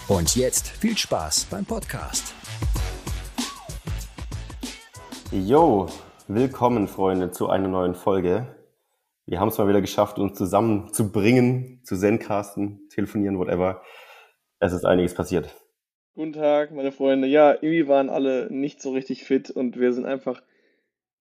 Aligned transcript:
Und 0.09 0.35
jetzt 0.35 0.67
viel 0.67 0.97
Spaß 0.97 1.47
beim 1.49 1.63
Podcast. 1.63 2.33
Yo, 5.31 5.87
willkommen 6.27 6.89
Freunde 6.89 7.31
zu 7.31 7.47
einer 7.47 7.69
neuen 7.69 7.95
Folge. 7.95 8.45
Wir 9.31 9.39
haben 9.39 9.47
es 9.47 9.57
mal 9.57 9.69
wieder 9.69 9.79
geschafft, 9.79 10.19
uns 10.19 10.37
zusammenzubringen, 10.37 11.79
zu 11.85 11.95
Zencasten, 11.95 12.89
telefonieren, 12.89 13.39
whatever. 13.39 13.81
Es 14.59 14.73
ist 14.73 14.83
einiges 14.83 15.13
passiert. 15.13 15.55
Guten 16.15 16.33
Tag, 16.33 16.73
meine 16.73 16.91
Freunde. 16.91 17.29
Ja, 17.29 17.53
irgendwie 17.53 17.87
waren 17.87 18.09
alle 18.09 18.51
nicht 18.51 18.81
so 18.81 18.91
richtig 18.91 19.23
fit 19.23 19.49
und 19.49 19.79
wir 19.79 19.93
sind 19.93 20.05
einfach 20.05 20.43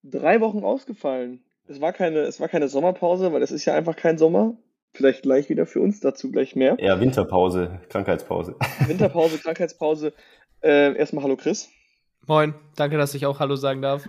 drei 0.02 0.40
Wochen 0.40 0.64
ausgefallen. 0.64 1.44
Es 1.68 1.80
war 1.80 1.92
keine, 1.92 2.22
es 2.22 2.40
war 2.40 2.48
keine 2.48 2.66
Sommerpause, 2.66 3.32
weil 3.32 3.42
es 3.42 3.52
ist 3.52 3.64
ja 3.64 3.74
einfach 3.74 3.94
kein 3.94 4.18
Sommer. 4.18 4.56
Vielleicht 4.92 5.22
gleich 5.22 5.48
wieder 5.48 5.64
für 5.64 5.80
uns, 5.80 6.00
dazu 6.00 6.32
gleich 6.32 6.56
mehr. 6.56 6.76
Ja, 6.80 7.00
Winterpause, 7.00 7.80
Krankheitspause. 7.90 8.56
Winterpause, 8.88 9.38
Krankheitspause. 9.38 10.14
Äh, 10.64 10.96
erstmal 10.96 11.22
Hallo 11.22 11.36
Chris. 11.36 11.68
Moin, 12.26 12.54
danke, 12.74 12.98
dass 12.98 13.14
ich 13.14 13.24
auch 13.24 13.38
Hallo 13.38 13.54
sagen 13.54 13.82
darf. 13.82 14.08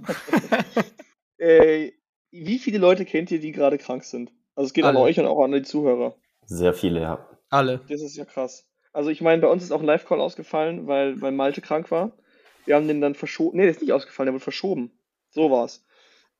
äh, 1.37 1.91
wie 2.31 2.59
viele 2.59 2.77
Leute 2.77 3.05
kennt 3.05 3.31
ihr, 3.31 3.39
die 3.39 3.51
gerade 3.51 3.77
krank 3.77 4.03
sind? 4.03 4.31
Also 4.55 4.67
es 4.67 4.73
geht 4.73 4.85
Alle. 4.85 4.97
an 4.97 5.03
euch 5.03 5.19
und 5.19 5.25
auch 5.25 5.43
an 5.43 5.51
die 5.51 5.61
Zuhörer. 5.61 6.15
Sehr 6.45 6.73
viele, 6.73 7.01
ja. 7.01 7.29
Alle. 7.49 7.81
Das 7.89 8.01
ist 8.01 8.15
ja 8.15 8.25
krass. 8.25 8.67
Also 8.93 9.09
ich 9.09 9.21
meine, 9.21 9.41
bei 9.41 9.47
uns 9.47 9.63
ist 9.63 9.71
auch 9.71 9.79
ein 9.79 9.85
Live-Call 9.85 10.19
ausgefallen, 10.19 10.87
weil, 10.87 11.21
weil 11.21 11.31
Malte 11.31 11.61
krank 11.61 11.91
war. 11.91 12.17
Wir 12.65 12.75
haben 12.75 12.87
den 12.87 13.01
dann 13.01 13.15
verschoben. 13.15 13.57
Nee, 13.57 13.63
der 13.63 13.71
ist 13.71 13.81
nicht 13.81 13.93
ausgefallen, 13.93 14.27
der 14.27 14.33
wurde 14.33 14.43
verschoben. 14.43 14.91
So 15.29 15.49
war's. 15.49 15.85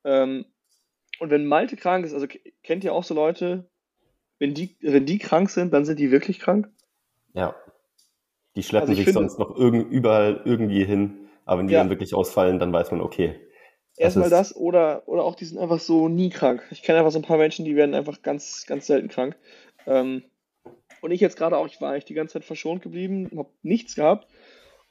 Ähm, 0.04 0.44
und 1.18 1.30
wenn 1.30 1.46
Malte 1.46 1.76
krank 1.76 2.04
ist, 2.04 2.14
also 2.14 2.26
kennt 2.62 2.84
ihr 2.84 2.92
auch 2.92 3.04
so 3.04 3.14
Leute, 3.14 3.70
wenn 4.38 4.54
die, 4.54 4.76
wenn 4.80 5.06
die 5.06 5.18
krank 5.18 5.50
sind, 5.50 5.72
dann 5.72 5.84
sind 5.84 5.98
die 5.98 6.10
wirklich 6.10 6.40
krank? 6.40 6.70
Ja. 7.32 7.54
Die 8.56 8.62
schleppen 8.62 8.90
also 8.90 8.96
sich 8.96 9.04
finde, 9.04 9.20
sonst 9.20 9.38
noch 9.38 9.56
irgend, 9.56 9.90
überall 9.90 10.42
irgendwie 10.44 10.84
hin, 10.84 11.28
aber 11.44 11.60
wenn 11.60 11.68
die 11.68 11.74
ja. 11.74 11.80
dann 11.80 11.90
wirklich 11.90 12.14
ausfallen, 12.14 12.58
dann 12.58 12.72
weiß 12.72 12.90
man, 12.90 13.00
okay, 13.00 13.40
Erstmal 13.96 14.30
das, 14.30 14.56
oder, 14.56 15.06
oder 15.06 15.24
auch 15.24 15.34
die 15.34 15.44
sind 15.44 15.58
einfach 15.58 15.80
so 15.80 16.08
nie 16.08 16.30
krank. 16.30 16.66
Ich 16.70 16.82
kenne 16.82 16.98
einfach 16.98 17.12
so 17.12 17.18
ein 17.18 17.24
paar 17.24 17.36
Menschen, 17.36 17.64
die 17.64 17.76
werden 17.76 17.94
einfach 17.94 18.22
ganz, 18.22 18.64
ganz 18.66 18.86
selten 18.86 19.08
krank. 19.08 19.36
Ähm, 19.86 20.22
und 21.02 21.10
ich 21.10 21.20
jetzt 21.20 21.36
gerade 21.36 21.58
auch, 21.58 21.66
ich 21.66 21.80
war 21.80 21.90
eigentlich 21.90 22.06
die 22.06 22.14
ganze 22.14 22.34
Zeit 22.34 22.44
verschont 22.44 22.82
geblieben, 22.82 23.30
habe 23.36 23.50
nichts 23.62 23.94
gehabt. 23.94 24.28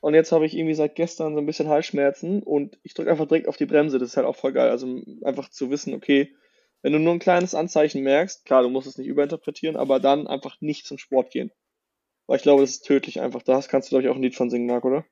Und 0.02 0.14
jetzt 0.14 0.32
habe 0.32 0.46
ich 0.46 0.56
irgendwie 0.56 0.74
seit 0.74 0.96
gestern 0.96 1.34
so 1.34 1.40
ein 1.40 1.46
bisschen 1.46 1.70
Halsschmerzen 1.70 2.42
und 2.44 2.80
ich 2.84 2.94
drücke 2.94 3.12
einfach 3.12 3.28
direkt 3.28 3.48
auf 3.48 3.58
die 3.58 3.66
Bremse. 3.66 4.00
Das 4.00 4.10
ist 4.10 4.18
halt 4.18 4.26
auch 4.26 4.36
voll 4.36 4.52
geil. 4.52 4.70
Also 4.70 5.02
einfach 5.24 5.50
zu 5.50 5.70
wissen, 5.70 5.94
okay, 5.94 6.34
wenn 6.82 6.94
du 6.94 7.00
nur 7.00 7.14
ein 7.14 7.20
kleines 7.20 7.54
Anzeichen 7.54 8.02
merkst, 8.02 8.46
klar, 8.46 8.64
du 8.64 8.70
musst 8.70 8.88
es 8.88 8.98
nicht 8.98 9.08
überinterpretieren, 9.08 9.76
aber 9.76 10.00
dann 10.00 10.28
einfach 10.28 10.60
nicht 10.60 10.88
zum 10.88 10.98
Sport 10.98 11.32
gehen. 11.32 11.52
Weil 12.26 12.38
ich 12.38 12.44
glaube, 12.44 12.62
das 12.62 12.72
ist 12.72 12.86
tödlich 12.86 13.22
einfach. 13.22 13.44
Da 13.44 13.62
kannst 13.62 13.90
du, 13.90 13.94
glaube 13.94 14.04
ich, 14.04 14.10
auch 14.10 14.16
ein 14.16 14.22
Lied 14.22 14.36
von 14.36 14.50
singen, 14.50 14.68
Marc, 14.68 14.86
oder? 14.86 15.06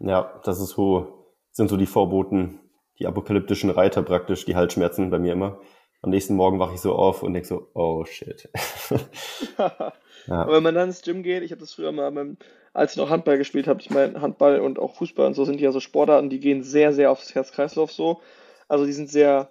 Ja, 0.00 0.40
das 0.44 0.60
ist 0.60 0.70
so, 0.70 1.34
sind 1.52 1.68
so 1.68 1.76
die 1.76 1.86
Vorboten 1.86 2.60
die 2.98 3.06
apokalyptischen 3.06 3.70
Reiter 3.70 4.02
praktisch, 4.02 4.44
die 4.44 4.56
Halsschmerzen 4.56 5.10
bei 5.10 5.18
mir 5.18 5.32
immer. 5.32 5.60
Am 6.00 6.10
nächsten 6.10 6.34
Morgen 6.34 6.60
wache 6.60 6.74
ich 6.74 6.80
so 6.80 6.94
auf 6.94 7.22
und 7.22 7.32
denke 7.34 7.48
so, 7.48 7.70
oh 7.74 8.04
shit. 8.04 8.48
ja. 9.58 9.92
Aber 10.28 10.52
wenn 10.52 10.62
man 10.62 10.74
dann 10.74 10.88
ins 10.88 11.02
Gym 11.02 11.22
geht, 11.22 11.42
ich 11.42 11.50
habe 11.50 11.60
das 11.60 11.74
früher 11.74 11.90
mal, 11.90 12.10
beim, 12.12 12.36
als 12.72 12.92
ich 12.92 12.98
noch 12.98 13.10
Handball 13.10 13.38
gespielt 13.38 13.66
habe, 13.66 13.80
ich 13.80 13.90
meine, 13.90 14.20
Handball 14.20 14.60
und 14.60 14.78
auch 14.78 14.94
Fußball 14.96 15.26
und 15.26 15.34
so 15.34 15.44
sind 15.44 15.60
ja 15.60 15.72
so 15.72 15.80
Sportarten, 15.80 16.30
die 16.30 16.40
gehen 16.40 16.62
sehr, 16.62 16.92
sehr 16.92 17.10
aufs 17.10 17.34
Herz-Kreislauf 17.34 17.92
so. 17.92 18.20
Also 18.68 18.86
die 18.86 18.92
sind 18.92 19.10
sehr 19.10 19.50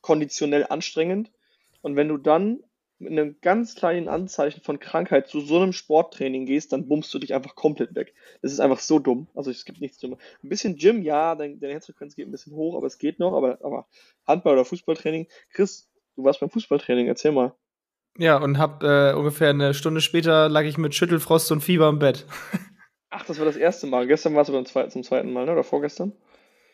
konditionell 0.00 0.66
anstrengend. 0.68 1.30
Und 1.82 1.96
wenn 1.96 2.08
du 2.08 2.16
dann 2.16 2.60
mit 2.98 3.12
einem 3.12 3.36
ganz 3.40 3.74
kleinen 3.74 4.08
Anzeichen 4.08 4.60
von 4.62 4.78
Krankheit 4.78 5.28
zu 5.28 5.40
so 5.40 5.60
einem 5.60 5.72
Sporttraining 5.72 6.46
gehst, 6.46 6.72
dann 6.72 6.88
bummst 6.88 7.12
du 7.12 7.18
dich 7.18 7.34
einfach 7.34 7.54
komplett 7.54 7.94
weg. 7.94 8.14
Das 8.42 8.52
ist 8.52 8.60
einfach 8.60 8.78
so 8.78 8.98
dumm. 8.98 9.28
Also 9.34 9.50
es 9.50 9.64
gibt 9.64 9.80
nichts 9.80 9.98
Dummes. 9.98 10.18
Ein 10.42 10.48
bisschen 10.48 10.76
Gym, 10.76 11.02
ja, 11.02 11.34
deine, 11.34 11.56
deine 11.56 11.72
Herzfrequenz 11.72 12.14
geht 12.14 12.28
ein 12.28 12.30
bisschen 12.30 12.54
hoch, 12.54 12.76
aber 12.76 12.86
es 12.86 12.98
geht 12.98 13.18
noch. 13.18 13.34
Aber, 13.34 13.58
aber 13.62 13.86
Handball- 14.26 14.54
oder 14.54 14.64
Fußballtraining. 14.64 15.26
Chris, 15.52 15.90
du 16.16 16.24
warst 16.24 16.40
beim 16.40 16.50
Fußballtraining, 16.50 17.06
erzähl 17.08 17.32
mal. 17.32 17.54
Ja, 18.16 18.36
und 18.36 18.58
hab 18.58 18.82
äh, 18.84 19.12
ungefähr 19.12 19.50
eine 19.50 19.74
Stunde 19.74 20.00
später 20.00 20.48
lag 20.48 20.62
ich 20.62 20.78
mit 20.78 20.94
Schüttelfrost 20.94 21.50
und 21.50 21.62
Fieber 21.62 21.88
im 21.88 21.98
Bett. 21.98 22.26
Ach, 23.10 23.24
das 23.26 23.38
war 23.38 23.44
das 23.44 23.56
erste 23.56 23.86
Mal. 23.86 24.06
Gestern 24.06 24.34
warst 24.34 24.48
du 24.48 24.52
beim 24.52 24.66
zweiten, 24.66 24.90
zum 24.90 25.02
zweiten 25.02 25.32
Mal, 25.32 25.46
ne? 25.46 25.52
Oder 25.52 25.64
vorgestern? 25.64 26.12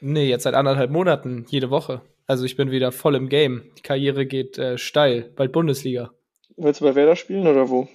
Nee, 0.00 0.28
jetzt 0.28 0.44
seit 0.44 0.54
anderthalb 0.54 0.91
Monaten, 0.91 1.47
jede 1.48 1.70
Woche. 1.70 2.02
Also 2.31 2.45
ich 2.45 2.55
bin 2.55 2.71
wieder 2.71 2.93
voll 2.93 3.17
im 3.17 3.29
Game. 3.29 3.73
Die 3.77 3.83
Karriere 3.83 4.25
geht 4.25 4.57
äh, 4.57 4.79
steil, 4.79 5.33
bald 5.35 5.51
Bundesliga. 5.51 6.13
Willst 6.57 6.81
du 6.81 6.85
bei 6.85 6.95
Werder 6.95 7.17
spielen 7.17 7.45
oder 7.49 7.69
wo? 7.71 7.89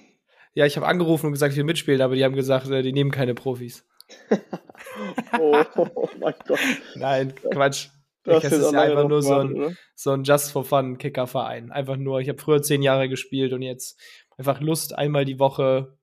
Ja, 0.52 0.66
ich 0.66 0.76
habe 0.76 0.86
angerufen 0.86 1.24
und 1.24 1.32
gesagt, 1.32 1.52
ich 1.52 1.56
will 1.56 1.64
mitspielen, 1.64 2.02
aber 2.02 2.16
die 2.16 2.22
haben 2.22 2.34
gesagt, 2.34 2.68
äh, 2.68 2.82
die 2.82 2.92
nehmen 2.92 3.10
keine 3.10 3.32
Profis. 3.32 3.86
oh, 5.40 5.64
oh, 5.76 6.08
mein 6.20 6.34
Gott. 6.46 6.58
Nein, 6.96 7.32
Quatsch. 7.50 7.88
Das 8.24 8.44
ist 8.44 8.72
ja 8.72 8.78
einfach 8.78 9.08
nur 9.08 9.22
so 9.22 9.38
ein, 9.38 9.78
so 9.94 10.10
ein 10.10 10.22
Just 10.22 10.52
for 10.52 10.66
Fun 10.66 10.98
Kickerverein. 10.98 11.72
Einfach 11.72 11.96
nur, 11.96 12.20
ich 12.20 12.28
habe 12.28 12.38
früher 12.38 12.60
zehn 12.60 12.82
Jahre 12.82 13.08
gespielt 13.08 13.54
und 13.54 13.62
jetzt 13.62 13.98
einfach 14.36 14.60
Lust, 14.60 14.98
einmal 14.98 15.24
die 15.24 15.38
Woche, 15.38 15.96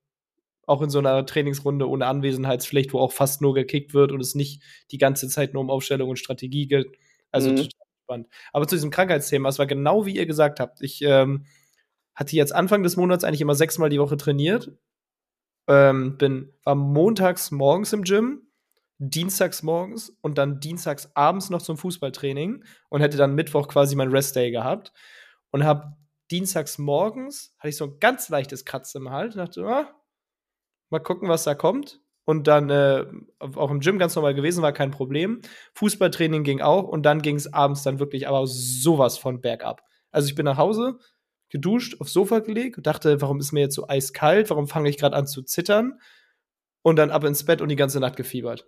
auch 0.66 0.82
in 0.82 0.90
so 0.90 0.98
einer 0.98 1.24
Trainingsrunde 1.24 1.88
ohne 1.88 2.08
Anwesenheitspflicht, 2.08 2.94
wo 2.94 3.00
auch 3.00 3.12
fast 3.12 3.44
nur 3.44 3.54
gekickt 3.54 3.94
wird 3.94 4.12
und 4.12 4.22
es 4.22 4.34
nicht 4.34 4.64
die 4.90 4.98
ganze 4.98 5.28
Zeit 5.28 5.54
nur 5.54 5.62
um 5.62 5.70
Aufstellung 5.70 6.10
und 6.10 6.18
Strategie 6.18 6.68
geht. 6.68 6.88
Also 7.32 7.52
mhm. 7.52 7.68
Spannend. 8.03 8.28
Aber 8.52 8.68
zu 8.68 8.75
diesem 8.75 8.91
Krankheitsthema, 8.91 9.50
es 9.50 9.59
war 9.59 9.66
genau 9.66 10.06
wie 10.06 10.16
ihr 10.16 10.25
gesagt 10.25 10.59
habt. 10.59 10.81
Ich 10.81 11.02
ähm, 11.02 11.46
hatte 12.16 12.36
jetzt 12.36 12.53
Anfang 12.53 12.84
des 12.84 12.96
Monats 12.97 13.24
eigentlich 13.24 13.41
immer 13.41 13.56
sechsmal 13.56 13.90
die 13.90 14.00
Woche 14.00 14.18
trainiert. 14.18 14.72
Ähm, 15.68 16.18
bin, 16.18 16.53
war 16.64 16.75
montags 16.75 17.52
morgens 17.52 17.94
im 17.94 18.03
Gym, 18.03 18.47
dienstags 19.00 19.64
morgens 19.64 20.16
und 20.22 20.38
dann 20.38 20.59
dienstags 20.59 21.16
abends 21.16 21.50
noch 21.50 21.62
zum 21.62 21.78
Fußballtraining 21.78 22.66
und 22.90 23.02
hätte 23.02 23.18
dann 23.18 23.34
Mittwoch 23.36 23.68
quasi 23.69 23.96
mein 23.96 24.09
Restday 24.09 24.52
gehabt 24.52 24.91
und 25.52 25.64
habe 25.64 25.96
dienstags 26.31 26.78
morgens 26.78 27.56
hatte 27.58 27.70
ich 27.70 27.78
so 27.78 27.85
ein 27.85 28.00
ganz 28.00 28.28
leichtes 28.30 28.66
Kratzen 28.66 29.02
im 29.02 29.09
Hals 29.09 29.35
dachte, 29.35 29.66
ah, 29.66 29.94
mal 30.90 31.00
gucken, 31.00 31.30
was 31.30 31.44
da 31.44 31.56
kommt. 31.56 32.03
Und 32.25 32.47
dann 32.47 32.69
äh, 32.69 33.06
auch 33.39 33.69
im 33.69 33.81
Gym 33.81 34.00
ganz 34.00 34.16
normal 34.16 34.34
gewesen, 34.34 34.61
war 34.61 34.72
kein 34.72 34.91
Problem. 34.91 35.41
Fußballtraining 35.73 36.44
ging 36.44 36.61
auch 36.61 36.88
und 36.88 37.03
dann 37.03 37.22
ging 37.22 37.35
es 37.35 37.53
abends 37.53 37.84
dann 37.84 38.00
wirklich 38.00 38.28
aber 38.28 38.47
sowas 38.47 39.17
von 39.17 39.41
bergab. 39.41 39.81
Also 40.11 40.28
ich 40.28 40.35
bin 40.35 40.46
nach 40.46 40.58
Hause, 40.58 40.99
geduscht, 41.49 41.99
aufs 41.99 42.14
Sofa 42.14 42.40
gelegt 42.40 42.78
und 42.78 42.87
dachte, 42.87 43.22
warum 43.22 43.40
ist 43.40 43.52
mir 43.52 43.61
jetzt 43.61 43.75
so 43.75 43.87
eiskalt? 43.87 44.49
Warum 44.49 44.67
fange 44.67 44.90
ich 44.90 44.97
gerade 44.97 45.16
an 45.16 45.28
zu 45.28 45.43
zittern? 45.43 45.99
Und 46.81 46.97
dann 46.97 47.11
ab 47.11 47.23
ins 47.23 47.46
Bett 47.46 47.61
und 47.61 47.70
die 47.70 47.75
ganze 47.75 47.99
Nacht 47.99 48.16
gefiebert. 48.16 48.67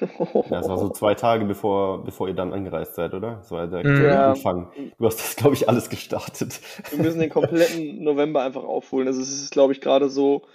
Ja, 0.00 0.60
das 0.60 0.68
war 0.68 0.78
so 0.78 0.88
zwei 0.88 1.14
Tage, 1.14 1.44
bevor, 1.44 2.04
bevor 2.04 2.28
ihr 2.28 2.34
dann 2.34 2.52
angereist 2.52 2.94
seid, 2.94 3.12
oder? 3.12 3.36
Das 3.36 3.50
war 3.50 3.66
der 3.66 3.86
mhm. 3.86 4.04
ja. 4.04 4.30
Anfang. 4.30 4.72
Du 4.98 5.06
hast 5.06 5.18
das, 5.18 5.36
glaube 5.36 5.54
ich, 5.54 5.68
alles 5.68 5.90
gestartet. 5.90 6.60
Wir 6.90 7.02
müssen 7.02 7.20
den 7.20 7.30
kompletten 7.30 8.02
November 8.02 8.42
einfach 8.42 8.64
aufholen. 8.64 9.06
Also 9.08 9.20
es 9.20 9.30
ist, 9.30 9.50
glaube 9.50 9.72
ich, 9.74 9.82
gerade 9.82 10.08
so, 10.08 10.46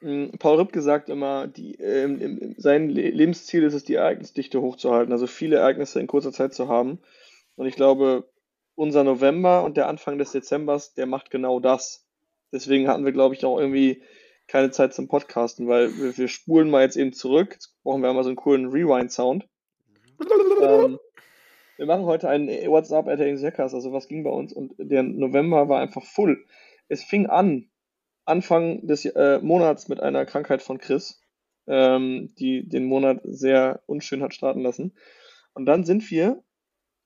Paul 0.00 0.58
Ripp 0.58 0.72
gesagt 0.72 1.08
immer, 1.08 1.48
die, 1.48 1.78
äh, 1.78 2.54
sein 2.56 2.88
Lebensziel 2.88 3.64
ist 3.64 3.74
es, 3.74 3.84
die 3.84 3.94
Ereignisdichte 3.94 4.60
hochzuhalten, 4.60 5.12
also 5.12 5.26
viele 5.26 5.56
Ereignisse 5.56 6.00
in 6.00 6.06
kurzer 6.06 6.32
Zeit 6.32 6.54
zu 6.54 6.68
haben. 6.68 7.00
Und 7.56 7.66
ich 7.66 7.74
glaube, 7.74 8.28
unser 8.74 9.02
November 9.02 9.64
und 9.64 9.76
der 9.76 9.88
Anfang 9.88 10.18
des 10.18 10.32
Dezembers, 10.32 10.94
der 10.94 11.06
macht 11.06 11.30
genau 11.30 11.58
das. 11.58 12.06
Deswegen 12.52 12.88
hatten 12.88 13.04
wir, 13.04 13.12
glaube 13.12 13.34
ich, 13.34 13.44
auch 13.44 13.58
irgendwie 13.58 14.02
keine 14.46 14.70
Zeit 14.70 14.94
zum 14.94 15.08
Podcasten, 15.08 15.68
weil 15.68 15.96
wir, 15.98 16.16
wir 16.16 16.28
spulen 16.28 16.70
mal 16.70 16.82
jetzt 16.82 16.96
eben 16.96 17.12
zurück. 17.12 17.54
Jetzt 17.54 17.76
brauchen 17.82 18.02
wir 18.02 18.12
mal 18.12 18.22
so 18.22 18.30
einen 18.30 18.36
coolen 18.36 18.68
Rewind-Sound. 18.68 19.46
ähm, 20.62 20.98
wir 21.76 21.86
machen 21.86 22.06
heute 22.06 22.28
einen 22.28 22.48
WhatsApp 22.48 23.06
at 23.08 23.20
also 23.20 23.92
was 23.92 24.08
ging 24.08 24.24
bei 24.24 24.30
uns 24.30 24.52
und 24.52 24.74
der 24.78 25.02
November 25.02 25.68
war 25.68 25.80
einfach 25.80 26.02
full. 26.02 26.44
Es 26.88 27.04
fing 27.04 27.26
an, 27.26 27.68
Anfang 28.28 28.86
des 28.86 29.04
äh, 29.04 29.38
Monats 29.40 29.88
mit 29.88 30.00
einer 30.00 30.26
Krankheit 30.26 30.62
von 30.62 30.78
Chris, 30.78 31.20
ähm, 31.66 32.34
die 32.38 32.68
den 32.68 32.84
Monat 32.84 33.20
sehr 33.24 33.82
unschön 33.86 34.22
hat 34.22 34.34
starten 34.34 34.60
lassen. 34.60 34.94
Und 35.54 35.66
dann 35.66 35.84
sind 35.84 36.10
wir, 36.10 36.42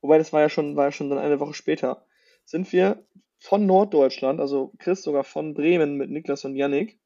wobei 0.00 0.18
das 0.18 0.32
war 0.32 0.40
ja 0.40 0.48
schon, 0.48 0.76
war 0.76 0.86
ja 0.86 0.92
schon 0.92 1.10
dann 1.10 1.18
eine 1.18 1.40
Woche 1.40 1.54
später, 1.54 2.06
sind 2.44 2.72
wir 2.72 3.04
von 3.38 3.66
Norddeutschland, 3.66 4.40
also 4.40 4.72
Chris 4.78 5.02
sogar 5.02 5.24
von 5.24 5.54
Bremen 5.54 5.96
mit 5.96 6.10
Niklas 6.10 6.44
und 6.44 6.56
Yannick, 6.56 7.00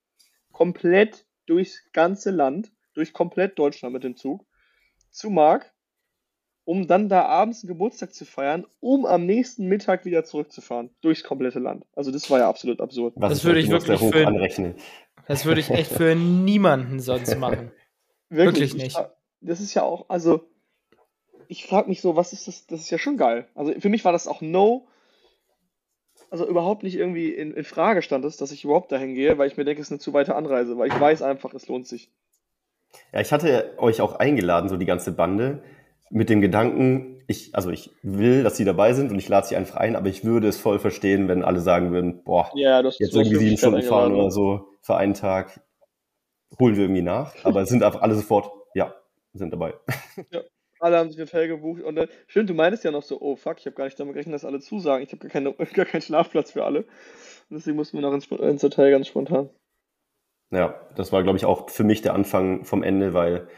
komplett 0.52 1.26
durchs 1.46 1.82
ganze 1.92 2.30
Land, 2.30 2.72
durch 2.94 3.12
komplett 3.12 3.58
Deutschland 3.58 3.92
mit 3.92 4.04
dem 4.04 4.16
Zug, 4.16 4.46
zu 5.10 5.30
Mark, 5.30 5.72
um 6.66 6.88
dann 6.88 7.08
da 7.08 7.24
abends 7.24 7.62
einen 7.62 7.68
Geburtstag 7.68 8.12
zu 8.12 8.24
feiern, 8.24 8.66
um 8.80 9.06
am 9.06 9.24
nächsten 9.24 9.68
Mittag 9.68 10.04
wieder 10.04 10.24
zurückzufahren, 10.24 10.90
durchs 11.00 11.22
komplette 11.22 11.60
Land. 11.60 11.86
Also 11.94 12.10
das 12.10 12.28
war 12.28 12.40
ja 12.40 12.48
absolut 12.48 12.80
absurd. 12.80 13.14
Was 13.16 13.30
das 13.30 13.44
würde 13.44 13.60
ich 13.60 13.70
wirklich 13.70 14.00
für, 14.00 14.26
anrechnen. 14.26 14.74
Das 15.28 15.46
würde 15.46 15.60
ich 15.60 15.70
echt 15.70 15.92
für 15.92 16.16
niemanden 16.16 16.98
sonst 16.98 17.38
machen. 17.38 17.70
wirklich, 18.28 18.72
wirklich 18.72 18.82
nicht. 18.82 18.98
Ich, 18.98 19.48
das 19.48 19.60
ist 19.60 19.74
ja 19.74 19.84
auch, 19.84 20.06
also 20.08 20.44
ich 21.46 21.66
frage 21.66 21.88
mich 21.88 22.00
so, 22.00 22.16
was 22.16 22.32
ist 22.32 22.48
das? 22.48 22.66
Das 22.66 22.80
ist 22.80 22.90
ja 22.90 22.98
schon 22.98 23.16
geil. 23.16 23.46
Also 23.54 23.72
für 23.78 23.88
mich 23.88 24.04
war 24.04 24.10
das 24.10 24.26
auch 24.26 24.40
no, 24.40 24.88
also 26.30 26.48
überhaupt 26.48 26.82
nicht 26.82 26.96
irgendwie 26.96 27.28
in, 27.30 27.54
in 27.54 27.62
Frage 27.62 28.02
stand 28.02 28.24
es, 28.24 28.38
dass 28.38 28.50
ich 28.50 28.64
überhaupt 28.64 28.90
dahin 28.90 29.14
gehe, 29.14 29.38
weil 29.38 29.46
ich 29.46 29.56
mir 29.56 29.64
denke, 29.64 29.80
es 29.80 29.86
ist 29.86 29.92
eine 29.92 30.00
zu 30.00 30.12
weite 30.12 30.34
Anreise, 30.34 30.76
weil 30.76 30.88
ich 30.88 30.98
weiß 30.98 31.22
einfach, 31.22 31.54
es 31.54 31.68
lohnt 31.68 31.86
sich. 31.86 32.10
Ja, 33.12 33.20
ich 33.20 33.32
hatte 33.32 33.74
euch 33.78 34.00
auch 34.00 34.16
eingeladen, 34.16 34.68
so 34.68 34.76
die 34.76 34.86
ganze 34.86 35.12
Bande, 35.12 35.62
mit 36.10 36.30
dem 36.30 36.40
Gedanken, 36.40 37.22
ich, 37.26 37.54
also 37.54 37.70
ich 37.70 37.90
will, 38.02 38.42
dass 38.42 38.56
sie 38.56 38.64
dabei 38.64 38.92
sind 38.92 39.10
und 39.10 39.18
ich 39.18 39.28
lade 39.28 39.46
sie 39.46 39.56
einfach 39.56 39.76
ein, 39.76 39.96
aber 39.96 40.08
ich 40.08 40.24
würde 40.24 40.48
es 40.48 40.58
voll 40.58 40.78
verstehen, 40.78 41.28
wenn 41.28 41.42
alle 41.42 41.60
sagen 41.60 41.92
würden, 41.92 42.22
boah, 42.22 42.50
ja, 42.54 42.80
jetzt 42.82 43.00
irgendwie 43.00 43.36
sieben 43.36 43.56
Stunden 43.56 43.82
fahren 43.82 44.14
oder 44.14 44.30
so 44.30 44.68
für 44.80 44.96
einen 44.96 45.14
Tag, 45.14 45.60
holen 46.60 46.76
wir 46.76 46.84
irgendwie 46.84 47.02
nach. 47.02 47.34
Aber 47.44 47.62
es 47.62 47.68
sind 47.68 47.82
einfach 47.82 48.02
alle 48.02 48.14
sofort, 48.14 48.50
ja, 48.74 48.94
sind 49.32 49.52
dabei. 49.52 49.74
Ja, 50.30 50.42
alle 50.78 50.98
haben 50.98 51.10
sich 51.10 51.18
ein 51.18 51.26
Hotel 51.26 51.48
gebucht 51.48 51.82
und 51.82 51.96
äh, 51.96 52.08
schön, 52.26 52.46
du 52.46 52.54
meinst 52.54 52.84
ja 52.84 52.90
noch 52.90 53.02
so, 53.02 53.20
oh 53.20 53.36
fuck, 53.36 53.58
ich 53.58 53.66
habe 53.66 53.76
gar 53.76 53.84
nicht 53.84 53.98
damit 53.98 54.12
gerechnet, 54.12 54.34
dass 54.34 54.44
alle 54.44 54.60
zusagen. 54.60 55.02
Ich 55.02 55.10
habe 55.12 55.20
gar, 55.20 55.30
keine, 55.30 55.52
gar 55.74 55.86
keinen 55.86 56.02
Schlafplatz 56.02 56.52
für 56.52 56.64
alle. 56.64 56.80
Und 57.48 57.56
deswegen 57.56 57.76
mussten 57.76 57.96
wir 57.96 58.02
noch 58.02 58.12
ins, 58.12 58.26
ins 58.26 58.62
Hotel 58.62 58.90
ganz 58.90 59.08
spontan. 59.08 59.50
Ja, 60.50 60.80
das 60.94 61.12
war, 61.12 61.22
glaube 61.22 61.38
ich, 61.38 61.44
auch 61.44 61.70
für 61.70 61.84
mich 61.84 62.02
der 62.02 62.14
Anfang 62.14 62.64
vom 62.64 62.82
Ende, 62.82 63.14
weil 63.14 63.48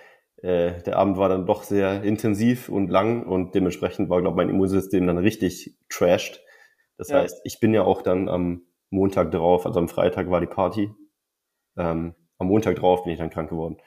äh, 0.43 0.83
der 0.83 0.97
Abend 0.97 1.17
war 1.17 1.29
dann 1.29 1.47
doch 1.47 1.65
sehr 1.65 2.03
intensiv 2.05 2.69
und 2.69 2.89
lang 2.89 3.25
und 3.27 3.55
dementsprechend 3.55 4.09
war, 4.09 4.21
glaube 4.21 4.35
ich, 4.35 4.47
mein 4.47 4.55
Immunsystem 4.55 5.07
dann 5.07 5.19
richtig 5.19 5.77
trashed. 5.89 6.43
Das 6.97 7.09
ja. 7.09 7.19
heißt, 7.19 7.41
ich 7.45 7.61
bin 7.61 7.75
ja 7.75 7.83
auch 7.83 8.03
dann 8.03 8.29
am 8.29 8.63
Montag 8.91 9.31
drauf, 9.33 9.67
also 9.67 9.81
am 9.81 9.89
Freitag 9.89 10.31
war 10.31 10.41
die 10.41 10.47
Party. 10.47 10.91
Ähm, 11.77 12.15
am 12.39 12.47
Montag 12.47 12.77
drauf 12.77 13.05
bin 13.05 13.13
ich 13.13 13.19
dann 13.19 13.31
krank 13.31 13.51
geworden. 13.51 13.79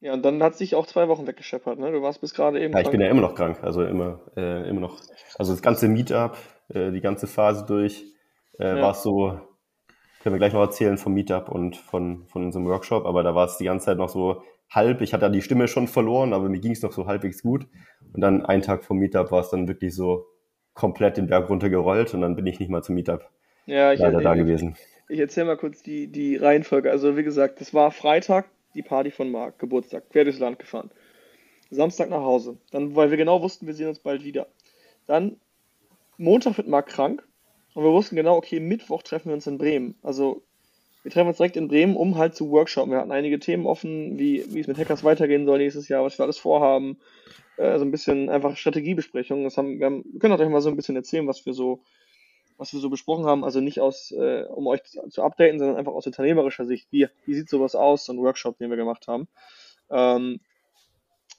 Ja, 0.00 0.12
und 0.12 0.24
dann 0.24 0.42
hat 0.42 0.56
sich 0.56 0.74
auch 0.74 0.86
zwei 0.86 1.08
Wochen 1.08 1.26
weggescheppert, 1.26 1.78
ne? 1.78 1.90
Du 1.90 2.02
warst 2.02 2.20
bis 2.20 2.34
gerade 2.34 2.60
eben. 2.60 2.74
Ja, 2.74 2.80
ich 2.80 2.90
bin 2.90 3.00
ja 3.00 3.08
immer 3.08 3.22
noch 3.22 3.34
krank, 3.34 3.58
also 3.62 3.82
immer, 3.84 4.20
äh, 4.36 4.68
immer 4.68 4.80
noch. 4.80 5.00
Also 5.38 5.52
das 5.52 5.62
ganze 5.62 5.88
Meetup, 5.88 6.36
äh, 6.68 6.90
die 6.90 7.00
ganze 7.00 7.26
Phase 7.26 7.64
durch, 7.64 8.04
äh, 8.58 8.76
ja. 8.76 8.82
war 8.82 8.90
es 8.90 9.02
so, 9.02 9.40
können 10.22 10.34
wir 10.34 10.38
gleich 10.38 10.52
noch 10.52 10.60
erzählen 10.60 10.98
vom 10.98 11.14
Meetup 11.14 11.48
und 11.48 11.76
von, 11.76 12.26
von 12.26 12.44
unserem 12.44 12.66
Workshop, 12.66 13.06
aber 13.06 13.22
da 13.22 13.34
war 13.34 13.46
es 13.46 13.56
die 13.56 13.64
ganze 13.64 13.86
Zeit 13.86 13.98
noch 13.98 14.08
so 14.08 14.42
halb, 14.70 15.00
ich 15.00 15.12
hatte 15.12 15.26
ja 15.26 15.30
die 15.30 15.42
Stimme 15.42 15.68
schon 15.68 15.88
verloren, 15.88 16.32
aber 16.32 16.48
mir 16.48 16.60
ging 16.60 16.72
es 16.72 16.82
noch 16.82 16.92
so 16.92 17.06
halbwegs 17.06 17.42
gut. 17.42 17.66
Und 18.12 18.20
dann 18.20 18.44
einen 18.44 18.62
Tag 18.62 18.84
vom 18.84 18.98
Meetup 18.98 19.30
war 19.30 19.40
es 19.40 19.50
dann 19.50 19.68
wirklich 19.68 19.94
so 19.94 20.26
komplett 20.74 21.16
den 21.16 21.26
Berg 21.26 21.48
runtergerollt 21.48 22.14
und 22.14 22.20
dann 22.20 22.36
bin 22.36 22.46
ich 22.46 22.60
nicht 22.60 22.70
mal 22.70 22.82
zum 22.82 22.94
Meetup 22.94 23.28
ja, 23.66 23.92
ich, 23.92 24.00
leider 24.00 24.18
ich, 24.18 24.24
da 24.24 24.34
gewesen. 24.34 24.76
Ich 25.08 25.18
erzähle 25.18 25.46
mal 25.46 25.56
kurz 25.56 25.82
die, 25.82 26.08
die 26.08 26.36
Reihenfolge. 26.36 26.90
Also 26.90 27.16
wie 27.16 27.22
gesagt, 27.22 27.60
das 27.60 27.74
war 27.74 27.90
Freitag, 27.90 28.48
die 28.74 28.82
Party 28.82 29.10
von 29.10 29.30
Marc, 29.30 29.58
Geburtstag, 29.58 30.10
quer 30.10 30.24
durchs 30.24 30.38
Land 30.38 30.58
gefahren. 30.58 30.90
Samstag 31.70 32.10
nach 32.10 32.22
Hause. 32.22 32.58
Dann, 32.70 32.94
weil 32.94 33.10
wir 33.10 33.16
genau 33.16 33.42
wussten, 33.42 33.66
wir 33.66 33.74
sehen 33.74 33.88
uns 33.88 33.98
bald 33.98 34.24
wieder. 34.24 34.46
Dann 35.06 35.36
Montag 36.16 36.56
wird 36.56 36.68
Marc 36.68 36.86
krank 36.88 37.26
und 37.74 37.84
wir 37.84 37.92
wussten 37.92 38.16
genau, 38.16 38.36
okay, 38.36 38.60
Mittwoch 38.60 39.02
treffen 39.02 39.28
wir 39.28 39.34
uns 39.34 39.46
in 39.46 39.58
Bremen. 39.58 39.96
Also 40.02 40.42
wir 41.06 41.12
treffen 41.12 41.28
uns 41.28 41.36
direkt 41.36 41.56
in 41.56 41.68
Bremen, 41.68 41.94
um 41.94 42.18
halt 42.18 42.34
zu 42.34 42.50
workshopen. 42.50 42.90
Wir 42.90 42.98
hatten 42.98 43.12
einige 43.12 43.38
Themen 43.38 43.64
offen, 43.64 44.18
wie, 44.18 44.44
wie 44.52 44.58
es 44.58 44.66
mit 44.66 44.76
Hackers 44.76 45.04
weitergehen 45.04 45.46
soll 45.46 45.58
nächstes 45.58 45.86
Jahr, 45.86 46.02
was 46.02 46.18
wir 46.18 46.24
alles 46.24 46.36
vorhaben. 46.36 46.98
Äh, 47.58 47.78
so 47.78 47.84
ein 47.84 47.92
bisschen 47.92 48.28
einfach 48.28 48.56
Strategiebesprechungen. 48.56 49.44
Das 49.44 49.56
haben, 49.56 49.78
wir, 49.78 49.86
haben, 49.86 50.02
wir 50.04 50.18
können 50.18 50.34
euch 50.34 50.48
mal 50.48 50.60
so 50.60 50.68
ein 50.68 50.74
bisschen 50.74 50.96
erzählen, 50.96 51.28
was 51.28 51.46
wir 51.46 51.52
so, 51.52 51.80
was 52.56 52.72
wir 52.72 52.80
so 52.80 52.90
besprochen 52.90 53.24
haben. 53.24 53.44
Also 53.44 53.60
nicht 53.60 53.78
aus, 53.78 54.10
äh, 54.10 54.46
um 54.48 54.66
euch 54.66 54.82
zu, 54.82 55.08
zu 55.08 55.22
updaten, 55.22 55.60
sondern 55.60 55.76
einfach 55.76 55.92
aus 55.92 56.08
unternehmerischer 56.08 56.66
Sicht. 56.66 56.88
Wie, 56.90 57.06
wie 57.24 57.34
sieht 57.34 57.48
sowas 57.48 57.76
aus, 57.76 58.04
so 58.04 58.12
ein 58.12 58.18
Workshop, 58.18 58.58
den 58.58 58.70
wir 58.70 58.76
gemacht 58.76 59.06
haben. 59.06 59.28
Ähm, 59.90 60.40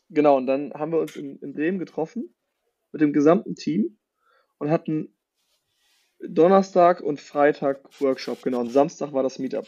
genau, 0.09 0.37
und 0.37 0.47
dann 0.47 0.71
haben 0.75 0.93
wir 0.93 0.99
uns 0.99 1.17
in, 1.17 1.39
in 1.39 1.51
Bremen 1.51 1.77
getroffen 1.77 2.33
mit 2.93 3.01
dem 3.01 3.11
gesamten 3.11 3.55
Team 3.55 3.97
und 4.59 4.71
hatten 4.71 5.13
Donnerstag 6.19 7.01
und 7.01 7.21
Freitag 7.21 7.81
Workshop, 7.99 8.41
genau. 8.41 8.59
Und 8.59 8.71
Samstag 8.71 9.13
war 9.13 9.23
das 9.23 9.39
Meetup. 9.39 9.67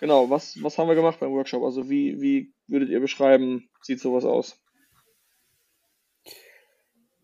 Genau, 0.00 0.28
was, 0.28 0.60
was 0.62 0.76
haben 0.76 0.88
wir 0.88 0.94
gemacht 0.94 1.20
beim 1.20 1.32
Workshop? 1.32 1.62
Also 1.62 1.88
wie, 1.88 2.20
wie 2.20 2.52
würdet 2.66 2.90
ihr 2.90 3.00
beschreiben, 3.00 3.68
sieht 3.80 4.00
sowas 4.00 4.24
aus? 4.24 4.60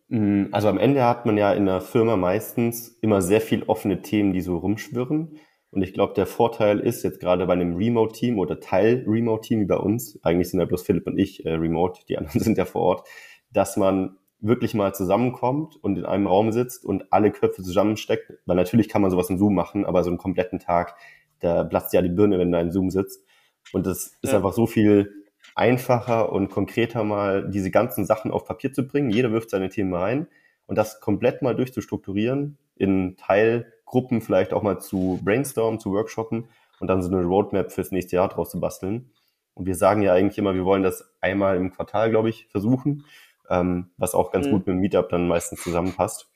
Mm, 0.08 0.46
also 0.52 0.68
am 0.68 0.78
Ende 0.78 1.04
hat 1.04 1.26
man 1.26 1.36
ja 1.36 1.52
in 1.52 1.66
der 1.66 1.80
Firma 1.80 2.16
meistens 2.16 2.88
immer 3.00 3.22
sehr 3.22 3.40
viel 3.40 3.64
offene 3.64 4.02
Themen, 4.02 4.32
die 4.32 4.40
so 4.40 4.56
rumschwirren. 4.56 5.38
Und 5.72 5.82
ich 5.82 5.94
glaube, 5.94 6.14
der 6.14 6.26
Vorteil 6.26 6.80
ist 6.80 7.04
jetzt 7.04 7.20
gerade 7.20 7.46
bei 7.46 7.52
einem 7.52 7.76
Remote-Team 7.76 8.38
oder 8.38 8.58
Teil-Remote-Team 8.60 9.60
wie 9.60 9.66
bei 9.66 9.76
uns, 9.76 10.18
eigentlich 10.24 10.50
sind 10.50 10.58
ja 10.58 10.66
bloß 10.66 10.82
Philipp 10.82 11.06
und 11.06 11.16
ich 11.18 11.46
äh, 11.46 11.52
remote, 11.52 12.00
die 12.08 12.18
anderen 12.18 12.40
sind 12.44 12.58
ja 12.58 12.64
vor 12.64 12.82
Ort, 12.82 13.08
dass 13.52 13.76
man 13.76 14.16
wirklich 14.40 14.74
mal 14.74 14.94
zusammenkommt 14.94 15.76
und 15.82 15.98
in 15.98 16.04
einem 16.04 16.26
Raum 16.26 16.52
sitzt 16.52 16.84
und 16.84 17.12
alle 17.12 17.30
Köpfe 17.30 17.62
zusammensteckt. 17.62 18.32
Weil 18.46 18.56
natürlich 18.56 18.88
kann 18.88 19.02
man 19.02 19.10
sowas 19.10 19.30
im 19.30 19.38
Zoom 19.38 19.54
machen, 19.54 19.84
aber 19.84 20.02
so 20.02 20.10
einen 20.10 20.18
kompletten 20.18 20.58
Tag, 20.58 20.94
da 21.40 21.64
platzt 21.64 21.92
ja 21.92 22.02
die 22.02 22.08
Birne, 22.08 22.38
wenn 22.38 22.52
da 22.52 22.60
in 22.60 22.70
Zoom 22.70 22.90
sitzt. 22.90 23.24
Und 23.72 23.86
das 23.86 24.16
ist 24.22 24.30
ja. 24.30 24.36
einfach 24.36 24.52
so 24.52 24.66
viel 24.66 25.12
einfacher 25.54 26.32
und 26.32 26.50
konkreter 26.50 27.04
mal 27.04 27.48
diese 27.48 27.70
ganzen 27.70 28.04
Sachen 28.04 28.30
auf 28.30 28.44
Papier 28.44 28.72
zu 28.72 28.86
bringen. 28.86 29.10
Jeder 29.10 29.32
wirft 29.32 29.50
seine 29.50 29.68
Themen 29.68 29.94
rein 29.94 30.26
und 30.66 30.76
das 30.76 31.00
komplett 31.00 31.42
mal 31.42 31.54
durchzustrukturieren, 31.54 32.58
in 32.76 33.16
Teilgruppen 33.16 34.20
vielleicht 34.20 34.52
auch 34.52 34.62
mal 34.62 34.78
zu 34.78 35.20
brainstormen, 35.22 35.80
zu 35.80 35.92
workshoppen 35.92 36.48
und 36.78 36.88
dann 36.88 37.02
so 37.02 37.10
eine 37.10 37.24
Roadmap 37.24 37.72
fürs 37.72 37.90
nächste 37.90 38.16
Jahr 38.16 38.28
draus 38.28 38.50
zu 38.50 38.60
basteln. 38.60 39.10
Und 39.54 39.66
wir 39.66 39.74
sagen 39.74 40.02
ja 40.02 40.14
eigentlich 40.14 40.38
immer, 40.38 40.54
wir 40.54 40.64
wollen 40.64 40.82
das 40.82 41.12
einmal 41.20 41.56
im 41.56 41.72
Quartal, 41.72 42.10
glaube 42.10 42.30
ich, 42.30 42.46
versuchen, 42.46 43.04
ähm, 43.50 43.90
was 43.96 44.14
auch 44.14 44.32
ganz 44.32 44.46
mhm. 44.46 44.52
gut 44.52 44.66
mit 44.66 44.74
dem 44.74 44.80
Meetup 44.80 45.08
dann 45.10 45.28
meistens 45.28 45.62
zusammenpasst. 45.62 46.30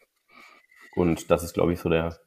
Und 0.94 1.30
das 1.30 1.42
ist, 1.42 1.54
glaube 1.54 1.72
ich, 1.72 1.80
so 1.80 1.88
der, 1.88 2.18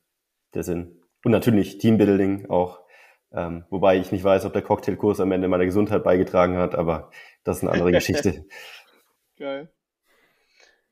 der 0.54 0.64
Sinn. 0.64 1.00
Und 1.24 1.32
natürlich 1.32 1.78
Teambuilding 1.78 2.50
auch 2.50 2.88
ähm, 3.34 3.66
wobei 3.70 3.98
ich 3.98 4.12
nicht 4.12 4.24
weiß, 4.24 4.46
ob 4.46 4.54
der 4.54 4.62
Cocktailkurs 4.62 5.20
am 5.20 5.32
Ende 5.32 5.48
meiner 5.48 5.66
Gesundheit 5.66 6.04
beigetragen 6.04 6.58
hat, 6.58 6.76
aber 6.76 7.12
das 7.44 7.58
ist 7.58 7.64
eine 7.64 7.74
andere 7.74 7.92
Geschichte. 7.98 8.46
Geil. 9.38 9.70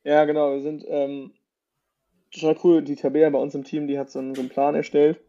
Ja, 0.03 0.25
genau. 0.25 0.53
Wir 0.53 0.61
sind 0.61 0.85
ähm, 0.87 1.33
total 2.31 2.57
cool. 2.63 2.81
Die 2.83 2.95
Tabea 2.95 3.29
bei 3.29 3.39
uns 3.39 3.55
im 3.55 3.63
Team, 3.63 3.87
die 3.87 3.97
hat 3.97 4.11
so 4.11 4.19
einen, 4.19 4.35
so 4.35 4.41
einen 4.41 4.49
Plan 4.49 4.75
erstellt, 4.75 5.19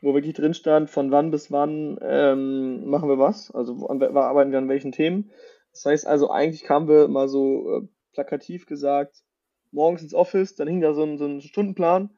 wo 0.00 0.14
wirklich 0.14 0.34
drin 0.34 0.54
stand, 0.54 0.90
von 0.90 1.10
wann 1.10 1.30
bis 1.30 1.50
wann 1.50 1.98
ähm, 2.02 2.88
machen 2.88 3.08
wir 3.08 3.18
was. 3.18 3.50
Also 3.50 3.80
wo, 3.80 3.88
arbeiten 3.88 4.52
wir 4.52 4.58
an 4.58 4.68
welchen 4.68 4.92
Themen. 4.92 5.30
Das 5.72 5.86
heißt 5.86 6.06
also, 6.06 6.30
eigentlich 6.30 6.64
kamen 6.64 6.86
wir 6.86 7.08
mal 7.08 7.28
so 7.28 7.78
äh, 7.78 7.88
plakativ 8.12 8.66
gesagt, 8.66 9.22
morgens 9.70 10.02
ins 10.02 10.14
Office, 10.14 10.54
dann 10.54 10.68
hing 10.68 10.80
da 10.80 10.94
so 10.94 11.02
ein, 11.02 11.18
so 11.18 11.26
ein 11.26 11.40
Stundenplan 11.40 12.10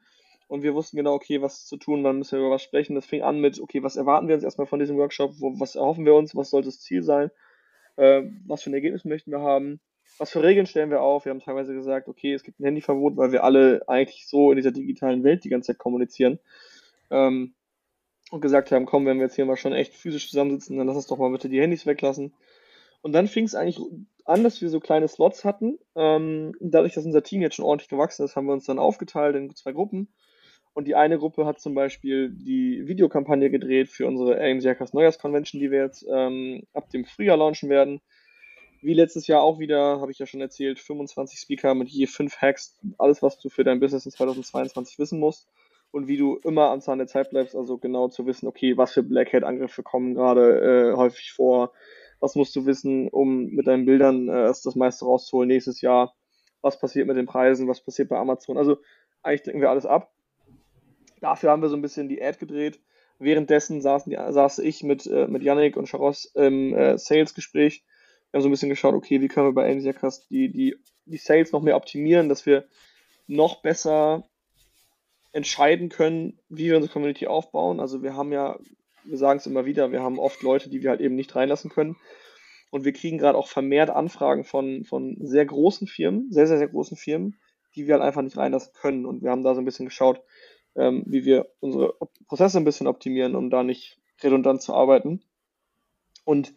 und 0.48 0.62
wir 0.62 0.74
wussten 0.74 0.96
genau, 0.96 1.14
okay, 1.14 1.40
was 1.40 1.66
zu 1.66 1.76
tun, 1.76 2.04
wann 2.04 2.18
müssen 2.18 2.38
wir 2.38 2.46
über 2.46 2.54
was 2.54 2.62
sprechen. 2.62 2.94
Das 2.94 3.06
fing 3.06 3.22
an 3.22 3.40
mit, 3.40 3.60
okay, 3.60 3.82
was 3.82 3.96
erwarten 3.96 4.28
wir 4.28 4.34
uns 4.34 4.44
erstmal 4.44 4.66
von 4.66 4.78
diesem 4.78 4.96
Workshop, 4.96 5.32
wo, 5.38 5.58
was 5.58 5.74
erhoffen 5.74 6.04
wir 6.04 6.14
uns, 6.14 6.36
was 6.36 6.50
sollte 6.50 6.68
das 6.68 6.80
Ziel 6.80 7.02
sein, 7.02 7.30
äh, 7.96 8.22
was 8.46 8.62
für 8.62 8.70
ein 8.70 8.74
Ergebnis 8.74 9.04
möchten 9.04 9.30
wir 9.30 9.40
haben, 9.40 9.80
was 10.18 10.30
für 10.30 10.42
Regeln 10.42 10.66
stellen 10.66 10.90
wir 10.90 11.00
auf. 11.00 11.24
Wir 11.24 11.30
haben 11.30 11.40
teilweise 11.40 11.74
gesagt, 11.74 12.08
okay, 12.08 12.34
es 12.34 12.42
gibt 12.42 12.60
ein 12.60 12.64
Handyverbot, 12.64 13.16
weil 13.16 13.32
wir 13.32 13.44
alle 13.44 13.82
eigentlich 13.88 14.26
so 14.28 14.50
in 14.50 14.56
dieser 14.56 14.72
digitalen 14.72 15.24
Welt 15.24 15.44
die 15.44 15.48
ganze 15.48 15.68
Zeit 15.68 15.78
kommunizieren. 15.78 16.38
Ähm, 17.10 17.54
und 18.30 18.40
gesagt 18.40 18.72
haben, 18.72 18.86
komm, 18.86 19.06
wenn 19.06 19.18
wir 19.18 19.26
jetzt 19.26 19.36
hier 19.36 19.44
mal 19.44 19.56
schon 19.56 19.72
echt 19.72 19.94
physisch 19.94 20.30
zusammensitzen, 20.30 20.76
dann 20.76 20.86
lass 20.86 20.96
uns 20.96 21.06
doch 21.06 21.18
mal 21.18 21.30
bitte 21.30 21.48
die 21.48 21.60
Handys 21.60 21.86
weglassen. 21.86 22.34
Und 23.04 23.12
dann 23.12 23.28
fing 23.28 23.44
es 23.44 23.54
eigentlich 23.54 23.78
an, 24.24 24.44
dass 24.44 24.62
wir 24.62 24.70
so 24.70 24.80
kleine 24.80 25.08
Slots 25.08 25.44
hatten. 25.44 25.78
Ähm, 25.94 26.54
dadurch, 26.58 26.94
dass 26.94 27.04
unser 27.04 27.22
Team 27.22 27.42
jetzt 27.42 27.54
schon 27.54 27.66
ordentlich 27.66 27.90
gewachsen 27.90 28.24
ist, 28.24 28.34
haben 28.34 28.46
wir 28.46 28.54
uns 28.54 28.64
dann 28.64 28.78
aufgeteilt 28.78 29.36
in 29.36 29.54
zwei 29.54 29.72
Gruppen. 29.72 30.08
Und 30.72 30.88
die 30.88 30.94
eine 30.94 31.18
Gruppe 31.18 31.44
hat 31.44 31.60
zum 31.60 31.74
Beispiel 31.74 32.30
die 32.30 32.88
Videokampagne 32.88 33.50
gedreht 33.50 33.90
für 33.90 34.06
unsere 34.06 34.40
AMC 34.40 34.64
Hackers 34.64 34.94
Neujahrs-Convention, 34.94 35.60
die 35.60 35.70
wir 35.70 35.82
jetzt 35.82 36.06
ähm, 36.10 36.62
ab 36.72 36.88
dem 36.88 37.04
Frühjahr 37.04 37.36
launchen 37.36 37.68
werden. 37.68 38.00
Wie 38.80 38.94
letztes 38.94 39.26
Jahr 39.26 39.42
auch 39.42 39.58
wieder, 39.58 40.00
habe 40.00 40.10
ich 40.10 40.18
ja 40.18 40.24
schon 40.24 40.40
erzählt, 40.40 40.78
25 40.78 41.38
Speaker 41.38 41.74
mit 41.74 41.90
je 41.90 42.06
5 42.06 42.38
Hacks, 42.38 42.78
alles, 42.96 43.20
was 43.20 43.38
du 43.38 43.50
für 43.50 43.64
dein 43.64 43.80
Business 43.80 44.06
in 44.06 44.12
2022 44.12 44.98
wissen 44.98 45.20
musst. 45.20 45.46
Und 45.90 46.08
wie 46.08 46.16
du 46.16 46.38
immer 46.42 46.70
am 46.70 46.80
Zahn 46.80 46.96
der 46.96 47.06
Zeit 47.06 47.28
bleibst, 47.28 47.54
also 47.54 47.76
genau 47.76 48.08
zu 48.08 48.24
wissen, 48.24 48.46
okay, 48.46 48.78
was 48.78 48.94
für 48.94 49.02
Black 49.02 49.34
Hat-Angriffe 49.34 49.82
kommen 49.82 50.14
gerade 50.14 50.92
äh, 50.92 50.96
häufig 50.96 51.32
vor, 51.32 51.72
was 52.24 52.36
musst 52.36 52.56
du 52.56 52.64
wissen, 52.64 53.08
um 53.08 53.50
mit 53.50 53.66
deinen 53.66 53.84
Bildern 53.84 54.28
äh, 54.28 54.46
das 54.46 54.74
meiste 54.74 55.04
rauszuholen 55.04 55.46
nächstes 55.46 55.82
Jahr, 55.82 56.14
was 56.62 56.78
passiert 56.78 57.06
mit 57.06 57.18
den 57.18 57.26
Preisen, 57.26 57.68
was 57.68 57.84
passiert 57.84 58.08
bei 58.08 58.16
Amazon. 58.16 58.56
Also 58.56 58.78
eigentlich 59.22 59.42
decken 59.42 59.60
wir 59.60 59.68
alles 59.68 59.84
ab. 59.84 60.10
Dafür 61.20 61.50
haben 61.50 61.60
wir 61.60 61.68
so 61.68 61.76
ein 61.76 61.82
bisschen 61.82 62.08
die 62.08 62.22
Ad 62.22 62.38
gedreht. 62.38 62.80
Währenddessen 63.18 63.82
saßen 63.82 64.08
die, 64.10 64.16
saß 64.16 64.60
ich 64.60 64.82
mit, 64.82 65.06
äh, 65.06 65.26
mit 65.28 65.42
Yannick 65.42 65.76
und 65.76 65.86
Charos 65.86 66.24
im 66.34 66.74
äh, 66.74 66.96
Sales-Gespräch. 66.96 67.84
Wir 68.30 68.38
haben 68.38 68.42
so 68.42 68.48
ein 68.48 68.52
bisschen 68.52 68.70
geschaut, 68.70 68.94
okay, 68.94 69.20
wie 69.20 69.28
können 69.28 69.48
wir 69.48 69.54
bei 69.54 69.70
Amsiacast 69.70 70.30
die, 70.30 70.50
die, 70.50 70.76
die 71.04 71.18
Sales 71.18 71.52
noch 71.52 71.62
mehr 71.62 71.76
optimieren, 71.76 72.30
dass 72.30 72.46
wir 72.46 72.64
noch 73.26 73.60
besser 73.60 74.24
entscheiden 75.32 75.90
können, 75.90 76.38
wie 76.48 76.64
wir 76.64 76.76
unsere 76.76 76.92
Community 76.92 77.26
aufbauen. 77.26 77.80
Also 77.80 78.02
wir 78.02 78.16
haben 78.16 78.32
ja, 78.32 78.58
wir 79.04 79.18
sagen 79.18 79.38
es 79.38 79.46
immer 79.46 79.64
wieder, 79.64 79.92
wir 79.92 80.02
haben 80.02 80.18
oft 80.18 80.42
Leute, 80.42 80.68
die 80.68 80.82
wir 80.82 80.90
halt 80.90 81.00
eben 81.00 81.14
nicht 81.14 81.34
reinlassen 81.34 81.70
können. 81.70 81.96
Und 82.70 82.84
wir 82.84 82.92
kriegen 82.92 83.18
gerade 83.18 83.38
auch 83.38 83.46
vermehrt 83.46 83.90
Anfragen 83.90 84.44
von, 84.44 84.84
von 84.84 85.16
sehr 85.20 85.46
großen 85.46 85.86
Firmen, 85.86 86.32
sehr, 86.32 86.46
sehr, 86.46 86.58
sehr 86.58 86.68
großen 86.68 86.96
Firmen, 86.96 87.38
die 87.76 87.86
wir 87.86 87.94
halt 87.94 88.02
einfach 88.02 88.22
nicht 88.22 88.36
reinlassen 88.36 88.72
können. 88.74 89.06
Und 89.06 89.22
wir 89.22 89.30
haben 89.30 89.44
da 89.44 89.54
so 89.54 89.60
ein 89.60 89.64
bisschen 89.64 89.86
geschaut, 89.86 90.22
ähm, 90.74 91.04
wie 91.06 91.24
wir 91.24 91.52
unsere 91.60 91.94
Prozesse 92.26 92.58
ein 92.58 92.64
bisschen 92.64 92.86
optimieren, 92.86 93.36
um 93.36 93.50
da 93.50 93.62
nicht 93.62 94.00
redundant 94.22 94.62
zu 94.62 94.74
arbeiten. 94.74 95.22
Und 96.24 96.54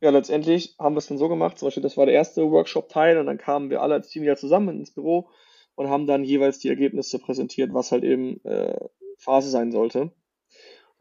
ja, 0.00 0.10
letztendlich 0.10 0.74
haben 0.80 0.96
wir 0.96 0.98
es 0.98 1.06
dann 1.06 1.18
so 1.18 1.28
gemacht, 1.28 1.58
zum 1.58 1.66
Beispiel, 1.66 1.82
das 1.82 1.96
war 1.96 2.06
der 2.06 2.14
erste 2.16 2.50
Workshop-Teil 2.50 3.18
und 3.18 3.26
dann 3.26 3.38
kamen 3.38 3.70
wir 3.70 3.82
alle 3.82 3.94
als 3.94 4.08
Team 4.08 4.22
wieder 4.22 4.36
zusammen 4.36 4.80
ins 4.80 4.92
Büro 4.92 5.28
und 5.76 5.88
haben 5.88 6.08
dann 6.08 6.24
jeweils 6.24 6.58
die 6.58 6.68
Ergebnisse 6.68 7.20
präsentiert, 7.20 7.72
was 7.72 7.92
halt 7.92 8.02
eben 8.02 8.44
äh, 8.44 8.88
Phase 9.16 9.48
sein 9.48 9.70
sollte. 9.70 10.10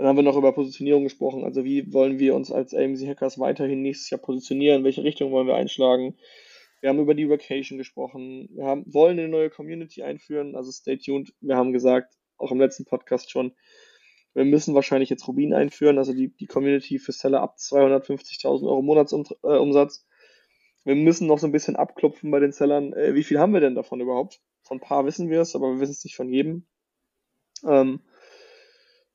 Dann 0.01 0.07
haben 0.07 0.15
wir 0.15 0.23
noch 0.23 0.35
über 0.35 0.51
Positionierung 0.51 1.03
gesprochen, 1.03 1.43
also 1.43 1.63
wie 1.63 1.93
wollen 1.93 2.17
wir 2.17 2.33
uns 2.33 2.51
als 2.51 2.73
AMC 2.73 3.07
Hackers 3.07 3.37
weiterhin 3.37 3.83
nächstes 3.83 4.09
Jahr 4.09 4.19
positionieren, 4.19 4.83
welche 4.83 5.03
Richtung 5.03 5.31
wollen 5.31 5.45
wir 5.45 5.53
einschlagen. 5.53 6.17
Wir 6.79 6.89
haben 6.89 6.97
über 6.97 7.13
die 7.13 7.29
Vacation 7.29 7.77
gesprochen, 7.77 8.49
wir 8.51 8.65
haben, 8.65 8.83
wollen 8.91 9.19
eine 9.19 9.27
neue 9.27 9.51
Community 9.51 10.01
einführen, 10.01 10.55
also 10.55 10.71
stay 10.71 10.97
tuned. 10.97 11.35
Wir 11.39 11.55
haben 11.55 11.71
gesagt, 11.71 12.15
auch 12.39 12.51
im 12.51 12.59
letzten 12.59 12.83
Podcast 12.83 13.29
schon, 13.29 13.53
wir 14.33 14.43
müssen 14.43 14.73
wahrscheinlich 14.73 15.11
jetzt 15.11 15.27
Rubin 15.27 15.53
einführen, 15.53 15.99
also 15.99 16.13
die, 16.13 16.29
die 16.35 16.47
Community 16.47 16.97
für 16.97 17.11
Seller 17.11 17.41
ab 17.41 17.57
250.000 17.59 18.67
Euro 18.67 18.81
Monatsumsatz. 18.81 20.07
Wir 20.83 20.95
müssen 20.95 21.27
noch 21.27 21.37
so 21.37 21.45
ein 21.45 21.51
bisschen 21.51 21.75
abklopfen 21.75 22.31
bei 22.31 22.39
den 22.39 22.53
Sellern. 22.53 22.93
Äh, 22.93 23.13
wie 23.13 23.23
viel 23.23 23.37
haben 23.37 23.53
wir 23.53 23.61
denn 23.61 23.75
davon 23.75 24.01
überhaupt? 24.01 24.41
Von 24.63 24.77
ein 24.77 24.81
paar 24.81 25.05
wissen 25.05 25.29
wir 25.29 25.41
es, 25.41 25.55
aber 25.55 25.73
wir 25.73 25.79
wissen 25.79 25.91
es 25.91 26.03
nicht 26.03 26.15
von 26.15 26.27
jedem. 26.27 26.65
Ähm, 27.63 27.99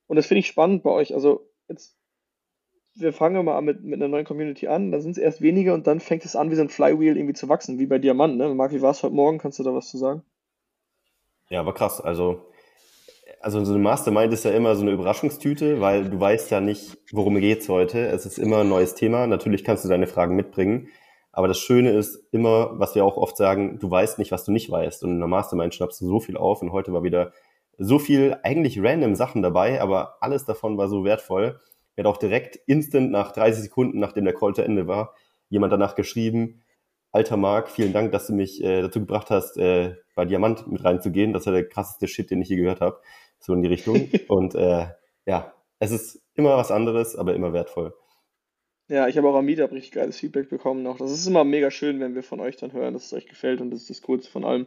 und 0.06 0.16
das 0.16 0.26
finde 0.26 0.40
ich 0.40 0.46
spannend 0.46 0.82
bei 0.82 0.90
euch. 0.90 1.14
Also 1.14 1.48
jetzt, 1.68 1.96
wir 2.94 3.12
fangen 3.12 3.44
mal 3.44 3.60
mit, 3.60 3.82
mit 3.84 4.00
einer 4.00 4.08
neuen 4.08 4.24
Community 4.24 4.68
an, 4.68 4.90
dann 4.90 5.02
sind 5.02 5.12
es 5.12 5.18
erst 5.18 5.40
wenige 5.40 5.74
und 5.74 5.86
dann 5.86 6.00
fängt 6.00 6.24
es 6.24 6.36
an, 6.36 6.50
wie 6.50 6.54
so 6.54 6.62
ein 6.62 6.68
Flywheel 6.68 7.16
irgendwie 7.16 7.34
zu 7.34 7.48
wachsen, 7.48 7.78
wie 7.78 7.86
bei 7.86 7.98
Diamant. 7.98 8.36
Ne? 8.36 8.54
Marc, 8.54 8.72
wie 8.72 8.82
war 8.82 8.92
es 8.92 9.02
heute 9.02 9.14
Morgen? 9.14 9.38
Kannst 9.38 9.58
du 9.58 9.62
da 9.62 9.74
was 9.74 9.88
zu 9.88 9.98
sagen? 9.98 10.22
Ja, 11.48 11.64
war 11.64 11.74
krass. 11.74 12.00
Also, 12.00 12.42
also 13.40 13.64
so 13.64 13.72
eine 13.72 13.82
Mastermind 13.82 14.32
ist 14.32 14.44
ja 14.44 14.52
immer 14.52 14.74
so 14.74 14.82
eine 14.82 14.92
Überraschungstüte, 14.92 15.80
weil 15.80 16.08
du 16.08 16.18
weißt 16.18 16.50
ja 16.50 16.60
nicht, 16.60 16.98
worum 17.12 17.38
geht 17.38 17.60
es 17.60 17.68
heute. 17.68 18.06
Es 18.06 18.26
ist 18.26 18.38
immer 18.38 18.58
ein 18.58 18.68
neues 18.68 18.94
Thema. 18.94 19.26
Natürlich 19.26 19.62
kannst 19.62 19.84
du 19.84 19.88
deine 19.88 20.06
Fragen 20.06 20.34
mitbringen. 20.34 20.88
Aber 21.32 21.48
das 21.48 21.58
Schöne 21.58 21.90
ist 21.90 22.16
immer, 22.32 22.78
was 22.80 22.94
wir 22.94 23.04
auch 23.04 23.18
oft 23.18 23.36
sagen, 23.36 23.78
du 23.78 23.90
weißt 23.90 24.18
nicht, 24.18 24.32
was 24.32 24.44
du 24.44 24.52
nicht 24.52 24.70
weißt. 24.70 25.04
Und 25.04 25.10
in 25.10 25.18
der 25.18 25.28
Mastermind 25.28 25.74
schnappst 25.74 26.00
du 26.00 26.06
so 26.06 26.18
viel 26.18 26.36
auf. 26.36 26.62
Und 26.62 26.72
heute 26.72 26.92
war 26.92 27.02
wieder 27.02 27.32
so 27.78 27.98
viel 27.98 28.36
eigentlich 28.42 28.82
random 28.82 29.14
Sachen 29.14 29.42
dabei, 29.42 29.80
aber 29.80 30.16
alles 30.20 30.44
davon 30.44 30.78
war 30.78 30.88
so 30.88 31.04
wertvoll. 31.04 31.60
Er 31.94 32.04
hat 32.04 32.12
auch 32.12 32.18
direkt 32.18 32.56
instant 32.66 33.10
nach 33.10 33.32
30 33.32 33.64
Sekunden, 33.64 33.98
nachdem 33.98 34.24
der 34.24 34.34
Call 34.34 34.54
zu 34.54 34.62
Ende 34.62 34.86
war, 34.86 35.14
jemand 35.48 35.72
danach 35.72 35.94
geschrieben, 35.94 36.62
alter 37.12 37.36
Marc, 37.36 37.70
vielen 37.70 37.92
Dank, 37.92 38.12
dass 38.12 38.26
du 38.26 38.34
mich 38.34 38.62
äh, 38.62 38.82
dazu 38.82 39.00
gebracht 39.00 39.30
hast, 39.30 39.56
äh, 39.56 39.94
bei 40.14 40.24
Diamant 40.24 40.70
mit 40.70 40.84
reinzugehen. 40.84 41.32
Das 41.32 41.46
war 41.46 41.52
der 41.52 41.68
krasseste 41.68 42.08
Shit, 42.08 42.30
den 42.30 42.42
ich 42.42 42.48
je 42.48 42.56
gehört 42.56 42.80
habe. 42.80 43.00
So 43.38 43.54
in 43.54 43.62
die 43.62 43.68
Richtung. 43.68 44.08
Und 44.28 44.54
äh, 44.54 44.88
ja, 45.24 45.54
es 45.78 45.90
ist 45.90 46.22
immer 46.34 46.56
was 46.56 46.70
anderes, 46.70 47.16
aber 47.16 47.34
immer 47.34 47.52
wertvoll. 47.52 47.94
Ja, 48.88 49.08
ich 49.08 49.16
habe 49.16 49.28
auch 49.28 49.34
am 49.34 49.46
Meetup 49.46 49.72
richtig 49.72 49.92
geiles 49.92 50.18
Feedback 50.18 50.48
bekommen 50.48 50.82
noch. 50.82 50.98
Das 50.98 51.10
ist 51.10 51.26
immer 51.26 51.42
mega 51.42 51.70
schön, 51.70 51.98
wenn 52.00 52.14
wir 52.14 52.22
von 52.22 52.40
euch 52.40 52.56
dann 52.56 52.72
hören, 52.72 52.94
dass 52.94 53.06
es 53.06 53.12
euch 53.12 53.26
gefällt 53.26 53.60
und 53.60 53.70
das 53.70 53.80
ist 53.80 53.90
das 53.90 54.02
Coolste 54.02 54.30
von 54.30 54.44
allem. 54.44 54.66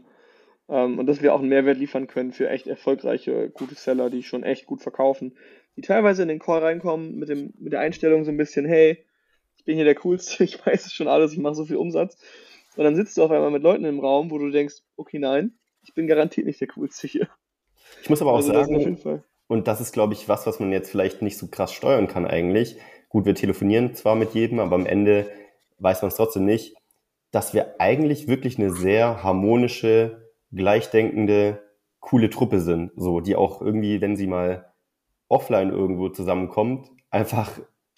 Ähm, 0.70 1.00
und 1.00 1.08
dass 1.08 1.22
wir 1.22 1.34
auch 1.34 1.40
einen 1.40 1.50
Mehrwert 1.50 1.78
liefern 1.78 2.08
können 2.08 2.32
für 2.32 2.50
echt 2.50 2.68
erfolgreiche, 2.68 3.50
gute 3.50 3.76
Seller, 3.76 4.10
die 4.10 4.24
schon 4.24 4.44
echt 4.44 4.66
gut 4.66 4.82
verkaufen. 4.82 5.38
Die 5.76 5.82
teilweise 5.82 6.22
in 6.22 6.28
den 6.28 6.40
Call 6.40 6.60
reinkommen 6.60 7.16
mit, 7.18 7.30
dem, 7.30 7.54
mit 7.58 7.74
der 7.74 7.80
Einstellung 7.80 8.24
so 8.24 8.32
ein 8.32 8.38
bisschen, 8.38 8.66
hey, 8.66 9.06
ich 9.58 9.66
bin 9.66 9.76
hier 9.76 9.86
der 9.86 9.96
Coolste, 9.96 10.44
ich 10.44 10.66
weiß 10.66 10.86
es 10.86 10.94
schon 10.94 11.08
alles, 11.08 11.34
ich 11.34 11.40
mache 11.40 11.56
so 11.56 11.66
viel 11.66 11.78
Umsatz. 11.78 12.18
Und 12.76 12.84
dann 12.84 12.96
sitzt 12.96 13.18
du 13.18 13.24
auf 13.24 13.32
einmal 13.32 13.52
mit 13.52 13.64
Leuten 13.64 13.86
im 13.86 14.00
Raum, 14.00 14.32
wo 14.32 14.38
du 14.38 14.50
denkst, 14.52 14.76
okay, 14.96 15.20
nein, 15.20 15.58
ich 15.84 15.94
bin 15.94 16.08
garantiert 16.08 16.46
nicht 16.46 16.62
der 16.62 16.68
Coolste 16.68 17.08
hier. 17.08 17.28
Ich 18.02 18.10
muss 18.10 18.22
aber 18.22 18.32
auch 18.32 18.38
also 18.38 18.54
sagen, 18.54 19.22
und 19.48 19.68
das 19.68 19.82
ist, 19.82 19.94
glaube 19.94 20.14
ich, 20.14 20.30
was, 20.30 20.46
was 20.46 20.60
man 20.60 20.72
jetzt 20.72 20.92
vielleicht 20.92 21.24
nicht 21.24 21.38
so 21.38 21.48
krass 21.48 21.74
steuern 21.74 22.08
kann 22.08 22.28
eigentlich 22.28 22.78
Gut, 23.10 23.26
wir 23.26 23.34
telefonieren 23.34 23.96
zwar 23.96 24.16
mit 24.16 24.36
jedem, 24.36 24.60
aber 24.60 24.76
am 24.76 24.86
Ende 24.86 25.26
weiß 25.80 26.04
man 26.04 26.10
es 26.10 26.16
trotzdem 26.16 26.46
nicht, 26.46 26.76
dass 27.32 27.56
wir 27.56 27.76
eigentlich 27.80 28.28
wirklich 28.28 28.60
eine 28.60 28.72
sehr 28.72 29.24
harmonische, 29.24 30.29
gleichdenkende, 30.52 31.62
coole 32.00 32.30
Truppe 32.30 32.60
sind, 32.60 32.92
so, 32.96 33.20
die 33.20 33.36
auch 33.36 33.62
irgendwie, 33.62 34.02
wenn 34.02 34.16
sie 34.16 34.28
mal 34.28 34.74
offline 35.28 35.70
irgendwo 35.70 36.10
zusammenkommt, 36.10 36.90
einfach 37.12 37.52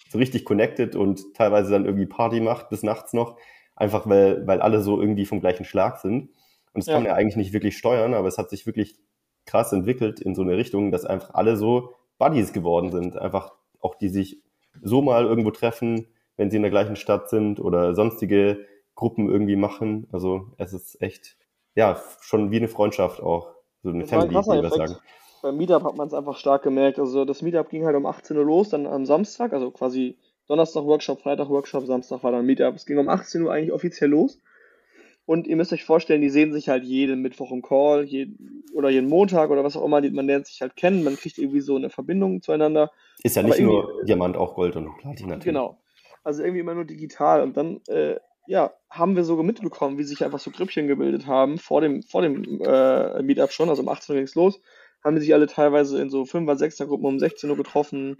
so 0.08 0.18
richtig 0.18 0.44
connected 0.44 0.94
und 0.94 1.34
teilweise 1.34 1.70
dann 1.70 1.86
irgendwie 1.86 2.06
Party 2.06 2.40
macht 2.40 2.68
bis 2.68 2.82
nachts 2.82 3.12
noch, 3.12 3.38
einfach 3.76 4.06
weil, 4.06 4.46
weil 4.46 4.60
alle 4.60 4.82
so 4.82 5.00
irgendwie 5.00 5.24
vom 5.24 5.40
gleichen 5.40 5.64
Schlag 5.64 5.98
sind. 5.98 6.28
Und 6.74 6.82
das 6.82 6.86
ja. 6.86 6.94
kann 6.94 7.02
man 7.04 7.12
ja 7.12 7.16
eigentlich 7.16 7.36
nicht 7.36 7.52
wirklich 7.52 7.76
steuern, 7.76 8.14
aber 8.14 8.28
es 8.28 8.38
hat 8.38 8.50
sich 8.50 8.66
wirklich 8.66 8.98
krass 9.46 9.72
entwickelt 9.72 10.20
in 10.20 10.34
so 10.34 10.42
eine 10.42 10.56
Richtung, 10.56 10.90
dass 10.90 11.04
einfach 11.04 11.34
alle 11.34 11.56
so 11.56 11.94
Buddies 12.18 12.52
geworden 12.52 12.92
sind, 12.92 13.16
einfach 13.16 13.52
auch 13.80 13.94
die 13.94 14.08
sich 14.08 14.42
so 14.82 15.02
mal 15.02 15.24
irgendwo 15.24 15.50
treffen, 15.50 16.06
wenn 16.36 16.50
sie 16.50 16.56
in 16.56 16.62
der 16.62 16.70
gleichen 16.70 16.96
Stadt 16.96 17.28
sind 17.28 17.60
oder 17.60 17.94
sonstige 17.94 18.66
Gruppen 18.94 19.28
irgendwie 19.28 19.56
machen. 19.56 20.06
Also 20.12 20.52
es 20.58 20.72
ist 20.72 21.00
echt, 21.02 21.36
ja, 21.74 22.00
schon 22.20 22.50
wie 22.50 22.56
eine 22.56 22.68
Freundschaft 22.68 23.20
auch. 23.20 23.54
So 23.82 23.90
eine 23.90 24.00
das 24.00 24.10
Family, 24.10 24.30
wie 24.30 24.62
wir 24.62 24.70
sagen. 24.70 24.96
Beim 25.42 25.56
Meetup 25.56 25.82
hat 25.82 25.96
man 25.96 26.06
es 26.06 26.14
einfach 26.14 26.36
stark 26.36 26.62
gemerkt. 26.62 26.98
Also 26.98 27.24
das 27.24 27.42
Meetup 27.42 27.68
ging 27.68 27.84
halt 27.84 27.96
um 27.96 28.06
18 28.06 28.36
Uhr 28.36 28.44
los, 28.44 28.68
dann 28.68 28.86
am 28.86 29.06
Samstag, 29.06 29.52
also 29.52 29.70
quasi 29.72 30.16
Donnerstag 30.46 30.84
Workshop, 30.84 31.20
Freitag 31.20 31.48
Workshop, 31.48 31.86
Samstag 31.86 32.22
war 32.22 32.32
dann 32.32 32.46
Meetup. 32.46 32.74
Es 32.74 32.86
ging 32.86 32.98
um 32.98 33.08
18 33.08 33.42
Uhr 33.42 33.52
eigentlich 33.52 33.72
offiziell 33.72 34.10
los. 34.10 34.38
Und 35.24 35.46
ihr 35.46 35.56
müsst 35.56 35.72
euch 35.72 35.84
vorstellen, 35.84 36.20
die 36.20 36.30
sehen 36.30 36.52
sich 36.52 36.68
halt 36.68 36.84
jeden 36.84 37.22
Mittwoch 37.22 37.52
im 37.52 37.62
Call 37.62 38.04
jeden, 38.04 38.64
oder 38.74 38.90
jeden 38.90 39.08
Montag 39.08 39.50
oder 39.50 39.62
was 39.62 39.76
auch 39.76 39.84
immer. 39.84 40.00
Man 40.00 40.26
lernt 40.26 40.46
sich 40.46 40.60
halt 40.60 40.74
kennen, 40.74 41.04
man 41.04 41.16
kriegt 41.16 41.38
irgendwie 41.38 41.60
so 41.60 41.76
eine 41.76 41.90
Verbindung 41.90 42.42
zueinander. 42.42 42.90
Ist 43.22 43.36
ja 43.36 43.42
nicht 43.42 43.60
nur 43.60 44.02
Diamant, 44.04 44.36
auch 44.36 44.54
Gold 44.54 44.74
und 44.76 44.96
Platin 44.98 45.28
natürlich. 45.28 45.44
Genau. 45.44 45.78
Also 46.24 46.42
irgendwie 46.42 46.60
immer 46.60 46.74
nur 46.74 46.84
digital. 46.84 47.42
Und 47.42 47.56
dann, 47.56 47.80
äh, 47.86 48.16
ja, 48.46 48.72
haben 48.90 49.16
wir 49.16 49.24
so 49.24 49.40
mitbekommen, 49.42 49.98
wie 49.98 50.04
sich 50.04 50.24
einfach 50.24 50.40
so 50.40 50.50
Grüppchen 50.50 50.88
gebildet 50.88 51.26
haben 51.26 51.58
vor 51.58 51.80
dem, 51.80 52.02
vor 52.02 52.22
dem 52.22 52.60
äh, 52.62 53.22
Meetup 53.22 53.52
schon. 53.52 53.68
Also 53.68 53.82
um 53.82 53.88
18 53.88 54.12
Uhr 54.12 54.16
ging 54.16 54.24
es 54.24 54.34
los. 54.34 54.60
Haben 55.04 55.16
die 55.16 55.22
sich 55.22 55.34
alle 55.34 55.46
teilweise 55.46 56.00
in 56.00 56.10
so 56.10 56.22
5er, 56.22 56.58
6er 56.58 56.86
Gruppen 56.86 57.06
um 57.06 57.18
16 57.18 57.50
Uhr 57.50 57.56
getroffen 57.56 58.18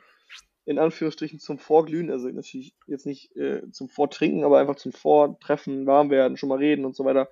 in 0.64 0.78
Anführungsstrichen 0.78 1.40
zum 1.40 1.58
Vorglühen, 1.58 2.10
also 2.10 2.28
natürlich 2.28 2.74
jetzt 2.86 3.06
nicht 3.06 3.34
äh, 3.36 3.68
zum 3.72 3.88
Vortrinken, 3.88 4.44
aber 4.44 4.60
einfach 4.60 4.76
zum 4.76 4.92
Vortreffen, 4.92 5.86
warm 5.86 6.10
werden, 6.10 6.36
schon 6.36 6.48
mal 6.48 6.58
reden 6.58 6.84
und 6.84 6.94
so 6.94 7.04
weiter. 7.04 7.28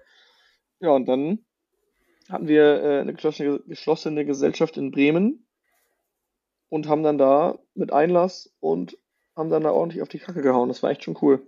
Ja, 0.81 0.91
und 0.91 1.07
dann 1.07 1.45
hatten 2.29 2.49
wir 2.49 2.83
äh, 2.83 3.01
eine 3.01 3.15
geschlossene, 3.15 3.61
geschlossene 3.67 4.25
Gesellschaft 4.25 4.77
in 4.77 4.91
Bremen 4.91 5.47
und 6.69 6.89
haben 6.89 7.03
dann 7.03 7.19
da 7.19 7.59
mit 7.75 7.93
Einlass 7.93 8.53
und 8.61 8.99
haben 9.37 9.51
dann 9.51 9.63
da 9.63 9.71
ordentlich 9.71 10.03
auf 10.03 10.09
die 10.09 10.19
Kacke 10.19 10.43
gehauen. 10.43 10.69
Das 10.69 10.83
war 10.83 10.91
echt 10.91 11.05
schon 11.05 11.19
cool. 11.23 11.47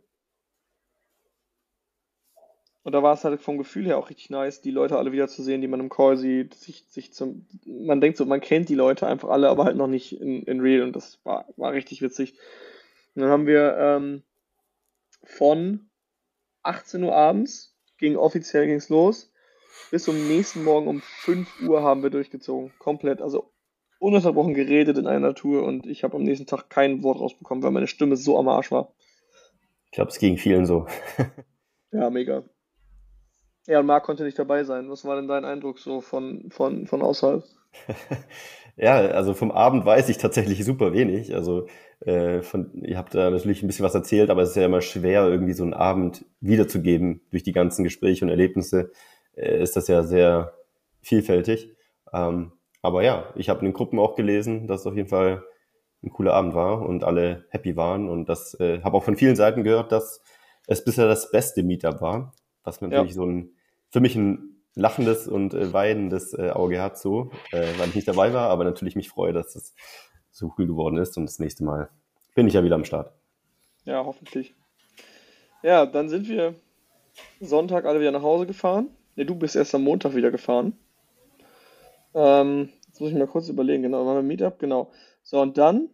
Und 2.84 2.92
da 2.92 3.02
war 3.02 3.14
es 3.14 3.22
halt 3.22 3.40
vom 3.40 3.58
Gefühl 3.58 3.86
her 3.86 3.96
auch 3.96 4.10
richtig 4.10 4.30
nice, 4.30 4.60
die 4.60 4.72
Leute 4.72 4.98
alle 4.98 5.12
wieder 5.12 5.28
zu 5.28 5.42
sehen, 5.42 5.60
die 5.60 5.68
man 5.68 5.78
im 5.78 5.88
Call 5.88 6.16
sieht, 6.16 6.54
sich, 6.54 6.84
sich 6.88 7.12
zum, 7.12 7.46
man 7.64 8.00
denkt 8.00 8.18
so, 8.18 8.26
man 8.26 8.40
kennt 8.40 8.68
die 8.68 8.74
Leute 8.74 9.06
einfach 9.06 9.28
alle, 9.28 9.48
aber 9.50 9.64
halt 9.64 9.76
noch 9.76 9.86
nicht 9.86 10.20
in, 10.20 10.42
in 10.42 10.60
real 10.60 10.82
und 10.82 10.96
das 10.96 11.20
war, 11.24 11.46
war 11.56 11.72
richtig 11.72 12.02
witzig. 12.02 12.34
Und 13.14 13.22
dann 13.22 13.30
haben 13.30 13.46
wir 13.46 13.76
ähm, 13.78 14.22
von 15.22 15.88
18 16.64 17.04
Uhr 17.04 17.14
abends, 17.14 17.76
ging 17.98 18.16
offiziell 18.16 18.66
ging's 18.66 18.88
los, 18.88 19.32
bis 19.92 20.02
zum 20.04 20.26
nächsten 20.26 20.64
Morgen 20.64 20.88
um 20.88 21.00
5 21.00 21.62
Uhr 21.62 21.82
haben 21.82 22.02
wir 22.02 22.10
durchgezogen. 22.10 22.72
Komplett, 22.80 23.22
also 23.22 23.52
ununterbrochen 24.00 24.54
geredet 24.54 24.98
in 24.98 25.06
einer 25.06 25.34
Tour 25.36 25.62
und 25.62 25.86
ich 25.86 26.02
habe 26.02 26.16
am 26.16 26.24
nächsten 26.24 26.46
Tag 26.46 26.68
kein 26.68 27.04
Wort 27.04 27.20
rausbekommen, 27.20 27.62
weil 27.62 27.70
meine 27.70 27.86
Stimme 27.86 28.16
so 28.16 28.36
am 28.36 28.48
Arsch 28.48 28.72
war. 28.72 28.92
Ich 29.86 29.92
glaube, 29.92 30.10
es 30.10 30.18
ging 30.18 30.36
vielen 30.36 30.66
so. 30.66 30.86
ja, 31.92 32.10
mega. 32.10 32.42
Ja, 33.66 33.78
und 33.78 33.87
Marc 33.87 34.04
konnte 34.04 34.25
nicht 34.25 34.38
dabei 34.38 34.64
sein. 34.64 34.90
Was 34.90 35.04
war 35.04 35.16
denn 35.16 35.28
dein 35.28 35.45
Eindruck 35.45 35.78
so 35.78 36.00
von, 36.00 36.50
von, 36.50 36.87
von 36.87 37.02
außerhalb? 37.02 37.45
ja, 38.76 38.97
also 38.97 39.35
vom 39.35 39.52
Abend 39.52 39.85
weiß 39.85 40.09
ich 40.09 40.19
tatsächlich 40.19 40.64
super 40.64 40.92
wenig. 40.92 41.35
Also 41.35 41.69
äh, 42.00 42.42
von, 42.42 42.83
ihr 42.83 42.99
habt 42.99 43.14
da 43.14 43.31
natürlich 43.31 43.62
ein 43.62 43.69
bisschen 43.69 43.85
was 43.85 43.95
erzählt, 43.95 44.31
aber 44.31 44.42
es 44.42 44.50
ist 44.50 44.57
ja 44.57 44.66
immer 44.66 44.81
schwer, 44.81 45.28
irgendwie 45.28 45.52
so 45.52 45.62
einen 45.62 45.75
Abend 45.75 46.25
wiederzugeben. 46.40 47.21
Durch 47.31 47.45
die 47.45 47.52
ganzen 47.52 47.85
Gespräche 47.85 48.25
und 48.25 48.31
Erlebnisse 48.31 48.90
äh, 49.37 49.62
ist 49.62 49.76
das 49.76 49.87
ja 49.87 50.02
sehr 50.02 50.54
vielfältig. 51.00 51.76
Ähm, 52.12 52.52
aber 52.83 53.04
ja, 53.04 53.33
ich 53.37 53.49
habe 53.49 53.61
in 53.61 53.66
den 53.66 53.75
Gruppen 53.75 54.00
auch 54.00 54.16
gelesen, 54.16 54.66
dass 54.66 54.81
es 54.81 54.87
auf 54.88 54.97
jeden 54.97 55.09
Fall 55.09 55.45
ein 56.02 56.11
cooler 56.11 56.35
Abend 56.35 56.54
war 56.54 56.83
und 56.83 57.04
alle 57.04 57.45
happy 57.50 57.76
waren. 57.76 58.09
Und 58.09 58.28
das 58.28 58.59
äh, 58.59 58.83
habe 58.83 58.97
auch 58.97 59.04
von 59.04 59.16
vielen 59.16 59.37
Seiten 59.37 59.62
gehört, 59.62 59.92
dass 59.92 60.21
es 60.66 60.83
bisher 60.85 61.07
das 61.07 61.31
beste 61.31 61.62
Meetup 61.62 62.00
war 62.00 62.35
was 62.64 62.81
natürlich 62.81 63.11
ja. 63.11 63.14
so 63.14 63.26
ein, 63.26 63.50
für 63.90 64.00
mich 64.00 64.16
ein 64.16 64.52
lachendes 64.75 65.28
und 65.28 65.54
äh, 65.54 65.73
weidendes 65.73 66.33
äh, 66.35 66.50
Auge 66.50 66.81
hat, 66.81 66.99
so, 66.99 67.31
äh, 67.50 67.66
weil 67.78 67.88
ich 67.88 67.95
nicht 67.95 68.09
dabei 68.09 68.33
war, 68.33 68.49
aber 68.49 68.64
natürlich 68.64 68.97
mich 68.97 69.09
freue, 69.09 69.33
dass 69.33 69.54
es 69.54 69.75
so 70.31 70.52
cool 70.57 70.66
geworden 70.66 70.97
ist 70.97 71.16
und 71.16 71.26
das 71.26 71.38
nächste 71.38 71.64
Mal 71.64 71.90
bin 72.35 72.47
ich 72.47 72.54
ja 72.54 72.64
wieder 72.64 72.76
am 72.76 72.85
Start. 72.85 73.12
Ja, 73.85 74.04
hoffentlich. 74.04 74.54
Ja, 75.62 75.87
dann 75.87 76.09
sind 76.09 76.28
wir 76.28 76.54
Sonntag 77.40 77.85
alle 77.85 78.00
wieder 78.00 78.12
nach 78.12 78.23
Hause 78.23 78.47
gefahren. 78.47 78.88
Ne, 79.16 79.26
du 79.26 79.35
bist 79.35 79.57
erst 79.57 79.75
am 79.75 79.85
Montag 79.85 80.14
wieder 80.14 80.31
gefahren. 80.31 80.76
Ähm, 82.14 82.71
jetzt 82.87 83.00
muss 83.00 83.11
ich 83.11 83.16
mal 83.16 83.26
kurz 83.26 83.49
überlegen, 83.49 83.83
genau, 83.83 84.07
waren 84.07 84.16
wir 84.16 84.23
Meetup, 84.23 84.59
genau. 84.59 84.90
So, 85.23 85.40
und 85.40 85.59
dann 85.59 85.90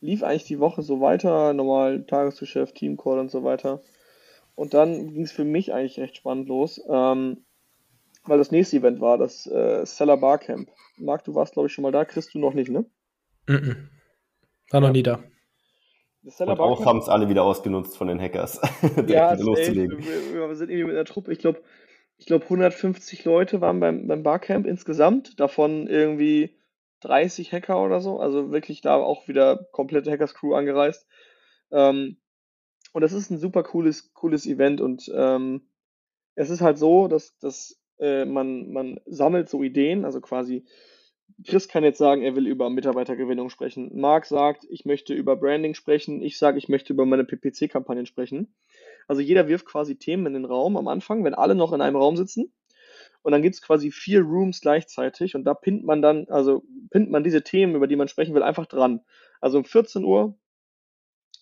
lief 0.00 0.22
eigentlich 0.22 0.44
die 0.44 0.60
Woche 0.60 0.82
so 0.82 1.00
weiter, 1.00 1.52
normal 1.52 2.04
Tagesgeschäft, 2.06 2.76
Teamcall 2.76 3.18
und 3.18 3.30
so 3.30 3.44
weiter. 3.44 3.80
Und 4.58 4.74
dann 4.74 5.14
ging 5.14 5.22
es 5.22 5.30
für 5.30 5.44
mich 5.44 5.72
eigentlich 5.72 6.00
recht 6.00 6.16
spannend 6.16 6.48
los, 6.48 6.82
ähm, 6.88 7.44
weil 8.24 8.38
das 8.38 8.50
nächste 8.50 8.78
Event 8.78 9.00
war, 9.00 9.16
das 9.16 9.46
äh, 9.46 9.86
Seller 9.86 10.16
Barcamp. 10.16 10.68
Marc, 10.96 11.22
du 11.22 11.36
warst, 11.36 11.52
glaube 11.52 11.68
ich, 11.68 11.72
schon 11.72 11.82
mal 11.82 11.92
da, 11.92 12.04
kriegst 12.04 12.34
du 12.34 12.40
noch 12.40 12.54
nicht, 12.54 12.68
ne? 12.68 12.84
Mm 13.46 13.52
-mm. 13.52 13.76
War 14.72 14.80
noch 14.80 14.90
nie 14.90 15.04
da. 15.04 15.22
Und 16.40 16.58
auch 16.58 16.84
haben 16.84 16.98
es 16.98 17.08
alle 17.08 17.28
wieder 17.28 17.44
ausgenutzt 17.44 17.96
von 17.96 18.08
den 18.08 18.20
Hackers, 18.20 18.60
ja, 19.06 19.32
loszulegen. 19.34 20.00
Wir, 20.00 20.48
wir, 20.48 20.56
sind 20.56 20.70
irgendwie 20.70 20.86
mit 20.86 20.96
einer 20.96 21.04
Truppe, 21.04 21.30
ich 21.30 21.38
glaube, 21.38 21.62
ich 22.16 22.26
glaube 22.26 22.42
150 22.42 23.24
Leute 23.24 23.60
waren 23.60 23.78
beim, 23.78 24.08
beim 24.08 24.24
Barcamp 24.24 24.66
insgesamt, 24.66 25.38
davon 25.38 25.86
irgendwie 25.86 26.58
30 27.02 27.52
Hacker 27.52 27.80
oder 27.80 28.00
so, 28.00 28.18
also 28.18 28.50
wirklich 28.50 28.80
da 28.80 28.96
auch 28.96 29.28
wieder 29.28 29.68
komplette 29.70 30.10
Hackers-Crew 30.10 30.52
angereist. 30.54 31.06
Ähm, 31.70 32.16
und 32.92 33.02
das 33.02 33.12
ist 33.12 33.30
ein 33.30 33.38
super 33.38 33.62
cooles, 33.62 34.12
cooles 34.14 34.46
Event 34.46 34.80
und 34.80 35.10
ähm, 35.14 35.68
es 36.34 36.50
ist 36.50 36.60
halt 36.60 36.78
so, 36.78 37.08
dass, 37.08 37.36
dass 37.38 37.80
äh, 37.98 38.24
man, 38.24 38.72
man 38.72 39.00
sammelt 39.06 39.48
so 39.48 39.62
Ideen, 39.62 40.04
also 40.04 40.20
quasi 40.20 40.64
Chris 41.46 41.68
kann 41.68 41.84
jetzt 41.84 41.98
sagen, 41.98 42.22
er 42.22 42.34
will 42.34 42.46
über 42.46 42.68
Mitarbeitergewinnung 42.70 43.48
sprechen. 43.50 43.90
Marc 43.94 44.26
sagt, 44.26 44.66
ich 44.70 44.84
möchte 44.84 45.14
über 45.14 45.36
Branding 45.36 45.74
sprechen. 45.74 46.22
Ich 46.22 46.38
sage, 46.38 46.58
ich 46.58 46.68
möchte 46.68 46.92
über 46.92 47.06
meine 47.06 47.24
PPC-Kampagnen 47.24 48.06
sprechen. 48.06 48.54
Also 49.06 49.22
jeder 49.22 49.46
wirft 49.46 49.66
quasi 49.66 49.96
Themen 49.96 50.26
in 50.26 50.32
den 50.32 50.44
Raum 50.44 50.76
am 50.76 50.88
Anfang, 50.88 51.24
wenn 51.24 51.34
alle 51.34 51.54
noch 51.54 51.72
in 51.72 51.80
einem 51.80 51.96
Raum 51.96 52.16
sitzen. 52.16 52.52
Und 53.22 53.32
dann 53.32 53.42
gibt 53.42 53.54
es 53.54 53.62
quasi 53.62 53.90
vier 53.90 54.22
Rooms 54.22 54.60
gleichzeitig 54.60 55.34
und 55.34 55.44
da 55.44 55.54
pinnt 55.54 55.84
man 55.84 56.02
dann, 56.02 56.28
also 56.28 56.62
pinnt 56.90 57.10
man 57.10 57.24
diese 57.24 57.42
Themen, 57.42 57.74
über 57.74 57.86
die 57.86 57.96
man 57.96 58.08
sprechen 58.08 58.34
will, 58.34 58.42
einfach 58.42 58.66
dran. 58.66 59.00
Also 59.40 59.58
um 59.58 59.64
14 59.64 60.04
Uhr 60.04 60.38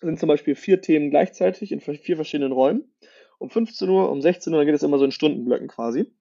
sind 0.01 0.19
zum 0.19 0.27
Beispiel 0.27 0.55
vier 0.55 0.81
Themen 0.81 1.09
gleichzeitig 1.09 1.71
in 1.71 1.79
vier 1.79 2.15
verschiedenen 2.15 2.51
Räumen. 2.51 2.91
Um 3.39 3.49
15 3.49 3.89
Uhr, 3.89 4.09
um 4.09 4.21
16 4.21 4.53
Uhr, 4.53 4.59
dann 4.59 4.65
geht 4.65 4.75
es 4.75 4.83
immer 4.83 4.97
so 4.97 5.05
in 5.05 5.11
Stundenblöcken 5.11 5.67
quasi. 5.67 6.11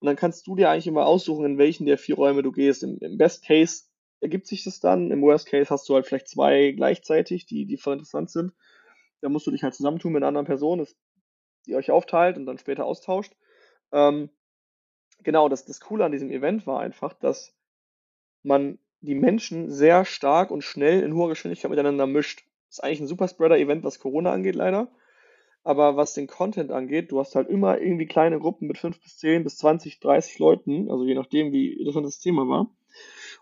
Und 0.00 0.06
dann 0.06 0.16
kannst 0.16 0.46
du 0.46 0.54
dir 0.54 0.70
eigentlich 0.70 0.86
immer 0.86 1.06
aussuchen, 1.06 1.44
in 1.44 1.58
welchen 1.58 1.86
der 1.86 1.98
vier 1.98 2.14
Räume 2.14 2.42
du 2.42 2.52
gehst. 2.52 2.82
Im, 2.82 2.98
im 3.00 3.18
Best 3.18 3.44
Case 3.44 3.84
ergibt 4.20 4.46
sich 4.46 4.64
das 4.64 4.80
dann. 4.80 5.10
Im 5.10 5.22
Worst 5.22 5.46
Case 5.46 5.70
hast 5.70 5.88
du 5.88 5.94
halt 5.94 6.06
vielleicht 6.06 6.28
zwei 6.28 6.72
gleichzeitig, 6.72 7.46
die, 7.46 7.66
die 7.66 7.76
voll 7.76 7.94
interessant 7.94 8.30
sind. 8.30 8.52
Da 9.20 9.28
musst 9.28 9.46
du 9.46 9.50
dich 9.50 9.62
halt 9.62 9.74
zusammentun 9.74 10.12
mit 10.12 10.22
einer 10.22 10.28
anderen 10.28 10.46
Person, 10.46 10.86
die 11.66 11.74
euch 11.74 11.90
aufteilt 11.90 12.36
und 12.36 12.46
dann 12.46 12.58
später 12.58 12.84
austauscht. 12.84 13.34
Ähm, 13.92 14.30
genau, 15.22 15.48
das, 15.48 15.64
das 15.64 15.80
Coole 15.80 16.04
an 16.04 16.12
diesem 16.12 16.30
Event 16.30 16.66
war 16.66 16.80
einfach, 16.80 17.14
dass 17.14 17.54
man 18.42 18.78
die 19.00 19.14
Menschen 19.14 19.70
sehr 19.70 20.04
stark 20.04 20.50
und 20.50 20.62
schnell 20.62 21.02
in 21.02 21.14
hoher 21.14 21.28
Geschwindigkeit 21.28 21.70
miteinander 21.70 22.06
mischt. 22.06 22.44
Ist 22.68 22.82
eigentlich 22.82 23.00
ein 23.00 23.06
super 23.06 23.28
Spreader-Event, 23.28 23.84
was 23.84 23.98
Corona 23.98 24.32
angeht, 24.32 24.54
leider. 24.54 24.90
Aber 25.64 25.96
was 25.96 26.14
den 26.14 26.26
Content 26.26 26.70
angeht, 26.70 27.10
du 27.12 27.18
hast 27.18 27.34
halt 27.34 27.48
immer 27.48 27.80
irgendwie 27.80 28.06
kleine 28.06 28.38
Gruppen 28.38 28.68
mit 28.68 28.78
5 28.78 29.00
bis 29.00 29.18
10 29.18 29.44
bis 29.44 29.58
20, 29.58 30.00
30 30.00 30.38
Leuten, 30.38 30.90
also 30.90 31.04
je 31.04 31.14
nachdem, 31.14 31.52
wie 31.52 31.72
interessant 31.72 32.06
das 32.06 32.20
Thema 32.20 32.48
war. 32.48 32.70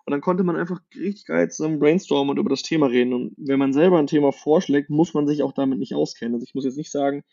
Und 0.05 0.13
dann 0.13 0.21
konnte 0.21 0.45
man 0.45 0.57
einfach 0.57 0.81
richtig 0.95 1.27
geil 1.27 1.51
zusammen 1.51 1.79
brainstormen 1.79 2.31
und 2.31 2.39
über 2.39 2.51
das 2.51 2.63
Thema 2.63 2.87
reden. 2.87 3.13
Und 3.13 3.35
wenn 3.37 3.59
man 3.59 3.73
selber 3.73 3.99
ein 3.99 4.07
Thema 4.07 4.33
vorschlägt, 4.33 4.91
muss 4.91 5.15
man 5.15 5.27
sich 5.27 5.43
auch 5.43 5.53
damit 5.53 5.79
nicht 5.79 5.95
auskennen. 5.95 6.35
Also 6.35 6.45
ich 6.45 6.55
muss 6.55 6.65
jetzt 6.65 6.77
nicht 6.77 6.93
sagen, 6.93 7.25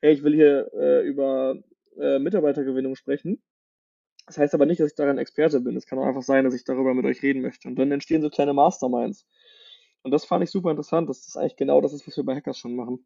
hey, 0.00 0.12
ich 0.12 0.22
will 0.22 0.34
hier 0.34 0.70
äh, 0.74 1.06
über 1.06 1.56
äh, 1.98 2.18
Mitarbeitergewinnung 2.18 2.96
sprechen. 2.96 3.42
Das 4.26 4.38
heißt 4.38 4.54
aber 4.54 4.66
nicht, 4.66 4.80
dass 4.80 4.90
ich 4.90 4.96
daran 4.96 5.18
Experte 5.18 5.60
bin. 5.60 5.76
Es 5.76 5.86
kann 5.86 5.98
auch 5.98 6.06
einfach 6.06 6.22
sein, 6.22 6.44
dass 6.44 6.54
ich 6.54 6.64
darüber 6.64 6.94
mit 6.94 7.04
euch 7.04 7.22
reden 7.22 7.42
möchte. 7.42 7.68
Und 7.68 7.76
dann 7.76 7.92
entstehen 7.92 8.22
so 8.22 8.28
kleine 8.28 8.52
Masterminds. 8.52 9.26
Und 10.06 10.12
das 10.12 10.24
fand 10.24 10.44
ich 10.44 10.52
super 10.52 10.70
interessant, 10.70 11.10
dass 11.10 11.24
das 11.24 11.36
eigentlich 11.36 11.56
genau 11.56 11.80
das 11.80 11.92
ist, 11.92 12.06
was 12.06 12.16
wir 12.16 12.22
bei 12.22 12.36
Hackers 12.36 12.60
schon 12.60 12.76
machen. 12.76 13.04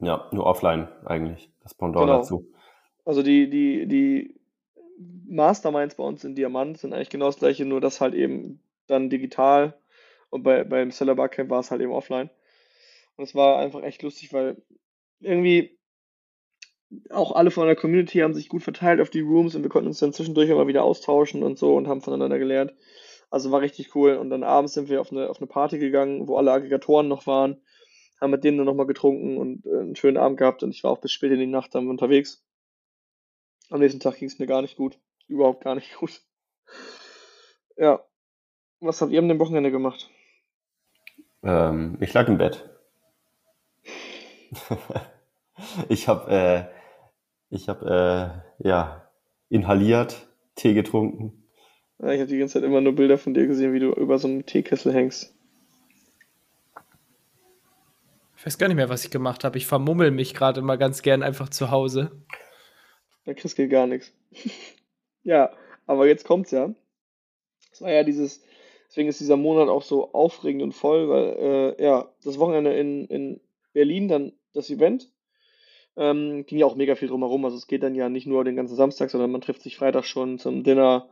Ja, 0.00 0.28
nur 0.32 0.46
offline 0.46 0.88
eigentlich, 1.04 1.48
das 1.62 1.74
Pendant 1.74 2.06
genau. 2.06 2.18
dazu. 2.18 2.52
Also 3.04 3.22
die, 3.22 3.48
die, 3.48 3.86
die 3.86 4.40
Masterminds 5.28 5.94
bei 5.94 6.02
uns 6.02 6.24
in 6.24 6.34
Diamant 6.34 6.78
sind 6.78 6.92
eigentlich 6.92 7.08
genau 7.08 7.26
das 7.26 7.38
gleiche, 7.38 7.64
nur 7.64 7.80
das 7.80 8.00
halt 8.00 8.14
eben 8.14 8.64
dann 8.88 9.10
digital 9.10 9.78
und 10.28 10.42
bei, 10.42 10.64
beim 10.64 10.90
Seller 10.90 11.14
Barcamp 11.14 11.50
war 11.50 11.60
es 11.60 11.70
halt 11.70 11.82
eben 11.82 11.92
offline. 11.92 12.28
Und 13.14 13.22
es 13.22 13.36
war 13.36 13.60
einfach 13.60 13.84
echt 13.84 14.02
lustig, 14.02 14.32
weil 14.32 14.60
irgendwie 15.20 15.78
auch 17.10 17.30
alle 17.30 17.52
von 17.52 17.68
der 17.68 17.76
Community 17.76 18.18
haben 18.18 18.34
sich 18.34 18.48
gut 18.48 18.64
verteilt 18.64 19.00
auf 19.00 19.10
die 19.10 19.20
Rooms 19.20 19.54
und 19.54 19.62
wir 19.62 19.70
konnten 19.70 19.86
uns 19.86 20.00
dann 20.00 20.12
zwischendurch 20.12 20.50
immer 20.50 20.66
wieder 20.66 20.82
austauschen 20.82 21.44
und 21.44 21.60
so 21.60 21.76
und 21.76 21.86
haben 21.86 22.00
voneinander 22.00 22.40
gelernt. 22.40 22.74
Also 23.30 23.50
war 23.52 23.60
richtig 23.60 23.94
cool. 23.94 24.16
Und 24.16 24.30
dann 24.30 24.42
abends 24.42 24.74
sind 24.74 24.88
wir 24.88 25.00
auf 25.00 25.12
eine, 25.12 25.30
auf 25.30 25.38
eine 25.38 25.46
Party 25.46 25.78
gegangen, 25.78 26.28
wo 26.28 26.36
alle 26.36 26.52
Aggregatoren 26.52 27.08
noch 27.08 27.26
waren, 27.26 27.60
haben 28.20 28.30
mit 28.30 28.44
denen 28.44 28.58
dann 28.58 28.66
nochmal 28.66 28.86
getrunken 28.86 29.38
und 29.38 29.64
äh, 29.66 29.78
einen 29.78 29.96
schönen 29.96 30.16
Abend 30.16 30.38
gehabt. 30.38 30.62
Und 30.62 30.70
ich 30.70 30.84
war 30.84 30.90
auch 30.90 31.00
bis 31.00 31.12
spät 31.12 31.32
in 31.32 31.38
die 31.38 31.46
Nacht 31.46 31.74
dann 31.74 31.88
unterwegs. 31.88 32.44
Am 33.70 33.80
nächsten 33.80 34.00
Tag 34.00 34.16
ging 34.16 34.28
es 34.28 34.38
mir 34.38 34.46
gar 34.46 34.62
nicht 34.62 34.76
gut. 34.76 34.98
Überhaupt 35.28 35.62
gar 35.62 35.76
nicht 35.76 35.94
gut. 35.98 36.20
Ja. 37.76 38.04
Was 38.80 39.00
habt 39.00 39.12
ihr 39.12 39.20
am 39.20 39.38
Wochenende 39.38 39.70
gemacht? 39.70 40.10
Ähm, 41.42 41.98
ich 42.00 42.12
lag 42.12 42.28
im 42.28 42.38
Bett. 42.38 42.68
ich 45.88 46.08
habe 46.08 46.30
äh, 46.30 46.80
ich 47.50 47.68
habe 47.68 48.42
äh, 48.60 48.66
ja 48.68 49.10
inhaliert, 49.48 50.28
Tee 50.54 50.74
getrunken, 50.74 51.39
ich 52.02 52.20
habe 52.20 52.26
die 52.26 52.38
ganze 52.38 52.54
Zeit 52.54 52.64
immer 52.64 52.80
nur 52.80 52.94
Bilder 52.94 53.18
von 53.18 53.34
dir 53.34 53.46
gesehen, 53.46 53.72
wie 53.72 53.80
du 53.80 53.92
über 53.92 54.18
so 54.18 54.28
einem 54.28 54.46
Teekessel 54.46 54.92
hängst. 54.92 55.34
Ich 58.38 58.46
weiß 58.46 58.56
gar 58.56 58.68
nicht 58.68 58.76
mehr, 58.76 58.88
was 58.88 59.04
ich 59.04 59.10
gemacht 59.10 59.44
habe. 59.44 59.58
Ich 59.58 59.66
vermummel 59.66 60.10
mich 60.10 60.32
gerade 60.32 60.60
immer 60.60 60.78
ganz 60.78 61.02
gern 61.02 61.22
einfach 61.22 61.50
zu 61.50 61.70
Hause. 61.70 62.10
Da 63.26 63.34
kriegst 63.34 63.58
du 63.58 63.68
gar 63.68 63.86
nichts. 63.86 64.14
ja, 65.24 65.52
aber 65.86 66.06
jetzt 66.06 66.24
kommt's 66.24 66.52
ja. 66.52 66.74
Es 67.70 67.82
war 67.82 67.90
ja 67.90 68.02
dieses, 68.02 68.42
deswegen 68.88 69.10
ist 69.10 69.20
dieser 69.20 69.36
Monat 69.36 69.68
auch 69.68 69.82
so 69.82 70.14
aufregend 70.14 70.62
und 70.62 70.72
voll, 70.72 71.10
weil 71.10 71.76
äh, 71.78 71.84
ja, 71.84 72.08
das 72.24 72.38
Wochenende 72.38 72.72
in, 72.72 73.04
in 73.08 73.40
Berlin, 73.74 74.08
dann 74.08 74.32
das 74.54 74.70
Event, 74.70 75.10
ähm, 75.96 76.46
ging 76.46 76.58
ja 76.58 76.64
auch 76.64 76.76
mega 76.76 76.94
viel 76.94 77.08
drumherum. 77.08 77.44
Also 77.44 77.58
es 77.58 77.66
geht 77.66 77.82
dann 77.82 77.94
ja 77.94 78.08
nicht 78.08 78.26
nur 78.26 78.42
den 78.44 78.56
ganzen 78.56 78.74
Samstag, 78.74 79.10
sondern 79.10 79.30
man 79.30 79.42
trifft 79.42 79.60
sich 79.60 79.76
Freitag 79.76 80.06
schon 80.06 80.38
zum 80.38 80.64
Dinner, 80.64 81.10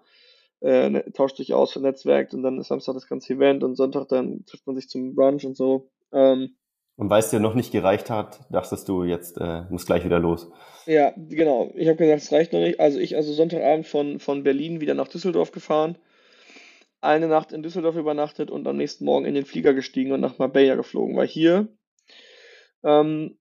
äh, 0.60 0.90
ne, 0.90 1.04
tauscht 1.12 1.36
sich 1.36 1.54
aus, 1.54 1.72
vernetzwerkt 1.72 2.34
und 2.34 2.42
dann 2.42 2.58
ist 2.58 2.68
Samstag 2.68 2.94
das 2.94 3.08
ganze 3.08 3.34
Event 3.34 3.62
und 3.62 3.76
Sonntag 3.76 4.08
dann 4.08 4.44
trifft 4.46 4.66
man 4.66 4.76
sich 4.76 4.88
zum 4.88 5.14
Brunch 5.14 5.44
und 5.44 5.56
so. 5.56 5.90
Ähm, 6.12 6.56
und 6.96 7.10
weil 7.10 7.20
es 7.20 7.30
dir 7.30 7.38
noch 7.38 7.54
nicht 7.54 7.70
gereicht 7.70 8.10
hat, 8.10 8.40
dachtest 8.50 8.88
du, 8.88 9.04
jetzt 9.04 9.38
äh, 9.38 9.62
muss 9.70 9.86
gleich 9.86 10.04
wieder 10.04 10.18
los. 10.18 10.50
Ja, 10.84 11.12
genau. 11.16 11.70
Ich 11.76 11.86
habe 11.86 11.96
gesagt, 11.96 12.22
es 12.22 12.32
reicht 12.32 12.52
noch 12.52 12.58
nicht. 12.58 12.80
Also 12.80 12.98
ich 12.98 13.14
also 13.14 13.32
Sonntagabend 13.32 13.86
von, 13.86 14.18
von 14.18 14.42
Berlin 14.42 14.80
wieder 14.80 14.94
nach 14.94 15.06
Düsseldorf 15.06 15.52
gefahren, 15.52 15.96
eine 17.00 17.28
Nacht 17.28 17.52
in 17.52 17.62
Düsseldorf 17.62 17.94
übernachtet 17.94 18.50
und 18.50 18.66
am 18.66 18.76
nächsten 18.76 19.04
Morgen 19.04 19.26
in 19.26 19.34
den 19.34 19.44
Flieger 19.44 19.74
gestiegen 19.74 20.10
und 20.10 20.20
nach 20.20 20.38
Marbella 20.38 20.74
geflogen. 20.74 21.16
Weil 21.16 21.28
hier 21.28 21.68
ähm, 22.82 23.37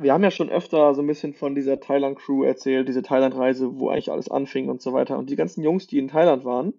wir 0.00 0.12
haben 0.12 0.24
ja 0.24 0.30
schon 0.30 0.50
öfter 0.50 0.94
so 0.94 1.02
ein 1.02 1.06
bisschen 1.06 1.34
von 1.34 1.54
dieser 1.54 1.80
Thailand-Crew 1.80 2.44
erzählt, 2.44 2.88
diese 2.88 3.02
Thailand-Reise, 3.02 3.78
wo 3.78 3.90
eigentlich 3.90 4.10
alles 4.10 4.30
anfing 4.30 4.68
und 4.68 4.82
so 4.82 4.92
weiter. 4.92 5.18
Und 5.18 5.30
die 5.30 5.36
ganzen 5.36 5.62
Jungs, 5.62 5.86
die 5.86 5.98
in 5.98 6.08
Thailand 6.08 6.44
waren, 6.44 6.74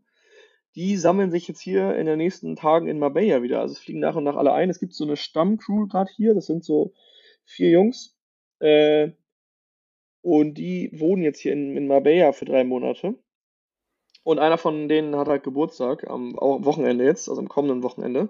die 0.75 0.97
sammeln 0.97 1.31
sich 1.31 1.47
jetzt 1.47 1.61
hier 1.61 1.95
in 1.95 2.05
den 2.05 2.17
nächsten 2.17 2.55
Tagen 2.55 2.87
in 2.87 2.99
Marbella 2.99 3.41
wieder. 3.41 3.61
Also 3.61 3.73
es 3.73 3.79
fliegen 3.79 3.99
nach 3.99 4.15
und 4.15 4.23
nach 4.23 4.37
alle 4.37 4.53
ein. 4.53 4.69
Es 4.69 4.79
gibt 4.79 4.93
so 4.93 5.03
eine 5.03 5.17
Stammcrew 5.17 5.87
gerade 5.87 6.11
hier, 6.15 6.33
das 6.33 6.45
sind 6.47 6.63
so 6.63 6.93
vier 7.45 7.71
Jungs. 7.71 8.17
Äh, 8.59 9.11
Und 10.23 10.55
die 10.55 10.91
wohnen 10.93 11.23
jetzt 11.23 11.39
hier 11.39 11.53
in, 11.53 11.75
in 11.75 11.87
Marbella 11.87 12.31
für 12.31 12.45
drei 12.45 12.63
Monate. 12.63 13.15
Und 14.23 14.37
einer 14.39 14.57
von 14.59 14.87
denen 14.87 15.15
hat 15.15 15.27
halt 15.27 15.43
Geburtstag 15.43 16.07
am 16.09 16.35
Wochenende 16.35 17.03
jetzt, 17.05 17.27
also 17.27 17.41
am 17.41 17.49
kommenden 17.49 17.81
Wochenende. 17.81 18.29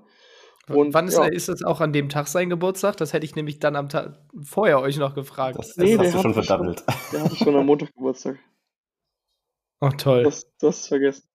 Und 0.69 0.93
wann 0.93 1.07
ist, 1.07 1.17
ja. 1.17 1.25
ist 1.25 1.49
es 1.49 1.63
auch 1.63 1.81
an 1.81 1.91
dem 1.91 2.09
Tag 2.09 2.27
sein 2.27 2.49
Geburtstag? 2.49 2.97
Das 2.97 3.13
hätte 3.13 3.25
ich 3.25 3.35
nämlich 3.35 3.59
dann 3.59 3.75
am 3.75 3.89
Tag 3.89 4.19
vorher 4.43 4.79
euch 4.79 4.97
noch 4.97 5.15
gefragt. 5.15 5.57
Das, 5.57 5.69
das 5.69 5.77
nee, 5.77 5.97
hast 5.97 6.13
du 6.13 6.21
schon 6.21 6.33
verdammelt. 6.33 6.83
Der 7.11 7.23
hatte 7.23 7.35
schon 7.35 7.55
am 7.55 7.65
Montag 7.65 7.93
Geburtstag. 7.93 8.37
Ach 9.79 9.93
toll. 9.93 10.23
Das, 10.23 10.45
das 10.59 10.87
vergessen. 10.87 11.27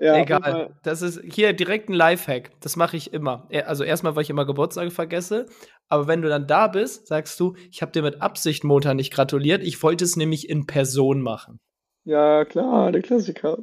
ja, 0.00 0.16
Egal. 0.16 0.78
Das 0.84 1.02
ist 1.02 1.20
hier 1.24 1.52
direkt 1.52 1.88
ein 1.88 1.94
Lifehack. 1.94 2.52
Das 2.60 2.76
mache 2.76 2.96
ich 2.96 3.12
immer. 3.12 3.48
Also 3.66 3.82
erstmal, 3.82 4.14
weil 4.14 4.22
ich 4.22 4.30
immer 4.30 4.46
Geburtstage 4.46 4.92
vergesse. 4.92 5.46
Aber 5.88 6.06
wenn 6.06 6.22
du 6.22 6.28
dann 6.28 6.46
da 6.46 6.68
bist, 6.68 7.08
sagst 7.08 7.38
du, 7.40 7.56
ich 7.70 7.82
habe 7.82 7.90
dir 7.90 8.02
mit 8.02 8.22
Absicht 8.22 8.62
Montag 8.62 8.94
nicht 8.94 9.12
gratuliert. 9.12 9.64
Ich 9.64 9.82
wollte 9.82 10.04
es 10.04 10.16
nämlich 10.16 10.48
in 10.48 10.66
Person 10.66 11.20
machen. 11.20 11.58
Ja, 12.04 12.44
klar, 12.44 12.92
der 12.92 13.02
Klassiker. 13.02 13.58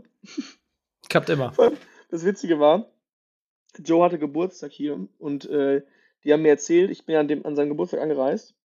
Klappt 1.10 1.29
immer. 1.29 1.53
Das 2.10 2.25
Witzige 2.25 2.60
war, 2.60 2.91
Joe 3.77 4.03
hatte 4.03 4.19
Geburtstag 4.19 4.71
hier 4.71 5.08
und 5.19 5.45
äh, 5.45 5.84
die 6.23 6.34
haben 6.34 6.41
mir 6.41 6.49
erzählt, 6.49 6.91
ich 6.91 7.05
bin 7.05 7.15
an, 7.15 7.27
dem, 7.27 7.45
an 7.45 7.55
seinem 7.55 7.69
Geburtstag 7.69 8.01
angereist 8.01 8.55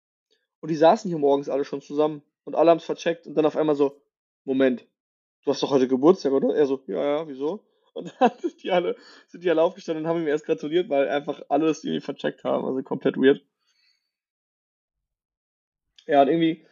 und 0.60 0.70
die 0.70 0.76
saßen 0.76 1.08
hier 1.08 1.18
morgens 1.18 1.48
alle 1.48 1.64
schon 1.64 1.82
zusammen 1.82 2.22
und 2.44 2.54
alle 2.54 2.70
haben 2.70 2.78
es 2.78 2.84
vercheckt 2.84 3.26
und 3.26 3.34
dann 3.34 3.46
auf 3.46 3.56
einmal 3.56 3.76
so, 3.76 4.00
Moment, 4.44 4.86
du 5.44 5.50
hast 5.50 5.62
doch 5.62 5.70
heute 5.70 5.88
Geburtstag, 5.88 6.32
oder? 6.32 6.54
Er 6.54 6.66
so, 6.66 6.82
ja, 6.86 7.18
ja, 7.18 7.28
wieso? 7.28 7.64
Und 7.92 8.12
dann 8.18 8.32
sind 8.40 8.62
die 8.62 8.70
alle, 8.70 8.96
sind 9.28 9.44
die 9.44 9.50
alle 9.50 9.62
aufgestanden 9.62 10.04
und 10.04 10.10
haben 10.10 10.20
ihm 10.20 10.28
erst 10.28 10.46
gratuliert, 10.46 10.88
weil 10.88 11.08
einfach 11.08 11.42
alle 11.48 11.66
das 11.66 11.84
irgendwie 11.84 12.00
vercheckt 12.00 12.44
haben, 12.44 12.64
also 12.64 12.82
komplett 12.82 13.16
weird. 13.16 13.42
Ja, 16.06 16.22
und 16.22 16.28
irgendwie 16.28 16.66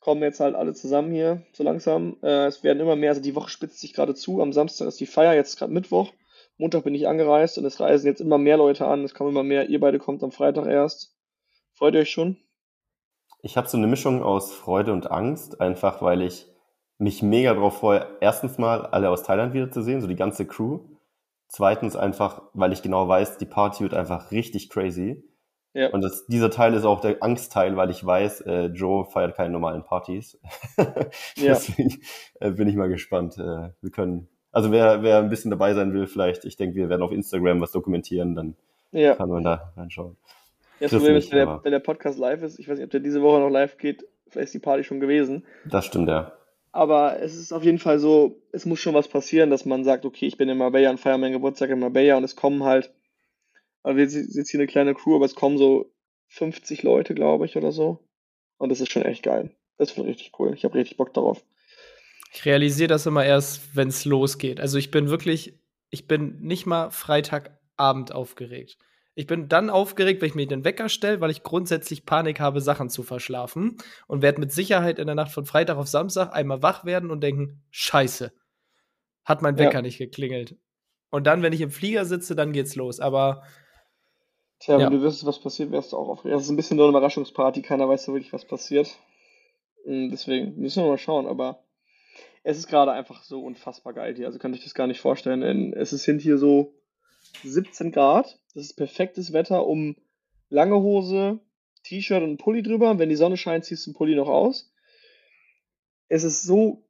kommen 0.00 0.22
jetzt 0.22 0.40
halt 0.40 0.54
alle 0.54 0.74
zusammen 0.74 1.12
hier, 1.12 1.42
so 1.52 1.64
langsam. 1.64 2.16
Äh, 2.22 2.46
es 2.46 2.62
werden 2.62 2.80
immer 2.80 2.96
mehr, 2.96 3.10
also 3.10 3.22
die 3.22 3.34
Woche 3.34 3.50
spitzt 3.50 3.80
sich 3.80 3.94
gerade 3.94 4.14
zu. 4.14 4.40
Am 4.42 4.52
Samstag 4.52 4.88
ist 4.88 5.00
die 5.00 5.06
Feier, 5.06 5.34
jetzt 5.34 5.58
gerade 5.58 5.72
Mittwoch. 5.72 6.12
Montag 6.58 6.84
bin 6.84 6.94
ich 6.94 7.08
angereist 7.08 7.56
und 7.56 7.64
es 7.64 7.80
reisen 7.80 8.06
jetzt 8.06 8.20
immer 8.20 8.36
mehr 8.36 8.56
Leute 8.56 8.86
an. 8.86 9.04
Es 9.04 9.14
kommen 9.14 9.30
immer 9.30 9.44
mehr. 9.44 9.68
Ihr 9.68 9.80
beide 9.80 9.98
kommt 9.98 10.22
am 10.24 10.32
Freitag 10.32 10.66
erst. 10.66 11.16
Freut 11.74 11.94
ihr 11.94 12.00
euch 12.00 12.10
schon? 12.10 12.36
Ich 13.42 13.56
habe 13.56 13.68
so 13.68 13.76
eine 13.76 13.86
Mischung 13.86 14.22
aus 14.22 14.52
Freude 14.52 14.92
und 14.92 15.10
Angst, 15.10 15.60
einfach 15.60 16.02
weil 16.02 16.22
ich 16.22 16.46
mich 16.98 17.22
mega 17.22 17.54
drauf 17.54 17.78
freue, 17.78 18.06
erstens 18.20 18.58
mal 18.58 18.84
alle 18.86 19.10
aus 19.10 19.22
Thailand 19.22 19.54
wiederzusehen, 19.54 20.00
so 20.00 20.08
die 20.08 20.16
ganze 20.16 20.46
Crew. 20.46 20.80
Zweitens 21.46 21.94
einfach, 21.94 22.42
weil 22.52 22.72
ich 22.72 22.82
genau 22.82 23.06
weiß, 23.06 23.38
die 23.38 23.46
Party 23.46 23.84
wird 23.84 23.94
einfach 23.94 24.32
richtig 24.32 24.68
crazy. 24.68 25.24
Ja. 25.74 25.90
Und 25.90 26.00
das, 26.00 26.26
dieser 26.26 26.50
Teil 26.50 26.74
ist 26.74 26.84
auch 26.84 27.00
der 27.00 27.22
Angstteil, 27.22 27.76
weil 27.76 27.90
ich 27.90 28.04
weiß, 28.04 28.40
äh, 28.42 28.64
Joe 28.66 29.04
feiert 29.04 29.36
keine 29.36 29.50
normalen 29.50 29.84
Partys. 29.84 30.40
Deswegen 31.36 32.00
äh, 32.40 32.50
bin 32.50 32.68
ich 32.68 32.74
mal 32.74 32.88
gespannt. 32.88 33.38
Äh, 33.38 33.70
wir 33.80 33.90
können 33.92 34.28
also 34.52 34.72
wer, 34.72 35.02
wer 35.02 35.18
ein 35.18 35.28
bisschen 35.28 35.50
dabei 35.50 35.74
sein 35.74 35.92
will, 35.92 36.06
vielleicht, 36.06 36.44
ich 36.44 36.56
denke, 36.56 36.76
wir 36.76 36.88
werden 36.88 37.02
auf 37.02 37.12
Instagram 37.12 37.60
was 37.60 37.72
dokumentieren, 37.72 38.34
dann 38.34 38.56
ja. 38.92 39.14
kann 39.14 39.28
man 39.28 39.44
da 39.44 39.72
reinschauen. 39.76 40.16
Ja, 40.80 40.88
das 40.88 40.92
Problem 40.92 41.16
ist, 41.16 41.32
wenn 41.32 41.38
der, 41.38 41.64
wenn 41.64 41.72
der 41.72 41.80
Podcast 41.80 42.18
live 42.18 42.42
ist, 42.42 42.58
ich 42.58 42.68
weiß 42.68 42.78
nicht, 42.78 42.84
ob 42.84 42.90
der 42.90 43.00
diese 43.00 43.22
Woche 43.22 43.40
noch 43.40 43.50
live 43.50 43.78
geht, 43.78 44.06
vielleicht 44.28 44.46
ist 44.46 44.54
die 44.54 44.60
Party 44.60 44.84
schon 44.84 45.00
gewesen. 45.00 45.44
Das 45.64 45.86
stimmt, 45.86 46.08
ja. 46.08 46.32
Aber 46.70 47.20
es 47.20 47.34
ist 47.34 47.52
auf 47.52 47.64
jeden 47.64 47.78
Fall 47.78 47.98
so, 47.98 48.40
es 48.52 48.66
muss 48.66 48.78
schon 48.78 48.94
was 48.94 49.08
passieren, 49.08 49.50
dass 49.50 49.64
man 49.64 49.84
sagt, 49.84 50.04
okay, 50.04 50.26
ich 50.26 50.36
bin 50.36 50.48
in 50.48 50.58
Marbella 50.58 50.90
und 50.90 51.00
feiere 51.00 51.18
meinen 51.18 51.32
Geburtstag 51.32 51.70
in 51.70 51.80
Marbella 51.80 52.16
und 52.16 52.24
es 52.24 52.36
kommen 52.36 52.62
halt, 52.62 52.92
also 53.82 53.96
wir 53.96 54.08
sind 54.08 54.34
jetzt 54.34 54.50
hier 54.50 54.60
eine 54.60 54.66
kleine 54.66 54.94
Crew, 54.94 55.16
aber 55.16 55.24
es 55.24 55.34
kommen 55.34 55.58
so 55.58 55.90
50 56.28 56.82
Leute, 56.82 57.14
glaube 57.14 57.46
ich, 57.46 57.56
oder 57.56 57.72
so. 57.72 57.98
Und 58.58 58.70
das 58.70 58.80
ist 58.80 58.92
schon 58.92 59.02
echt 59.02 59.22
geil. 59.22 59.50
Das 59.78 59.96
wird 59.96 60.06
richtig 60.06 60.32
cool. 60.38 60.52
Ich 60.54 60.64
habe 60.64 60.74
richtig 60.74 60.96
Bock 60.96 61.14
darauf. 61.14 61.42
Ich 62.32 62.44
realisiere 62.44 62.88
das 62.88 63.06
immer 63.06 63.24
erst, 63.24 63.74
wenn 63.74 63.88
es 63.88 64.04
losgeht. 64.04 64.60
Also 64.60 64.78
ich 64.78 64.90
bin 64.90 65.08
wirklich, 65.08 65.58
ich 65.90 66.06
bin 66.06 66.40
nicht 66.40 66.66
mal 66.66 66.90
Freitagabend 66.90 68.12
aufgeregt. 68.12 68.78
Ich 69.14 69.26
bin 69.26 69.48
dann 69.48 69.68
aufgeregt, 69.68 70.20
wenn 70.20 70.28
ich 70.28 70.34
mir 70.36 70.46
den 70.46 70.64
Wecker 70.64 70.88
stelle, 70.88 71.20
weil 71.20 71.30
ich 71.30 71.42
grundsätzlich 71.42 72.06
Panik 72.06 72.38
habe, 72.38 72.60
Sachen 72.60 72.88
zu 72.88 73.02
verschlafen 73.02 73.76
und 74.06 74.22
werde 74.22 74.38
mit 74.38 74.52
Sicherheit 74.52 74.98
in 75.00 75.06
der 75.06 75.16
Nacht 75.16 75.32
von 75.32 75.44
Freitag 75.44 75.76
auf 75.76 75.88
Samstag 75.88 76.32
einmal 76.32 76.62
wach 76.62 76.84
werden 76.84 77.10
und 77.10 77.20
denken, 77.20 77.64
scheiße, 77.70 78.32
hat 79.24 79.42
mein 79.42 79.58
Wecker 79.58 79.74
ja. 79.74 79.82
nicht 79.82 79.98
geklingelt. 79.98 80.56
Und 81.10 81.26
dann, 81.26 81.42
wenn 81.42 81.52
ich 81.52 81.62
im 81.62 81.70
Flieger 81.70 82.04
sitze, 82.04 82.36
dann 82.36 82.52
geht's 82.52 82.76
los. 82.76 83.00
Aber 83.00 83.42
Tja, 84.60 84.78
ja. 84.78 84.86
wenn 84.86 84.98
du 84.98 85.02
wüsstest, 85.02 85.26
was 85.26 85.40
passiert, 85.40 85.70
wärst 85.70 85.92
du 85.92 85.96
auch 85.96 86.08
aufgeregt. 86.08 86.36
Das 86.36 86.44
ist 86.44 86.50
ein 86.50 86.56
bisschen 86.56 86.76
nur 86.76 86.86
eine 86.86 86.96
Überraschungsparty, 86.96 87.62
keiner 87.62 87.88
weiß 87.88 88.04
so 88.04 88.12
wirklich, 88.12 88.32
was 88.32 88.44
passiert. 88.44 88.96
Und 89.84 90.10
deswegen 90.10 90.56
müssen 90.60 90.82
wir 90.82 90.90
mal 90.90 90.98
schauen, 90.98 91.26
aber 91.26 91.64
es 92.48 92.56
ist 92.56 92.68
gerade 92.68 92.92
einfach 92.92 93.24
so 93.24 93.42
unfassbar 93.42 93.92
geil 93.92 94.14
hier. 94.16 94.24
Also 94.24 94.38
kann 94.38 94.54
ich 94.54 94.64
das 94.64 94.72
gar 94.72 94.86
nicht 94.86 95.02
vorstellen. 95.02 95.74
Es 95.74 95.90
sind 95.90 96.22
hier 96.22 96.38
so 96.38 96.72
17 97.44 97.92
Grad. 97.92 98.40
Das 98.54 98.64
ist 98.64 98.72
perfektes 98.72 99.34
Wetter, 99.34 99.66
um 99.66 99.96
lange 100.48 100.76
Hose, 100.76 101.40
T-Shirt 101.82 102.22
und 102.22 102.38
Pulli 102.38 102.62
drüber. 102.62 102.98
Wenn 102.98 103.10
die 103.10 103.16
Sonne 103.16 103.36
scheint, 103.36 103.66
ziehst 103.66 103.86
du 103.86 103.90
den 103.90 103.96
Pulli 103.98 104.14
noch 104.14 104.28
aus. 104.28 104.72
Es 106.08 106.24
ist 106.24 106.42
so 106.42 106.88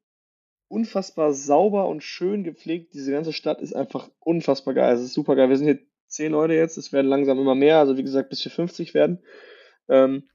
unfassbar 0.68 1.32
sauber 1.32 1.88
und 1.88 2.04
schön 2.04 2.44
gepflegt. 2.44 2.94
Diese 2.94 3.10
ganze 3.10 3.32
Stadt 3.32 3.60
ist 3.60 3.74
einfach 3.74 4.08
unfassbar 4.20 4.74
geil. 4.74 4.94
Es 4.94 5.00
ist 5.00 5.14
super 5.14 5.34
geil. 5.34 5.48
Wir 5.48 5.56
sind 5.56 5.66
hier 5.66 5.80
10 6.06 6.30
Leute 6.30 6.54
jetzt. 6.54 6.78
Es 6.78 6.92
werden 6.92 7.08
langsam 7.08 7.36
immer 7.36 7.56
mehr. 7.56 7.78
Also 7.78 7.96
wie 7.96 8.04
gesagt, 8.04 8.30
bis 8.30 8.44
wir 8.44 8.52
50 8.52 8.94
werden. 8.94 9.24
Ähm, 9.88 10.28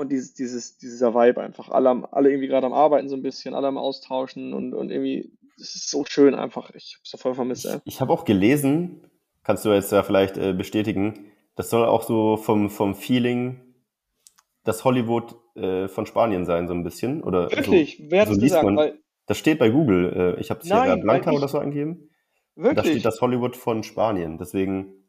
und 0.00 0.10
dieses, 0.10 0.32
dieses, 0.32 0.78
dieser 0.78 1.14
Vibe 1.14 1.40
einfach. 1.42 1.68
Alle, 1.68 2.08
alle 2.10 2.30
irgendwie 2.30 2.48
gerade 2.48 2.66
am 2.66 2.72
Arbeiten 2.72 3.08
so 3.08 3.16
ein 3.16 3.22
bisschen, 3.22 3.54
alle 3.54 3.68
am 3.68 3.76
Austauschen 3.76 4.54
und, 4.54 4.72
und 4.72 4.90
irgendwie, 4.90 5.30
es 5.56 5.74
ist 5.74 5.90
so 5.90 6.04
schön 6.08 6.34
einfach. 6.34 6.70
Ich 6.74 6.96
hab's 6.98 7.10
da 7.10 7.18
voll 7.18 7.34
vermisst, 7.34 7.66
ey. 7.66 7.76
Ich, 7.84 7.94
ich 7.94 8.00
habe 8.00 8.12
auch 8.12 8.24
gelesen, 8.24 9.06
kannst 9.44 9.64
du 9.64 9.70
jetzt 9.70 9.92
ja 9.92 10.02
vielleicht 10.02 10.38
äh, 10.38 10.54
bestätigen, 10.54 11.26
das 11.54 11.68
soll 11.68 11.86
auch 11.86 12.02
so 12.02 12.38
vom, 12.38 12.70
vom 12.70 12.94
Feeling 12.94 13.60
das 14.64 14.84
Hollywood 14.84 15.36
äh, 15.54 15.88
von 15.88 16.06
Spanien 16.06 16.46
sein, 16.46 16.66
so 16.66 16.72
ein 16.72 16.82
bisschen. 16.82 17.22
Oder 17.22 17.50
Wirklich? 17.50 17.98
So, 17.98 18.04
Wer 18.10 18.22
hat 18.22 18.28
so 18.28 18.40
gesagt? 18.40 18.64
Man, 18.64 18.76
weil, 18.76 18.98
das 19.26 19.36
steht 19.36 19.58
bei 19.58 19.68
Google. 19.68 20.36
Äh, 20.38 20.40
ich 20.40 20.50
habe 20.50 20.60
es 20.60 20.66
hier 20.66 20.96
Blanca 20.96 21.30
oder 21.30 21.48
so 21.48 21.58
eingegeben. 21.58 22.10
Wirklich? 22.56 22.76
Da 22.76 22.84
steht 22.84 23.04
das 23.04 23.20
Hollywood 23.20 23.56
von 23.56 23.82
Spanien. 23.82 24.38
Deswegen 24.38 24.99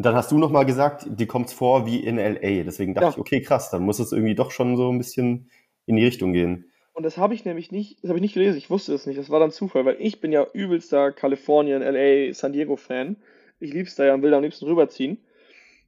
und 0.00 0.04
dann 0.06 0.14
hast 0.14 0.32
du 0.32 0.38
nochmal 0.38 0.64
gesagt, 0.64 1.04
die 1.10 1.26
kommt 1.26 1.50
vor 1.50 1.84
wie 1.84 2.02
in 2.02 2.16
LA. 2.16 2.64
Deswegen 2.64 2.94
dachte 2.94 3.08
ja. 3.08 3.10
ich, 3.10 3.18
okay, 3.18 3.42
krass, 3.42 3.68
dann 3.68 3.82
muss 3.82 3.98
es 3.98 4.12
irgendwie 4.12 4.34
doch 4.34 4.50
schon 4.50 4.78
so 4.78 4.90
ein 4.90 4.96
bisschen 4.96 5.50
in 5.84 5.96
die 5.96 6.06
Richtung 6.06 6.32
gehen. 6.32 6.72
Und 6.94 7.02
das 7.02 7.18
habe 7.18 7.34
ich 7.34 7.44
nämlich 7.44 7.70
nicht, 7.70 8.02
das 8.02 8.08
habe 8.08 8.16
ich 8.16 8.22
nicht 8.22 8.32
gelesen, 8.32 8.56
ich 8.56 8.70
wusste 8.70 8.94
es 8.94 9.04
nicht, 9.04 9.18
das 9.18 9.28
war 9.28 9.40
dann 9.40 9.50
Zufall, 9.50 9.84
weil 9.84 9.98
ich 9.98 10.22
bin 10.22 10.32
ja 10.32 10.46
übelster 10.54 11.12
Kalifornien, 11.12 11.82
LA, 11.82 12.32
San 12.32 12.54
Diego 12.54 12.76
Fan. 12.76 13.18
Ich 13.58 13.74
lieb's 13.74 13.94
da 13.94 14.06
ja 14.06 14.14
und 14.14 14.22
will 14.22 14.30
da 14.30 14.38
am 14.38 14.42
liebsten 14.42 14.64
rüberziehen. 14.64 15.18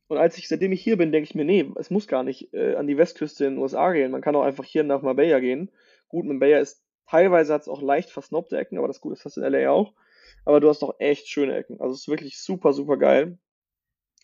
Und 0.09 0.18
als 0.18 0.37
ich, 0.37 0.46
seitdem 0.46 0.72
ich 0.72 0.83
hier 0.83 0.98
bin, 0.98 1.11
denke 1.11 1.31
ich 1.31 1.35
mir, 1.35 1.46
nee, 1.46 1.72
es 1.77 1.88
muss 1.88 2.07
gar 2.07 2.22
nicht 2.22 2.53
äh, 2.53 2.75
an 2.75 2.87
die 2.87 2.98
Westküste 2.98 3.46
in 3.46 3.55
den 3.55 3.62
USA 3.62 3.92
gehen. 3.92 4.11
Man 4.11 4.20
kann 4.20 4.37
auch 4.37 4.42
einfach 4.42 4.66
hier 4.66 4.85
nach 4.85 5.01
Marbella 5.01 5.40
gehen. 5.40 5.70
Gut, 6.09 6.27
Marbella 6.27 6.59
ist, 6.59 6.85
teilweise 7.09 7.55
hat 7.55 7.62
es 7.62 7.68
auch 7.68 7.81
leicht 7.81 8.11
versnobte 8.11 8.59
Ecken, 8.59 8.77
aber 8.77 8.88
das 8.88 9.01
Gute 9.01 9.14
ist 9.14 9.25
das 9.25 9.38
in 9.38 9.42
LA 9.42 9.70
auch. 9.70 9.94
Aber 10.44 10.61
du 10.61 10.68
hast 10.68 10.83
doch 10.83 10.96
echt 10.98 11.29
schöne 11.29 11.57
Ecken. 11.57 11.81
Also 11.81 11.94
es 11.94 12.01
ist 12.01 12.09
wirklich 12.09 12.38
super, 12.38 12.75
super 12.75 12.98
geil 12.98 13.38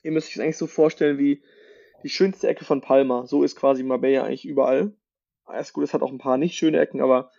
ihr 0.02 0.12
müsst 0.12 0.28
euch 0.28 0.36
es 0.36 0.40
eigentlich 0.40 0.56
so 0.56 0.66
vorstellen 0.66 1.18
wie 1.18 1.42
die 2.02 2.08
schönste 2.08 2.48
Ecke 2.48 2.64
von 2.64 2.80
Palma. 2.80 3.26
So 3.26 3.42
ist 3.42 3.56
quasi 3.56 3.82
Marbella 3.82 4.24
eigentlich 4.24 4.44
überall. 4.44 4.92
Alles 5.44 5.72
gut, 5.72 5.84
es 5.84 5.94
hat 5.94 6.02
auch 6.02 6.12
ein 6.12 6.18
paar 6.18 6.38
nicht 6.38 6.56
schöne 6.56 6.78
Ecken, 6.78 7.00
aber 7.00 7.30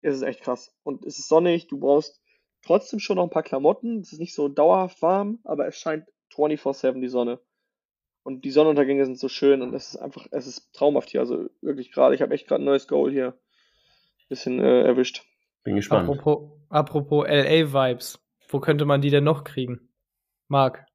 es 0.00 0.14
ist 0.14 0.22
echt 0.22 0.40
krass. 0.40 0.74
Und 0.82 1.04
es 1.04 1.18
ist 1.18 1.28
sonnig, 1.28 1.66
du 1.66 1.78
brauchst 1.78 2.22
trotzdem 2.64 3.00
schon 3.00 3.16
noch 3.16 3.24
ein 3.24 3.30
paar 3.30 3.42
Klamotten. 3.42 4.00
Es 4.00 4.12
ist 4.12 4.20
nicht 4.20 4.34
so 4.34 4.48
dauerhaft 4.48 5.02
warm, 5.02 5.40
aber 5.44 5.66
es 5.66 5.76
scheint 5.76 6.06
24-7 6.34 7.00
die 7.00 7.08
Sonne. 7.08 7.40
Und 8.22 8.44
die 8.44 8.50
Sonnenuntergänge 8.50 9.04
sind 9.04 9.18
so 9.18 9.28
schön 9.28 9.62
und 9.62 9.74
es 9.74 9.88
ist 9.88 9.96
einfach, 9.96 10.26
es 10.30 10.46
ist 10.46 10.72
traumhaft 10.72 11.10
hier. 11.10 11.20
Also 11.20 11.50
wirklich 11.60 11.90
gerade, 11.90 12.14
ich 12.14 12.22
habe 12.22 12.34
echt 12.34 12.46
gerade 12.46 12.62
ein 12.62 12.66
neues 12.66 12.86
Goal 12.86 13.10
hier 13.10 13.36
bisschen 14.32 14.60
äh, 14.60 14.82
erwischt. 14.82 15.24
Bin 15.62 15.76
gespannt. 15.76 16.08
Apropos, 16.08 16.50
apropos 16.70 17.26
LA-Vibes, 17.28 18.18
wo 18.48 18.60
könnte 18.60 18.86
man 18.86 19.02
die 19.02 19.10
denn 19.10 19.24
noch 19.24 19.44
kriegen? 19.44 19.92
Marc. 20.48 20.86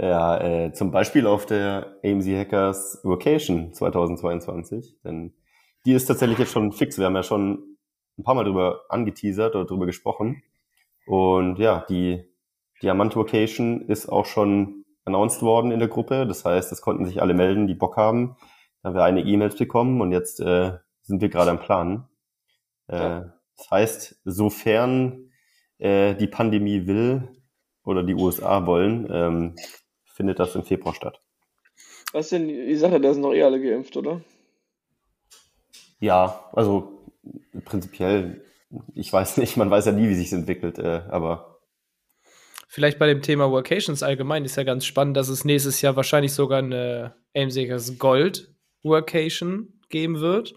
Ja, 0.00 0.40
äh, 0.40 0.72
zum 0.72 0.90
Beispiel 0.90 1.26
auf 1.26 1.46
der 1.46 1.98
AMZ 2.04 2.26
Hackers 2.26 3.00
Vocation 3.04 3.72
2022, 3.72 5.00
denn 5.04 5.34
die 5.84 5.92
ist 5.92 6.06
tatsächlich 6.06 6.38
jetzt 6.38 6.52
schon 6.52 6.72
fix. 6.72 6.98
Wir 6.98 7.06
haben 7.06 7.14
ja 7.14 7.22
schon 7.22 7.76
ein 8.18 8.24
paar 8.24 8.34
Mal 8.34 8.44
drüber 8.44 8.82
angeteasert 8.88 9.54
oder 9.54 9.64
drüber 9.66 9.86
gesprochen. 9.86 10.42
Und 11.06 11.58
ja, 11.58 11.84
die 11.88 12.24
Diamant 12.82 13.14
Vocation 13.14 13.82
ist 13.82 14.08
auch 14.08 14.26
schon 14.26 14.84
announced 15.04 15.42
worden 15.42 15.70
in 15.70 15.78
der 15.78 15.88
Gruppe. 15.88 16.26
Das 16.26 16.44
heißt, 16.44 16.72
es 16.72 16.80
konnten 16.80 17.04
sich 17.06 17.22
alle 17.22 17.34
melden, 17.34 17.66
die 17.66 17.74
Bock 17.74 17.96
haben. 17.96 18.36
Da 18.82 18.88
haben 18.88 18.96
wir 18.96 19.04
einige 19.04 19.28
E-Mails 19.28 19.56
bekommen 19.56 20.00
und 20.00 20.12
jetzt 20.12 20.40
äh, 20.40 20.72
sind 21.02 21.20
wir 21.20 21.28
gerade 21.28 21.50
am 21.50 21.60
Plan. 21.60 22.08
Äh, 22.88 22.96
ja. 22.96 23.32
Das 23.56 23.70
heißt, 23.70 24.20
sofern 24.24 25.30
äh, 25.78 26.14
die 26.14 26.26
Pandemie 26.26 26.86
will, 26.86 27.35
oder 27.86 28.02
die 28.02 28.14
USA 28.14 28.66
wollen, 28.66 29.08
ähm, 29.10 29.56
findet 30.04 30.38
das 30.38 30.54
im 30.54 30.64
Februar 30.64 30.94
statt. 30.94 31.20
Was 32.12 32.26
ist 32.26 32.32
denn 32.32 32.48
die 32.48 32.76
Sache? 32.76 33.00
Da 33.00 33.14
sind 33.14 33.22
doch 33.22 33.32
eh 33.32 33.42
alle 33.42 33.60
geimpft, 33.60 33.96
oder? 33.96 34.20
Ja, 35.98 36.50
also 36.52 37.06
prinzipiell, 37.64 38.44
ich 38.94 39.12
weiß 39.12 39.38
nicht, 39.38 39.56
man 39.56 39.70
weiß 39.70 39.86
ja 39.86 39.92
nie, 39.92 40.08
wie 40.08 40.14
sich 40.14 40.32
entwickelt, 40.32 40.78
äh, 40.78 41.02
aber. 41.08 41.60
Vielleicht 42.68 42.98
bei 42.98 43.06
dem 43.06 43.22
Thema 43.22 43.50
Workations 43.50 44.02
allgemein 44.02 44.44
ist 44.44 44.56
ja 44.56 44.64
ganz 44.64 44.84
spannend, 44.84 45.16
dass 45.16 45.28
es 45.28 45.44
nächstes 45.44 45.80
Jahr 45.80 45.96
wahrscheinlich 45.96 46.32
sogar 46.32 46.58
eine 46.58 47.14
Aimseekers 47.34 47.98
Gold 47.98 48.54
Workation 48.82 49.80
geben 49.88 50.20
wird. 50.20 50.54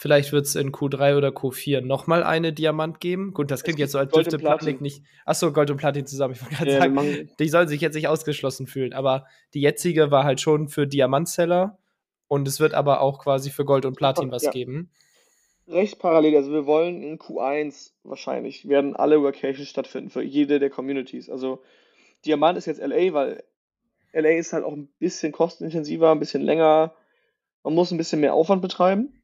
Vielleicht 0.00 0.30
wird 0.30 0.46
es 0.46 0.54
in 0.54 0.70
Q3 0.70 1.16
oder 1.16 1.30
Q4 1.30 1.80
nochmal 1.80 2.22
eine 2.22 2.52
Diamant 2.52 3.00
geben. 3.00 3.34
Gut, 3.34 3.50
das 3.50 3.64
klingt 3.64 3.80
jetzt 3.80 3.90
so, 3.90 3.98
als 3.98 4.12
dürfte 4.12 4.38
Platin 4.38 4.76
nicht. 4.80 5.02
Achso, 5.24 5.52
Gold 5.52 5.72
und 5.72 5.78
Platin 5.78 6.06
zusammen. 6.06 6.34
Ich 6.34 6.40
wollte 6.40 6.54
gerade 6.54 6.70
ja, 6.70 6.78
sagen, 6.78 7.30
die 7.36 7.48
sollen 7.48 7.66
sich 7.66 7.80
jetzt 7.80 7.96
nicht 7.96 8.06
ausgeschlossen 8.06 8.68
fühlen. 8.68 8.92
Aber 8.92 9.26
die 9.54 9.60
jetzige 9.60 10.12
war 10.12 10.22
halt 10.22 10.40
schon 10.40 10.68
für 10.68 10.86
Diamantseller. 10.86 11.78
Und 12.28 12.46
es 12.46 12.60
wird 12.60 12.74
aber 12.74 13.00
auch 13.00 13.18
quasi 13.18 13.50
für 13.50 13.64
Gold 13.64 13.86
und 13.86 13.96
Platin 13.96 14.30
was 14.30 14.44
ja. 14.44 14.52
geben. 14.52 14.92
Recht 15.66 15.98
parallel. 15.98 16.36
Also, 16.36 16.52
wir 16.52 16.64
wollen 16.64 17.02
in 17.02 17.18
Q1 17.18 17.90
wahrscheinlich 18.04 18.68
werden 18.68 18.94
alle 18.94 19.20
Workations 19.20 19.68
stattfinden 19.68 20.10
für 20.10 20.22
jede 20.22 20.60
der 20.60 20.70
Communities. 20.70 21.28
Also, 21.28 21.60
Diamant 22.24 22.56
ist 22.56 22.66
jetzt 22.66 22.80
LA, 22.80 23.12
weil 23.14 23.42
LA 24.12 24.38
ist 24.38 24.52
halt 24.52 24.62
auch 24.62 24.74
ein 24.74 24.90
bisschen 25.00 25.32
kostenintensiver, 25.32 26.12
ein 26.12 26.20
bisschen 26.20 26.42
länger. 26.42 26.94
Man 27.64 27.74
muss 27.74 27.90
ein 27.90 27.98
bisschen 27.98 28.20
mehr 28.20 28.34
Aufwand 28.34 28.62
betreiben. 28.62 29.17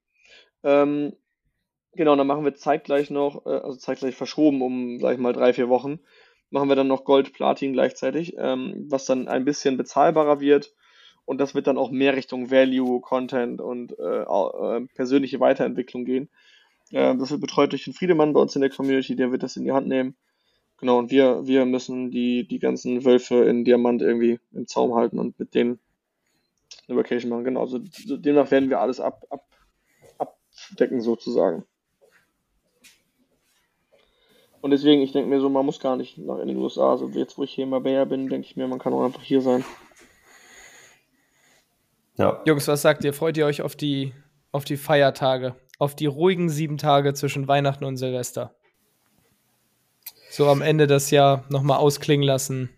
Ähm, 0.65 1.13
genau, 1.93 2.17
dann 2.17 2.27
machen 2.27 2.45
wir 2.45 2.55
zeitgleich 2.55 3.11
noch, 3.11 3.47
äh, 3.47 3.51
also 3.51 3.77
zeitgleich 3.77 4.17
verschoben 4.17 4.63
um, 4.63 4.99
sag 4.99 5.13
ich 5.13 5.21
mal, 5.21 5.33
drei, 5.33 5.53
vier 5.53 5.69
Wochen, 5.69 6.01
machen 6.51 6.69
wir 6.69 6.77
dann 6.77 6.89
noch 6.89 7.05
Gold, 7.05 7.33
Platin 7.33 7.73
gleichzeitig, 7.73 8.35
ähm, 8.39 8.87
was 8.89 9.05
dann 9.05 9.29
ein 9.29 9.45
bisschen 9.45 9.77
bezahlbarer 9.77 10.41
wird. 10.41 10.75
Und 11.27 11.39
das 11.39 11.55
wird 11.55 11.67
dann 11.67 11.79
auch 11.79 11.91
mehr 11.91 12.17
Richtung 12.17 12.51
Value, 12.51 13.01
Content 13.01 13.61
und 13.61 13.99
äh, 13.99 14.23
äh, 14.23 14.87
persönliche 14.95 15.41
Weiterentwicklung 15.41 16.05
gehen. 16.05 16.29
Äh, 16.91 17.17
das 17.17 17.31
wird 17.31 17.41
betreut 17.41 17.73
durch 17.73 17.85
den 17.85 17.95
Friedemann 17.95 18.33
bei 18.33 18.41
uns 18.41 18.55
in 18.55 18.61
der 18.61 18.71
Community, 18.71 19.17
der 19.17 19.33
wird 19.33 19.43
das 19.43 19.57
in 19.57 19.65
die 19.65 19.73
Hand 19.73 19.89
nehmen. 19.89 20.17
Genau, 20.79 20.99
und 20.99 21.11
wir, 21.11 21.47
wir 21.47 21.65
müssen 21.65 22.11
die, 22.11 22.47
die 22.47 22.59
ganzen 22.59 23.05
Wölfe 23.05 23.45
in 23.45 23.65
Diamant 23.65 24.03
irgendwie 24.03 24.39
im 24.53 24.67
Zaum 24.67 24.95
halten 24.95 25.19
und 25.19 25.39
mit 25.39 25.55
denen 25.55 25.79
eine 26.89 26.99
Vacation 26.99 27.31
machen. 27.31 27.45
Genau, 27.45 27.61
also 27.61 27.79
demnach 27.79 28.51
werden 28.51 28.71
wir 28.71 28.81
alles 28.81 29.01
ab, 29.01 29.25
ab, 29.31 29.47
abdecken 30.71 31.01
sozusagen. 31.01 31.65
Und 34.61 34.71
deswegen, 34.71 35.03
ich 35.03 35.13
denke 35.13 35.29
mir 35.29 35.41
so, 35.41 35.51
man 35.51 35.67
muss 35.67 35.79
gar 35.79 35.95
nicht 35.95 36.17
nach 36.17 36.39
in 36.39 36.49
den 36.49 36.57
USA. 36.57 36.93
Also 36.93 37.09
jetzt, 37.11 37.37
wo 37.37 37.45
ich 37.45 37.53
hier 37.53 37.65
in 37.65 37.71
Marbella 37.71 38.07
bin, 38.07 38.29
denke 38.29 38.47
ich 38.47 38.57
mir, 38.57 38.67
man 38.67 38.79
kann 38.79 38.95
auch 38.95 39.05
einfach 39.05 39.23
hier 39.23 39.43
sein. 39.43 39.63
Ja. 42.17 42.41
Jungs, 42.47 42.67
was 42.67 42.81
sagt 42.81 43.05
ihr? 43.05 43.13
Freut 43.13 43.37
ihr 43.37 43.45
euch 43.45 43.61
auf 43.61 43.77
die, 43.77 44.15
auf 44.53 44.65
die 44.65 44.79
Feiertage? 44.79 45.55
Auf 45.79 45.95
die 45.95 46.07
ruhigen 46.07 46.49
sieben 46.49 46.79
Tage 46.79 47.13
zwischen 47.13 47.47
Weihnachten 47.47 47.85
und 47.85 47.99
Silvester? 47.99 48.55
So 50.31 50.49
am 50.49 50.63
Ende 50.63 50.87
das 50.87 51.11
Jahr 51.11 51.45
nochmal 51.51 51.79
ausklingen 51.79 52.25
lassen. 52.25 52.71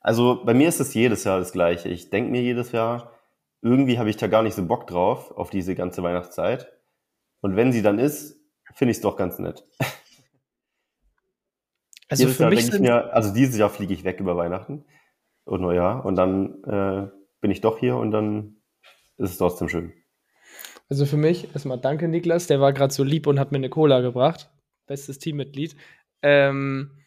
Also 0.00 0.44
bei 0.44 0.54
mir 0.54 0.68
ist 0.68 0.78
es 0.78 0.94
jedes 0.94 1.24
Jahr 1.24 1.40
das 1.40 1.50
Gleiche. 1.50 1.88
Ich 1.88 2.10
denke 2.10 2.30
mir 2.30 2.40
jedes 2.40 2.70
Jahr, 2.70 3.17
irgendwie 3.62 3.98
habe 3.98 4.10
ich 4.10 4.16
da 4.16 4.26
gar 4.26 4.42
nicht 4.42 4.54
so 4.54 4.66
Bock 4.66 4.86
drauf, 4.86 5.30
auf 5.32 5.50
diese 5.50 5.74
ganze 5.74 6.02
Weihnachtszeit. 6.02 6.72
Und 7.40 7.56
wenn 7.56 7.72
sie 7.72 7.82
dann 7.82 7.98
ist, 7.98 8.40
finde 8.74 8.92
ich 8.92 8.98
es 8.98 9.02
doch 9.02 9.16
ganz 9.16 9.38
nett. 9.38 9.64
Also 12.10 12.22
Jedes 12.22 12.36
für 12.38 12.44
Jahr 12.44 12.50
denke 12.50 12.74
ich 12.74 12.80
mir, 12.80 13.12
also 13.12 13.34
dieses 13.34 13.58
Jahr 13.58 13.68
fliege 13.68 13.92
ich 13.92 14.02
weg 14.02 14.18
über 14.18 14.34
Weihnachten 14.34 14.86
und 15.44 15.60
Neujahr 15.60 16.06
und 16.06 16.16
dann 16.16 16.64
äh, 16.64 17.10
bin 17.42 17.50
ich 17.50 17.60
doch 17.60 17.78
hier 17.78 17.96
und 17.96 18.12
dann 18.12 18.62
ist 19.18 19.32
es 19.32 19.36
trotzdem 19.36 19.68
schön. 19.68 19.92
Also 20.88 21.04
für 21.04 21.18
mich 21.18 21.52
erstmal 21.52 21.78
danke 21.78 22.08
Niklas, 22.08 22.46
der 22.46 22.60
war 22.60 22.72
gerade 22.72 22.94
so 22.94 23.04
lieb 23.04 23.26
und 23.26 23.38
hat 23.38 23.52
mir 23.52 23.58
eine 23.58 23.68
Cola 23.68 24.00
gebracht. 24.00 24.50
Bestes 24.86 25.18
Teammitglied. 25.18 25.76
Ähm, 26.22 26.97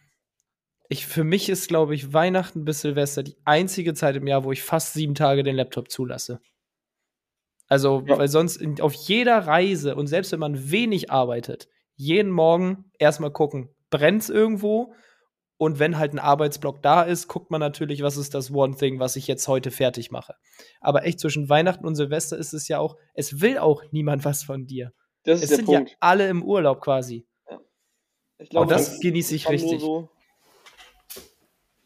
ich, 0.92 1.08
für 1.08 1.24
mich 1.24 1.48
ist, 1.48 1.70
glaube 1.70 1.96
ich, 1.96 2.12
Weihnachten 2.12 2.66
bis 2.66 2.82
Silvester 2.82 3.24
die 3.24 3.38
einzige 3.46 3.94
Zeit 3.94 4.18
im 4.18 4.28
Jahr, 4.28 4.44
wo 4.44 4.52
ich 4.52 4.62
fast 4.62 4.94
sieben 4.94 5.16
Tage 5.16 5.42
den 5.42 5.56
Laptop 5.56 5.90
zulasse. 5.90 6.42
Also, 7.70 8.04
ja. 8.06 8.18
weil 8.18 8.28
sonst 8.28 8.58
in, 8.58 8.82
auf 8.82 8.94
jeder 8.94 9.38
Reise 9.48 9.96
und 9.96 10.08
selbst 10.08 10.34
wenn 10.34 10.42
man 10.42 10.70
wenig 10.70 11.10
arbeitet, 11.10 11.70
jeden 11.96 12.30
Morgen 12.30 12.92
erstmal 13.00 13.32
gucken, 13.32 13.70
brennt 13.90 14.24
es 14.24 14.30
irgendwo? 14.30 14.94
Und 15.56 15.80
wenn 15.80 15.98
halt 15.98 16.12
ein 16.12 16.20
Arbeitsblock 16.20 16.82
da 16.82 17.04
ist, 17.04 17.30
guckt 17.30 17.52
man 17.52 17.62
natürlich, 17.62 18.04
was 18.04 18.18
ist 18.18 18.34
das 18.34 18.52
One 18.52 18.76
Thing, 18.76 19.00
was 19.00 19.16
ich 19.16 19.28
jetzt 19.28 19.48
heute 19.48 19.72
fertig 19.72 20.12
mache. 20.12 20.34
Aber 20.82 21.06
echt 21.06 21.22
zwischen 21.22 21.48
Weihnachten 21.48 21.86
und 21.86 21.96
Silvester 21.96 22.38
ist 22.38 22.52
es 22.52 22.68
ja 22.68 22.80
auch, 22.80 22.98
es 23.14 23.40
will 23.40 23.60
auch 23.60 23.82
niemand 23.92 24.26
was 24.26 24.44
von 24.44 24.66
dir. 24.66 24.92
Das 25.24 25.38
ist 25.38 25.44
es 25.44 25.50
der 25.50 25.58
sind 25.58 25.66
Punkt. 25.68 25.90
ja 25.92 25.96
alle 26.02 26.28
im 26.28 26.44
Urlaub 26.44 26.82
quasi. 26.82 27.26
Ja. 27.50 27.60
Ich 28.40 28.50
glaube, 28.50 28.64
und 28.64 28.72
das 28.72 29.00
genieße 29.00 29.36
ich 29.36 29.48
richtig. 29.48 29.80
So 29.80 30.10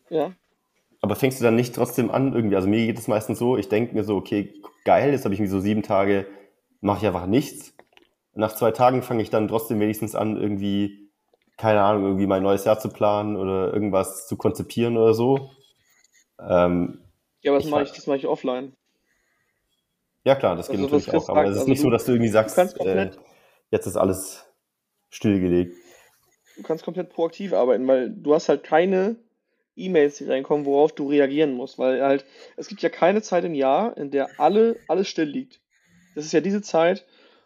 ja. 0.10 0.34
Aber 1.02 1.16
fängst 1.16 1.40
du 1.40 1.44
dann 1.44 1.56
nicht 1.56 1.76
trotzdem 1.76 2.10
an 2.10 2.34
irgendwie? 2.34 2.56
Also 2.56 2.68
mir 2.68 2.86
geht 2.86 2.98
es 2.98 3.08
meistens 3.08 3.38
so, 3.38 3.58
ich 3.58 3.70
denke 3.70 3.94
mir 3.94 4.04
so, 4.04 4.16
okay, 4.16 4.54
geil, 4.86 5.12
jetzt 5.12 5.24
habe 5.24 5.34
ich 5.34 5.40
mir 5.40 5.48
so 5.48 5.60
sieben 5.60 5.84
Tage, 5.84 6.26
mache 6.82 7.00
ich 7.02 7.08
einfach 7.08 7.28
nichts. 7.28 7.76
Nach 8.34 8.56
zwei 8.56 8.72
Tagen 8.72 9.04
fange 9.04 9.22
ich 9.22 9.30
dann 9.30 9.48
trotzdem 9.48 9.80
wenigstens 9.80 10.16
an, 10.16 10.36
irgendwie, 10.36 11.10
keine 11.58 11.82
Ahnung, 11.82 12.06
irgendwie 12.06 12.28
mein 12.28 12.44
neues 12.44 12.66
Jahr 12.66 12.80
zu 12.80 12.90
planen 12.90 13.38
oder 13.38 13.74
irgendwas 13.74 14.28
zu 14.28 14.36
konzipieren 14.36 14.98
oder 14.98 15.14
so. 15.14 15.52
Ähm, 16.40 17.02
ja, 17.42 17.52
aber 17.52 17.60
das 17.60 17.70
mache 17.70 17.84
ich, 17.84 17.92
das 17.92 18.08
mache 18.08 18.18
ich 18.18 18.28
offline. 18.28 18.74
Ja 20.24 20.34
klar, 20.36 20.56
das 20.56 20.70
also, 20.70 20.82
geht 20.82 20.92
natürlich 20.92 21.14
auch. 21.14 21.30
Aber 21.30 21.44
es 21.44 21.52
ist 21.52 21.58
also 21.60 21.70
nicht 21.70 21.80
du, 21.80 21.84
so, 21.84 21.90
dass 21.92 22.06
du 22.06 22.14
irgendwie 22.14 22.32
sagst, 22.32 22.58
äh, 22.58 23.12
jetzt 23.70 23.86
ist 23.86 23.96
alles 23.96 24.44
stillgelegt. 25.10 25.76
Du 26.58 26.64
kannst 26.64 26.84
komplett 26.84 27.10
proaktiv 27.10 27.54
arbeiten, 27.54 27.88
weil 27.88 28.10
du 28.10 28.34
hast 28.34 28.50
halt 28.50 28.64
keine 28.64 29.18
E-Mails, 29.76 30.18
die 30.18 30.26
reinkommen, 30.26 30.66
worauf 30.66 30.94
du 30.94 31.10
reagieren 31.10 31.54
musst, 31.54 31.78
weil 31.78 32.02
halt, 32.02 32.26
es 32.58 32.68
gibt 32.68 32.82
ja 32.82 32.90
keine 32.90 33.22
Zeit 33.22 33.44
im 33.44 33.54
Jahr, 33.54 33.98
in 33.98 34.12
der 34.12 34.40
alle, 34.40 34.78
alles 34.88 35.08
still 35.08 35.28
liegt. 35.28 35.60
Das 36.16 36.26
ist 36.26 36.32
ja 36.32 36.42
diese 36.42 36.62
Zeit, 36.62 37.06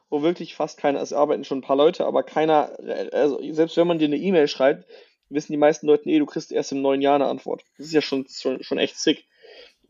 wo 0.09 0.21
wirklich 0.21 0.55
fast 0.55 0.77
keiner, 0.79 1.01
es 1.01 1.13
arbeiten 1.13 1.43
schon 1.43 1.59
ein 1.59 1.63
paar 1.63 1.75
Leute, 1.75 2.05
aber 2.05 2.23
keiner, 2.23 2.77
also 3.11 3.39
selbst 3.51 3.77
wenn 3.77 3.87
man 3.87 3.99
dir 3.99 4.05
eine 4.05 4.17
E-Mail 4.17 4.47
schreibt, 4.47 4.85
wissen 5.29 5.51
die 5.51 5.57
meisten 5.57 5.87
Leute, 5.87 6.09
eh, 6.09 6.19
du 6.19 6.25
kriegst 6.25 6.51
erst 6.51 6.71
im 6.71 6.81
neuen 6.81 7.01
Jahr 7.01 7.15
eine 7.15 7.27
Antwort. 7.27 7.63
Das 7.77 7.87
ist 7.87 7.93
ja 7.93 8.01
schon, 8.01 8.25
schon, 8.27 8.63
schon 8.63 8.79
echt 8.79 8.97
sick. 8.97 9.25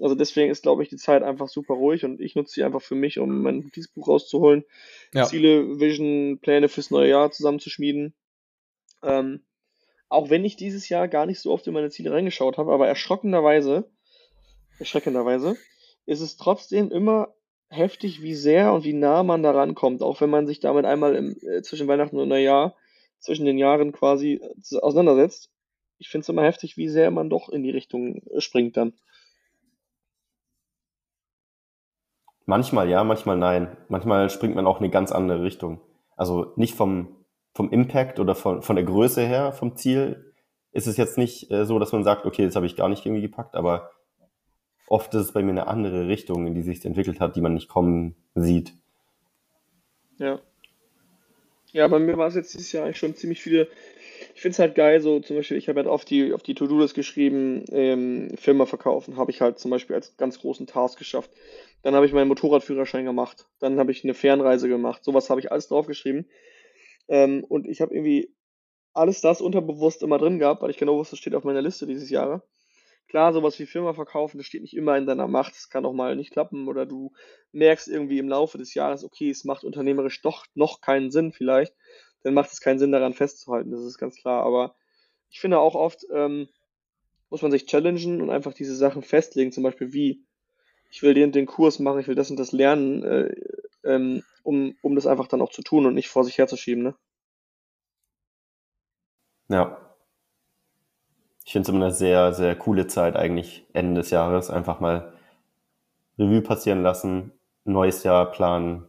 Also 0.02 0.15
deswegen 0.15 0.49
ist, 0.49 0.63
glaube 0.63 0.84
ich, 0.84 0.89
die 0.89 0.97
Zeit 0.97 1.23
einfach 1.23 1.49
super 1.49 1.73
ruhig 1.73 2.06
und 2.06 2.21
ich 2.21 2.36
nutze 2.36 2.54
sie 2.54 2.63
einfach 2.63 2.82
für 2.82 2.95
mich, 2.95 3.19
um 3.19 3.41
mein 3.41 3.60
Notizbuch 3.60 4.08
rauszuholen, 4.08 4.63
ja. 5.13 5.25
Ziele, 5.25 5.80
Vision, 5.80 6.39
Pläne 6.41 6.69
fürs 6.69 6.91
neue 6.91 7.10
Jahr 7.10 7.32
zusammenzuschmieden. 7.32 8.13
Ähm, 9.04 9.41
auch 10.10 10.30
wenn 10.30 10.43
ich 10.43 10.56
dieses 10.56 10.89
Jahr 10.89 11.08
gar 11.08 11.26
nicht 11.26 11.39
so 11.39 11.52
oft 11.52 11.65
in 11.67 11.74
meine 11.74 11.89
Ziele 11.89 12.12
reingeschaut 12.12 12.58
habe, 12.58 12.74
aber 12.74 12.88
erschrockenderweise, 12.88 13.89
erschreckenderweise, 14.80 15.56
ist 16.06 16.22
es 16.22 16.38
trotzdem 16.38 16.91
immer 16.91 17.34
heftig, 17.69 18.22
wie 18.24 18.34
sehr 18.34 18.74
und 18.74 18.84
wie 18.84 18.93
nah 18.93 19.22
man 19.22 19.43
da 19.43 19.52
rankommt, 19.52 20.02
auch 20.02 20.19
wenn 20.22 20.32
man 20.32 20.48
sich 20.48 20.60
damit 20.60 20.86
einmal 20.86 21.15
im, 21.15 21.36
äh, 21.41 21.62
zwischen 21.62 21.88
Weihnachten 21.88 22.17
und 22.17 22.28
Neujahr, 22.28 22.76
zwischen 23.19 23.45
den 23.45 23.60
Jahren 23.60 23.91
quasi 23.91 24.41
äh, 24.41 24.80
auseinandersetzt. 24.80 25.52
Ich 26.00 26.10
finde 26.10 26.24
es 26.24 26.30
immer 26.30 26.43
heftig, 26.43 26.78
wie 26.78 26.88
sehr 26.88 27.12
man 27.12 27.30
doch 27.30 27.50
in 27.50 27.62
die 27.62 27.69
Richtung 27.69 28.24
äh, 28.32 28.41
springt 28.41 28.78
dann. 28.78 28.93
Manchmal 32.45 32.89
ja, 32.89 33.04
manchmal 33.04 33.38
nein. 33.38 33.78
Manchmal 33.89 34.32
springt 34.32 34.56
man 34.56 34.65
auch 34.65 34.78
in 34.78 34.86
eine 34.86 34.91
ganz 34.91 35.12
andere 35.12 35.43
Richtung. 35.43 35.80
Also 36.15 36.54
nicht 36.56 36.74
vom 36.74 37.18
vom 37.60 37.72
Impact 37.72 38.22
oder 38.22 38.36
von, 38.36 38.62
von 38.62 38.78
der 38.78 38.86
Größe 38.86 39.22
her 39.22 39.52
vom 39.52 39.76
Ziel 39.76 40.32
ist 40.72 40.88
es 40.88 40.95
jetzt 40.95 41.17
nicht 41.17 41.52
äh, 41.52 41.65
so, 41.65 41.78
dass 41.78 41.91
man 41.91 42.06
sagt, 42.06 42.26
okay, 42.26 42.45
das 42.45 42.56
habe 42.56 42.65
ich 42.65 42.78
gar 42.78 42.88
nicht 42.88 43.06
irgendwie 43.06 43.22
gepackt, 43.22 43.54
aber 43.54 43.91
oft 44.88 45.13
ist 45.13 45.24
es 45.24 45.32
bei 45.34 45.43
mir 45.43 45.52
eine 45.52 45.67
andere 45.67 46.08
Richtung, 46.08 46.48
in 46.48 46.56
die 46.56 46.62
sich 46.62 46.86
entwickelt 46.86 47.19
hat, 47.19 47.36
die 47.36 47.41
man 47.41 47.56
nicht 47.56 47.67
kommen 47.67 48.15
sieht. 48.34 48.76
Ja. 50.19 50.39
Ja, 51.74 51.89
bei 51.89 52.00
mir 52.00 52.17
war 52.17 52.30
es 52.30 52.36
jetzt 52.36 52.54
dieses 52.54 52.72
Jahr 52.72 52.86
eigentlich 52.86 52.98
schon 52.98 53.13
ziemlich 53.13 53.41
viele. 53.41 53.67
Ich 54.36 54.41
finde 54.41 54.54
es 54.54 54.60
halt 54.60 54.76
geil, 54.76 55.02
so 55.02 55.19
zum 55.19 55.36
Beispiel, 55.36 55.58
ich 55.58 55.67
habe 55.67 55.82
halt 55.82 55.89
auf 55.89 56.06
die, 56.06 56.32
auf 56.32 56.43
die 56.43 56.56
To-Do-List 56.56 56.95
geschrieben, 56.95 57.65
ähm, 57.74 58.30
Firma 58.38 58.67
verkaufen, 58.67 59.17
habe 59.17 59.32
ich 59.32 59.41
halt 59.41 59.60
zum 59.60 59.69
Beispiel 59.69 59.98
als 59.98 60.15
ganz 60.15 60.39
großen 60.39 60.65
Task 60.65 60.98
geschafft. 60.98 61.30
Dann 61.84 61.93
habe 61.93 62.06
ich 62.06 62.13
meinen 62.13 62.30
Motorradführerschein 62.30 63.04
gemacht. 63.04 63.48
Dann 63.60 63.80
habe 63.80 63.91
ich 63.91 64.06
eine 64.06 64.13
Fernreise 64.13 64.69
gemacht. 64.69 65.04
Sowas 65.04 65.30
habe 65.30 65.41
ich 65.41 65.52
alles 65.52 65.67
draufgeschrieben. 65.67 66.26
Ähm, 67.10 67.43
und 67.43 67.67
ich 67.67 67.82
habe 67.82 67.93
irgendwie 67.93 68.34
alles 68.93 69.22
das 69.22 69.41
unterbewusst 69.41 70.04
immer 70.04 70.17
drin 70.17 70.39
gehabt, 70.39 70.62
weil 70.62 70.69
ich 70.69 70.78
genau 70.78 70.98
wusste, 70.98 71.13
das 71.13 71.19
steht 71.19 71.36
auf 71.36 71.43
meiner 71.43 71.62
Liste 71.62 71.86
dieses 71.86 72.10
Jahre. 72.10 72.43
Klar, 73.10 73.34
sowas 73.34 73.58
wie 73.60 73.65
Firma 73.65 73.93
verkaufen, 73.93 74.38
das 74.38 74.45
steht 74.45 74.62
nicht 74.62 74.76
immer 74.76 74.98
in 74.98 75.08
deiner 75.08 75.28
Macht, 75.28 75.56
es 75.56 75.69
kann 75.69 75.86
auch 75.86 75.93
mal 75.93 76.15
nicht 76.15 76.32
klappen 76.32 76.67
oder 76.67 76.86
du 76.86 77.12
merkst 77.52 77.88
irgendwie 77.88 78.19
im 78.19 78.30
Laufe 78.30 78.58
des 78.58 78.74
Jahres, 78.76 79.04
okay, 79.04 79.30
es 79.32 79.43
macht 79.43 79.63
unternehmerisch 79.63 80.22
doch 80.22 80.45
noch 80.54 80.80
keinen 80.80 81.10
Sinn 81.10 81.32
vielleicht, 81.32 81.76
dann 82.22 82.36
macht 82.36 82.52
es 82.52 82.62
keinen 82.62 82.78
Sinn 82.78 82.91
daran 82.91 83.13
festzuhalten, 83.13 83.72
das 83.72 83.82
ist 83.82 83.98
ganz 83.98 84.15
klar. 84.15 84.43
Aber 84.45 84.76
ich 85.30 85.39
finde 85.39 85.60
auch 85.60 85.76
oft 85.76 86.06
ähm, 86.13 86.50
muss 87.30 87.41
man 87.41 87.52
sich 87.52 87.65
challengen 87.65 88.22
und 88.22 88.30
einfach 88.30 88.54
diese 88.54 88.76
Sachen 88.76 89.04
festlegen, 89.04 89.52
zum 89.52 89.63
Beispiel 89.63 89.93
wie, 89.93 90.26
ich 90.89 91.02
will 91.04 91.13
den, 91.13 91.32
den 91.32 91.45
Kurs 91.45 91.80
machen, 91.80 92.00
ich 92.00 92.08
will 92.08 92.15
das 92.15 92.32
und 92.32 92.38
das 92.38 92.52
lernen, 92.52 93.04
äh, 93.04 93.36
ähm, 93.89 94.23
um, 94.43 94.75
um 94.82 94.95
das 94.95 95.08
einfach 95.08 95.28
dann 95.28 95.41
auch 95.41 95.52
zu 95.52 95.62
tun 95.62 95.86
und 95.86 95.93
nicht 95.93 96.10
vor 96.10 96.23
sich 96.23 96.38
herzuschieben. 96.38 96.84
Ne? 96.84 96.95
Ja. 99.49 99.78
Ich 101.43 101.52
finde 101.54 101.69
es 101.69 101.75
immer 101.75 101.86
eine 101.86 101.93
sehr, 101.93 102.34
sehr 102.34 102.56
coole 102.56 102.88
Zeit 102.88 103.15
eigentlich 103.15 103.65
Ende 103.73 104.02
des 104.02 104.12
Jahres. 104.12 104.52
Einfach 104.52 104.80
mal 104.80 105.13
Revue 106.17 106.41
passieren 106.41 106.84
lassen, 106.84 107.32
neues 107.63 108.04
Jahr 108.04 108.32
planen. 108.32 108.86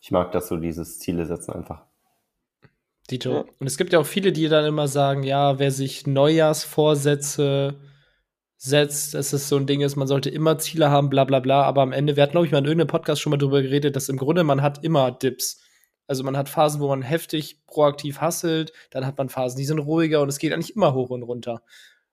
Ich 0.00 0.10
mag 0.10 0.32
das 0.32 0.48
so, 0.48 0.56
dieses 0.56 0.98
Ziele 0.98 1.26
setzen 1.26 1.52
einfach. 1.52 1.84
Dito. 3.10 3.32
Ja. 3.32 3.44
Und 3.58 3.66
es 3.66 3.76
gibt 3.76 3.92
ja 3.92 4.00
auch 4.00 4.06
viele, 4.06 4.32
die 4.32 4.48
dann 4.48 4.64
immer 4.64 4.88
sagen, 4.88 5.22
ja, 5.22 5.58
wer 5.58 5.70
sich 5.70 6.06
Neujahrsvorsätze 6.06 7.76
setzt, 8.62 9.14
dass 9.14 9.32
es 9.32 9.48
so 9.48 9.56
ein 9.56 9.66
Ding 9.66 9.80
ist, 9.80 9.96
man 9.96 10.06
sollte 10.06 10.28
immer 10.28 10.58
Ziele 10.58 10.90
haben, 10.90 11.08
bla 11.08 11.24
bla 11.24 11.40
bla. 11.40 11.62
Aber 11.62 11.80
am 11.80 11.92
Ende, 11.92 12.16
wir 12.16 12.22
hatten, 12.22 12.32
glaube 12.32 12.46
ich, 12.46 12.52
mal 12.52 12.58
in 12.58 12.66
irgendeinem 12.66 12.88
Podcast 12.88 13.22
schon 13.22 13.30
mal 13.30 13.38
drüber 13.38 13.62
geredet, 13.62 13.96
dass 13.96 14.10
im 14.10 14.18
Grunde 14.18 14.44
man 14.44 14.60
hat 14.60 14.84
immer 14.84 15.10
Dips. 15.10 15.62
Also 16.06 16.24
man 16.24 16.36
hat 16.36 16.50
Phasen, 16.50 16.80
wo 16.80 16.88
man 16.88 17.02
heftig 17.02 17.64
proaktiv 17.66 18.20
hasselt, 18.20 18.72
dann 18.90 19.06
hat 19.06 19.16
man 19.16 19.30
Phasen, 19.30 19.56
die 19.56 19.64
sind 19.64 19.78
ruhiger 19.78 20.20
und 20.20 20.28
es 20.28 20.38
geht 20.38 20.52
eigentlich 20.52 20.76
immer 20.76 20.92
hoch 20.92 21.08
und 21.08 21.22
runter. 21.22 21.62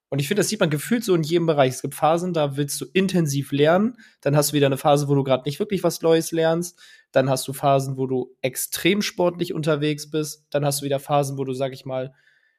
Und 0.09 0.19
ich 0.19 0.29
finde, 0.29 0.39
das 0.39 0.47
sieht 0.47 0.61
man 0.61 0.69
gefühlt 0.69 1.03
so 1.03 1.13
in 1.15 1.23
jedem 1.23 1.47
Bereich. 1.47 1.73
Es 1.73 1.81
gibt 1.81 1.95
Phasen, 1.95 2.31
da 2.31 2.55
willst 2.55 2.79
du 2.79 2.85
intensiv 2.93 3.51
lernen. 3.51 3.97
Dann 4.21 4.37
hast 4.37 4.51
du 4.51 4.53
wieder 4.53 4.67
eine 4.67 4.77
Phase, 4.77 5.09
wo 5.09 5.15
du 5.15 5.23
gerade 5.23 5.43
nicht 5.43 5.59
wirklich 5.59 5.83
was 5.83 6.01
Neues 6.01 6.31
lernst. 6.31 6.79
Dann 7.11 7.29
hast 7.29 7.45
du 7.45 7.51
Phasen, 7.51 7.97
wo 7.97 8.07
du 8.07 8.33
extrem 8.41 9.01
sportlich 9.01 9.53
unterwegs 9.53 10.09
bist. 10.09 10.45
Dann 10.49 10.63
hast 10.63 10.79
du 10.79 10.85
wieder 10.85 10.99
Phasen, 10.99 11.37
wo 11.37 11.43
du, 11.43 11.51
sag 11.51 11.73
ich 11.73 11.83
mal, 11.83 12.13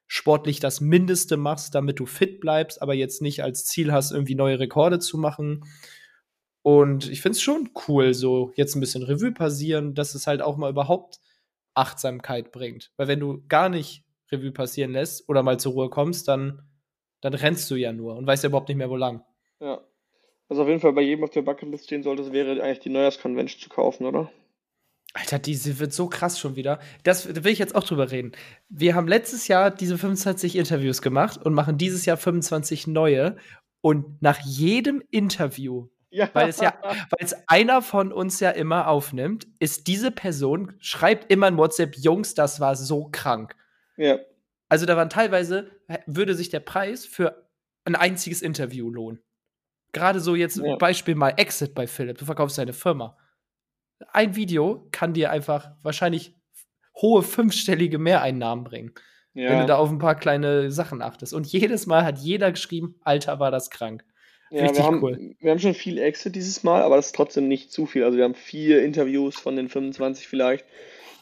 sportlich 0.08 0.58
das 0.58 0.80
Mindeste 0.80 1.36
machst, 1.36 1.74
damit 1.74 2.00
du 2.00 2.06
fit 2.06 2.40
bleibst, 2.40 2.82
aber 2.82 2.94
jetzt 2.94 3.22
nicht 3.22 3.42
als 3.44 3.66
Ziel 3.66 3.92
hast, 3.92 4.10
irgendwie 4.10 4.34
neue 4.34 4.58
Rekorde 4.58 4.98
zu 4.98 5.18
machen. 5.18 5.64
Und 6.62 7.08
ich 7.08 7.20
finde 7.20 7.36
es 7.36 7.42
schon 7.42 7.70
cool, 7.86 8.14
so 8.14 8.52
jetzt 8.56 8.74
ein 8.74 8.80
bisschen 8.80 9.02
Revue 9.02 9.32
passieren, 9.32 9.94
dass 9.94 10.14
es 10.14 10.26
halt 10.26 10.42
auch 10.42 10.56
mal 10.56 10.70
überhaupt 10.70 11.20
Achtsamkeit 11.74 12.50
bringt. 12.52 12.90
Weil 12.96 13.06
wenn 13.06 13.20
du 13.20 13.44
gar 13.48 13.68
nicht 13.68 14.04
Revue 14.32 14.50
passieren 14.50 14.92
lässt 14.92 15.28
oder 15.28 15.42
mal 15.42 15.60
zur 15.60 15.72
Ruhe 15.72 15.90
kommst, 15.90 16.26
dann, 16.26 16.62
dann 17.20 17.34
rennst 17.34 17.70
du 17.70 17.76
ja 17.76 17.92
nur 17.92 18.16
und 18.16 18.26
weißt 18.26 18.42
ja 18.42 18.48
überhaupt 18.48 18.68
nicht 18.68 18.78
mehr, 18.78 18.90
wo 18.90 18.96
lang. 18.96 19.22
Ja. 19.60 19.80
Also 20.48 20.62
auf 20.62 20.68
jeden 20.68 20.80
Fall 20.80 20.94
bei 20.94 21.02
jedem 21.02 21.24
auf 21.24 21.30
der 21.30 21.42
Bucketlist 21.42 21.84
stehen 21.84 22.02
sollte, 22.02 22.32
wäre 22.32 22.62
eigentlich 22.62 22.80
die 22.80 22.88
Neujahrskonvention 22.88 23.60
zu 23.60 23.68
kaufen, 23.68 24.06
oder? 24.06 24.30
Alter, 25.14 25.38
diese 25.38 25.78
wird 25.78 25.92
so 25.92 26.08
krass 26.08 26.38
schon 26.38 26.56
wieder. 26.56 26.78
Das 27.02 27.24
da 27.24 27.42
will 27.44 27.52
ich 27.52 27.58
jetzt 27.58 27.74
auch 27.74 27.84
drüber 27.84 28.10
reden. 28.10 28.32
Wir 28.68 28.94
haben 28.94 29.08
letztes 29.08 29.48
Jahr 29.48 29.70
diese 29.70 29.96
25 29.96 30.56
Interviews 30.56 31.02
gemacht 31.02 31.40
und 31.44 31.54
machen 31.54 31.78
dieses 31.78 32.04
Jahr 32.04 32.16
25 32.16 32.86
neue. 32.86 33.36
Und 33.80 34.20
nach 34.20 34.38
jedem 34.40 35.02
Interview, 35.10 35.88
ja. 36.10 36.28
weil 36.34 36.48
es 36.48 36.60
ja, 36.60 36.74
weil 36.82 37.20
es 37.20 37.34
einer 37.46 37.80
von 37.80 38.12
uns 38.12 38.40
ja 38.40 38.50
immer 38.50 38.88
aufnimmt, 38.88 39.46
ist 39.60 39.86
diese 39.86 40.10
Person, 40.10 40.74
schreibt 40.78 41.32
immer 41.32 41.48
in 41.48 41.56
WhatsApp, 41.56 41.96
Jungs, 41.96 42.34
das 42.34 42.60
war 42.60 42.76
so 42.76 43.08
krank. 43.10 43.54
Ja. 43.96 44.18
Also 44.68 44.84
da 44.84 44.96
waren 44.96 45.10
teilweise, 45.10 45.70
würde 46.06 46.34
sich 46.34 46.50
der 46.50 46.60
Preis 46.60 47.06
für 47.06 47.48
ein 47.84 47.94
einziges 47.94 48.42
Interview 48.42 48.90
lohnen. 48.90 49.20
Gerade 49.92 50.20
so 50.20 50.34
jetzt 50.34 50.58
ja. 50.58 50.76
Beispiel 50.76 51.14
mal 51.14 51.30
Exit 51.30 51.74
bei 51.74 51.86
Philipp. 51.86 52.18
Du 52.18 52.26
verkaufst 52.26 52.58
deine 52.58 52.74
Firma 52.74 53.16
ein 54.12 54.36
Video 54.36 54.86
kann 54.92 55.14
dir 55.14 55.30
einfach 55.30 55.70
wahrscheinlich 55.82 56.34
hohe 56.94 57.22
fünfstellige 57.22 57.98
Mehreinnahmen 57.98 58.64
bringen. 58.64 58.92
Ja. 59.34 59.50
Wenn 59.50 59.60
du 59.60 59.66
da 59.66 59.76
auf 59.76 59.90
ein 59.90 59.98
paar 59.98 60.16
kleine 60.16 60.70
Sachen 60.70 61.00
achtest. 61.00 61.32
Und 61.32 61.46
jedes 61.46 61.86
Mal 61.86 62.04
hat 62.04 62.18
jeder 62.18 62.50
geschrieben, 62.50 62.96
Alter, 63.02 63.38
war 63.38 63.50
das 63.50 63.70
krank. 63.70 64.04
Ja, 64.50 64.62
Richtig 64.62 64.78
wir 64.78 64.84
haben, 64.84 65.02
cool. 65.02 65.36
Wir 65.38 65.50
haben 65.50 65.58
schon 65.58 65.74
viel 65.74 65.98
Exit 65.98 66.34
dieses 66.34 66.64
Mal, 66.64 66.82
aber 66.82 66.96
das 66.96 67.06
ist 67.06 67.14
trotzdem 67.14 67.48
nicht 67.48 67.70
zu 67.70 67.86
viel. 67.86 68.02
Also 68.02 68.16
wir 68.16 68.24
haben 68.24 68.34
vier 68.34 68.82
Interviews 68.82 69.36
von 69.38 69.56
den 69.56 69.68
25 69.68 70.26
vielleicht 70.26 70.64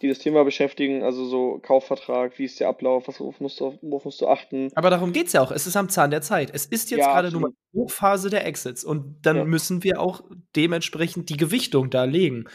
die 0.02 0.08
das 0.08 0.18
Thema 0.18 0.44
beschäftigen, 0.44 1.02
also 1.02 1.24
so 1.24 1.58
Kaufvertrag, 1.62 2.38
wie 2.38 2.44
ist 2.44 2.60
der 2.60 2.68
Ablauf, 2.68 3.08
was, 3.08 3.20
worauf, 3.20 3.40
musst 3.40 3.60
du, 3.60 3.78
worauf 3.82 4.04
musst 4.04 4.20
du 4.20 4.28
achten. 4.28 4.70
Aber 4.74 4.90
darum 4.90 5.12
geht 5.12 5.28
es 5.28 5.32
ja 5.32 5.42
auch. 5.42 5.50
Es 5.50 5.66
ist 5.66 5.76
am 5.76 5.88
Zahn 5.88 6.10
der 6.10 6.22
Zeit. 6.22 6.50
Es 6.52 6.66
ist 6.66 6.90
jetzt 6.90 7.00
ja, 7.00 7.12
gerade 7.12 7.30
nur 7.30 7.50
die 7.50 7.78
Hochphase 7.78 8.30
der 8.30 8.46
Exits 8.46 8.84
und 8.84 9.18
dann 9.22 9.36
ja. 9.36 9.44
müssen 9.44 9.82
wir 9.84 10.00
auch 10.00 10.22
dementsprechend 10.54 11.30
die 11.30 11.36
Gewichtung 11.36 11.90
da 11.90 12.04
legen. 12.04 12.46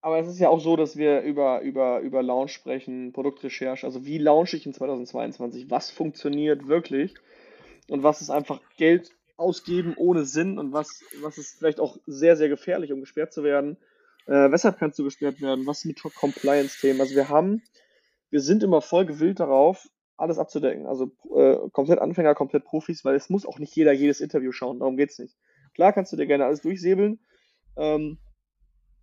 Aber 0.00 0.18
es 0.18 0.28
ist 0.28 0.38
ja 0.38 0.50
auch 0.50 0.60
so, 0.60 0.76
dass 0.76 0.98
wir 0.98 1.22
über, 1.22 1.62
über, 1.62 2.00
über 2.00 2.22
Launch 2.22 2.52
sprechen, 2.52 3.12
Produktrecherche, 3.12 3.86
also 3.86 4.04
wie 4.04 4.18
launche 4.18 4.56
ich 4.58 4.66
in 4.66 4.74
2022, 4.74 5.70
was 5.70 5.90
funktioniert 5.90 6.68
wirklich 6.68 7.14
und 7.88 8.02
was 8.02 8.20
ist 8.20 8.28
einfach 8.28 8.60
Geld 8.76 9.12
ausgeben 9.36 9.94
ohne 9.96 10.24
Sinn 10.24 10.58
und 10.58 10.72
was, 10.72 11.02
was 11.22 11.38
ist 11.38 11.58
vielleicht 11.58 11.80
auch 11.80 11.96
sehr, 12.06 12.36
sehr 12.36 12.48
gefährlich, 12.48 12.92
um 12.92 13.00
gesperrt 13.00 13.32
zu 13.32 13.42
werden. 13.42 13.78
Äh, 14.26 14.50
weshalb 14.50 14.78
kannst 14.78 14.98
du 14.98 15.04
gesperrt 15.04 15.40
werden? 15.40 15.66
Was 15.66 15.84
mit 15.84 16.02
Compliance-Themen? 16.02 17.00
Also 17.00 17.14
wir 17.14 17.28
haben, 17.28 17.62
wir 18.30 18.40
sind 18.40 18.62
immer 18.62 18.80
voll 18.80 19.04
gewillt 19.06 19.40
darauf, 19.40 19.88
alles 20.16 20.38
abzudecken. 20.38 20.86
Also 20.86 21.12
äh, 21.36 21.56
komplett 21.72 21.98
Anfänger, 21.98 22.34
komplett 22.34 22.64
Profis, 22.64 23.04
weil 23.04 23.16
es 23.16 23.30
muss 23.30 23.46
auch 23.46 23.58
nicht 23.58 23.74
jeder 23.76 23.92
jedes 23.92 24.20
Interview 24.20 24.52
schauen. 24.52 24.78
Darum 24.78 24.96
geht's 24.96 25.18
nicht. 25.18 25.36
Klar 25.74 25.92
kannst 25.92 26.12
du 26.12 26.16
dir 26.16 26.26
gerne 26.26 26.44
alles 26.44 26.62
durchsäbeln, 26.62 27.18
ähm, 27.76 28.18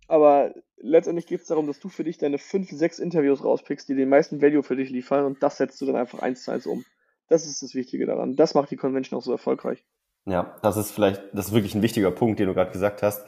aber 0.08 0.54
letztendlich 0.78 1.26
geht 1.26 1.42
es 1.42 1.46
darum, 1.46 1.66
dass 1.66 1.80
du 1.80 1.88
für 1.88 2.04
dich 2.04 2.18
deine 2.18 2.38
fünf, 2.38 2.70
sechs 2.70 2.98
Interviews 2.98 3.44
rauspickst, 3.44 3.88
die 3.88 3.94
den 3.94 4.08
meisten 4.08 4.40
Value 4.40 4.62
für 4.62 4.76
dich 4.76 4.90
liefern 4.90 5.24
und 5.24 5.42
das 5.42 5.58
setzt 5.58 5.80
du 5.80 5.86
dann 5.86 5.96
einfach 5.96 6.20
eins 6.20 6.44
zu 6.44 6.50
eins 6.50 6.66
um. 6.66 6.84
Das 7.28 7.46
ist 7.46 7.62
das 7.62 7.74
Wichtige 7.74 8.06
daran. 8.06 8.36
Das 8.36 8.54
macht 8.54 8.70
die 8.70 8.76
Convention 8.76 9.18
auch 9.18 9.22
so 9.22 9.32
erfolgreich. 9.32 9.84
Ja, 10.24 10.56
das 10.62 10.76
ist 10.76 10.92
vielleicht, 10.92 11.22
das 11.32 11.48
ist 11.48 11.52
wirklich 11.52 11.74
ein 11.74 11.82
wichtiger 11.82 12.10
Punkt, 12.10 12.38
den 12.38 12.46
du 12.46 12.54
gerade 12.54 12.72
gesagt 12.72 13.02
hast. 13.02 13.24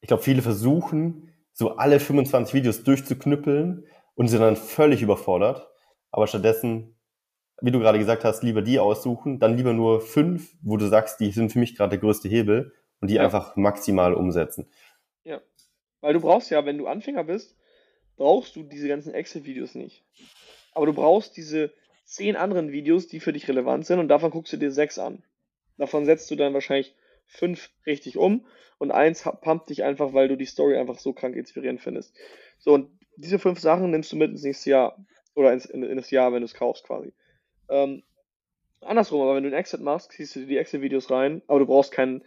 Ich 0.00 0.08
glaube, 0.08 0.22
viele 0.22 0.42
versuchen, 0.42 1.32
so 1.52 1.76
alle 1.76 2.00
25 2.00 2.54
Videos 2.54 2.84
durchzuknüppeln 2.84 3.86
und 4.14 4.28
sind 4.28 4.40
dann 4.40 4.56
völlig 4.56 5.02
überfordert. 5.02 5.68
Aber 6.10 6.26
stattdessen, 6.26 6.96
wie 7.60 7.70
du 7.70 7.78
gerade 7.78 7.98
gesagt 7.98 8.24
hast, 8.24 8.42
lieber 8.42 8.62
die 8.62 8.78
aussuchen, 8.78 9.38
dann 9.38 9.56
lieber 9.56 9.72
nur 9.72 10.00
fünf, 10.00 10.54
wo 10.62 10.76
du 10.76 10.88
sagst, 10.88 11.20
die 11.20 11.30
sind 11.30 11.52
für 11.52 11.58
mich 11.58 11.76
gerade 11.76 11.90
der 11.90 11.98
größte 11.98 12.28
Hebel 12.28 12.72
und 13.00 13.08
die 13.08 13.14
ja. 13.14 13.24
einfach 13.24 13.56
maximal 13.56 14.14
umsetzen. 14.14 14.70
Ja, 15.24 15.40
weil 16.00 16.14
du 16.14 16.20
brauchst 16.20 16.50
ja, 16.50 16.64
wenn 16.64 16.78
du 16.78 16.86
Anfänger 16.86 17.24
bist, 17.24 17.56
brauchst 18.16 18.56
du 18.56 18.62
diese 18.62 18.88
ganzen 18.88 19.14
Excel-Videos 19.14 19.74
nicht. 19.74 20.04
Aber 20.72 20.86
du 20.86 20.92
brauchst 20.92 21.36
diese 21.36 21.72
zehn 22.04 22.36
anderen 22.36 22.72
Videos, 22.72 23.06
die 23.06 23.20
für 23.20 23.32
dich 23.32 23.48
relevant 23.48 23.86
sind 23.86 23.98
und 23.98 24.08
davon 24.08 24.30
guckst 24.30 24.52
du 24.52 24.56
dir 24.56 24.72
sechs 24.72 24.98
an. 24.98 25.22
Davon 25.76 26.04
setzt 26.04 26.30
du 26.30 26.36
dann 26.36 26.52
wahrscheinlich 26.52 26.94
fünf 27.30 27.70
richtig 27.86 28.18
um 28.18 28.46
und 28.78 28.90
eins 28.90 29.22
pumpt 29.40 29.70
dich 29.70 29.84
einfach, 29.84 30.12
weil 30.12 30.28
du 30.28 30.36
die 30.36 30.46
Story 30.46 30.76
einfach 30.76 30.98
so 30.98 31.12
krank 31.12 31.36
inspirierend 31.36 31.80
findest. 31.80 32.14
So, 32.58 32.74
und 32.74 32.90
diese 33.16 33.38
fünf 33.38 33.60
Sachen 33.60 33.90
nimmst 33.90 34.12
du 34.12 34.16
mit 34.16 34.30
ins 34.30 34.42
nächste 34.42 34.70
Jahr 34.70 35.04
oder 35.34 35.52
ins, 35.52 35.66
in, 35.66 35.82
in 35.82 35.96
das 35.96 36.10
Jahr, 36.10 36.32
wenn 36.32 36.40
du 36.40 36.46
es 36.46 36.54
kaufst 36.54 36.84
quasi. 36.84 37.12
Ähm, 37.68 38.02
andersrum, 38.80 39.22
aber 39.22 39.36
wenn 39.36 39.44
du 39.44 39.48
einen 39.48 39.58
Exit 39.58 39.80
machst, 39.80 40.12
ziehst 40.12 40.36
du 40.36 40.46
die 40.46 40.56
Exit-Videos 40.56 41.10
rein, 41.10 41.42
aber 41.46 41.60
du 41.60 41.66
brauchst 41.66 41.92
keinen, 41.92 42.24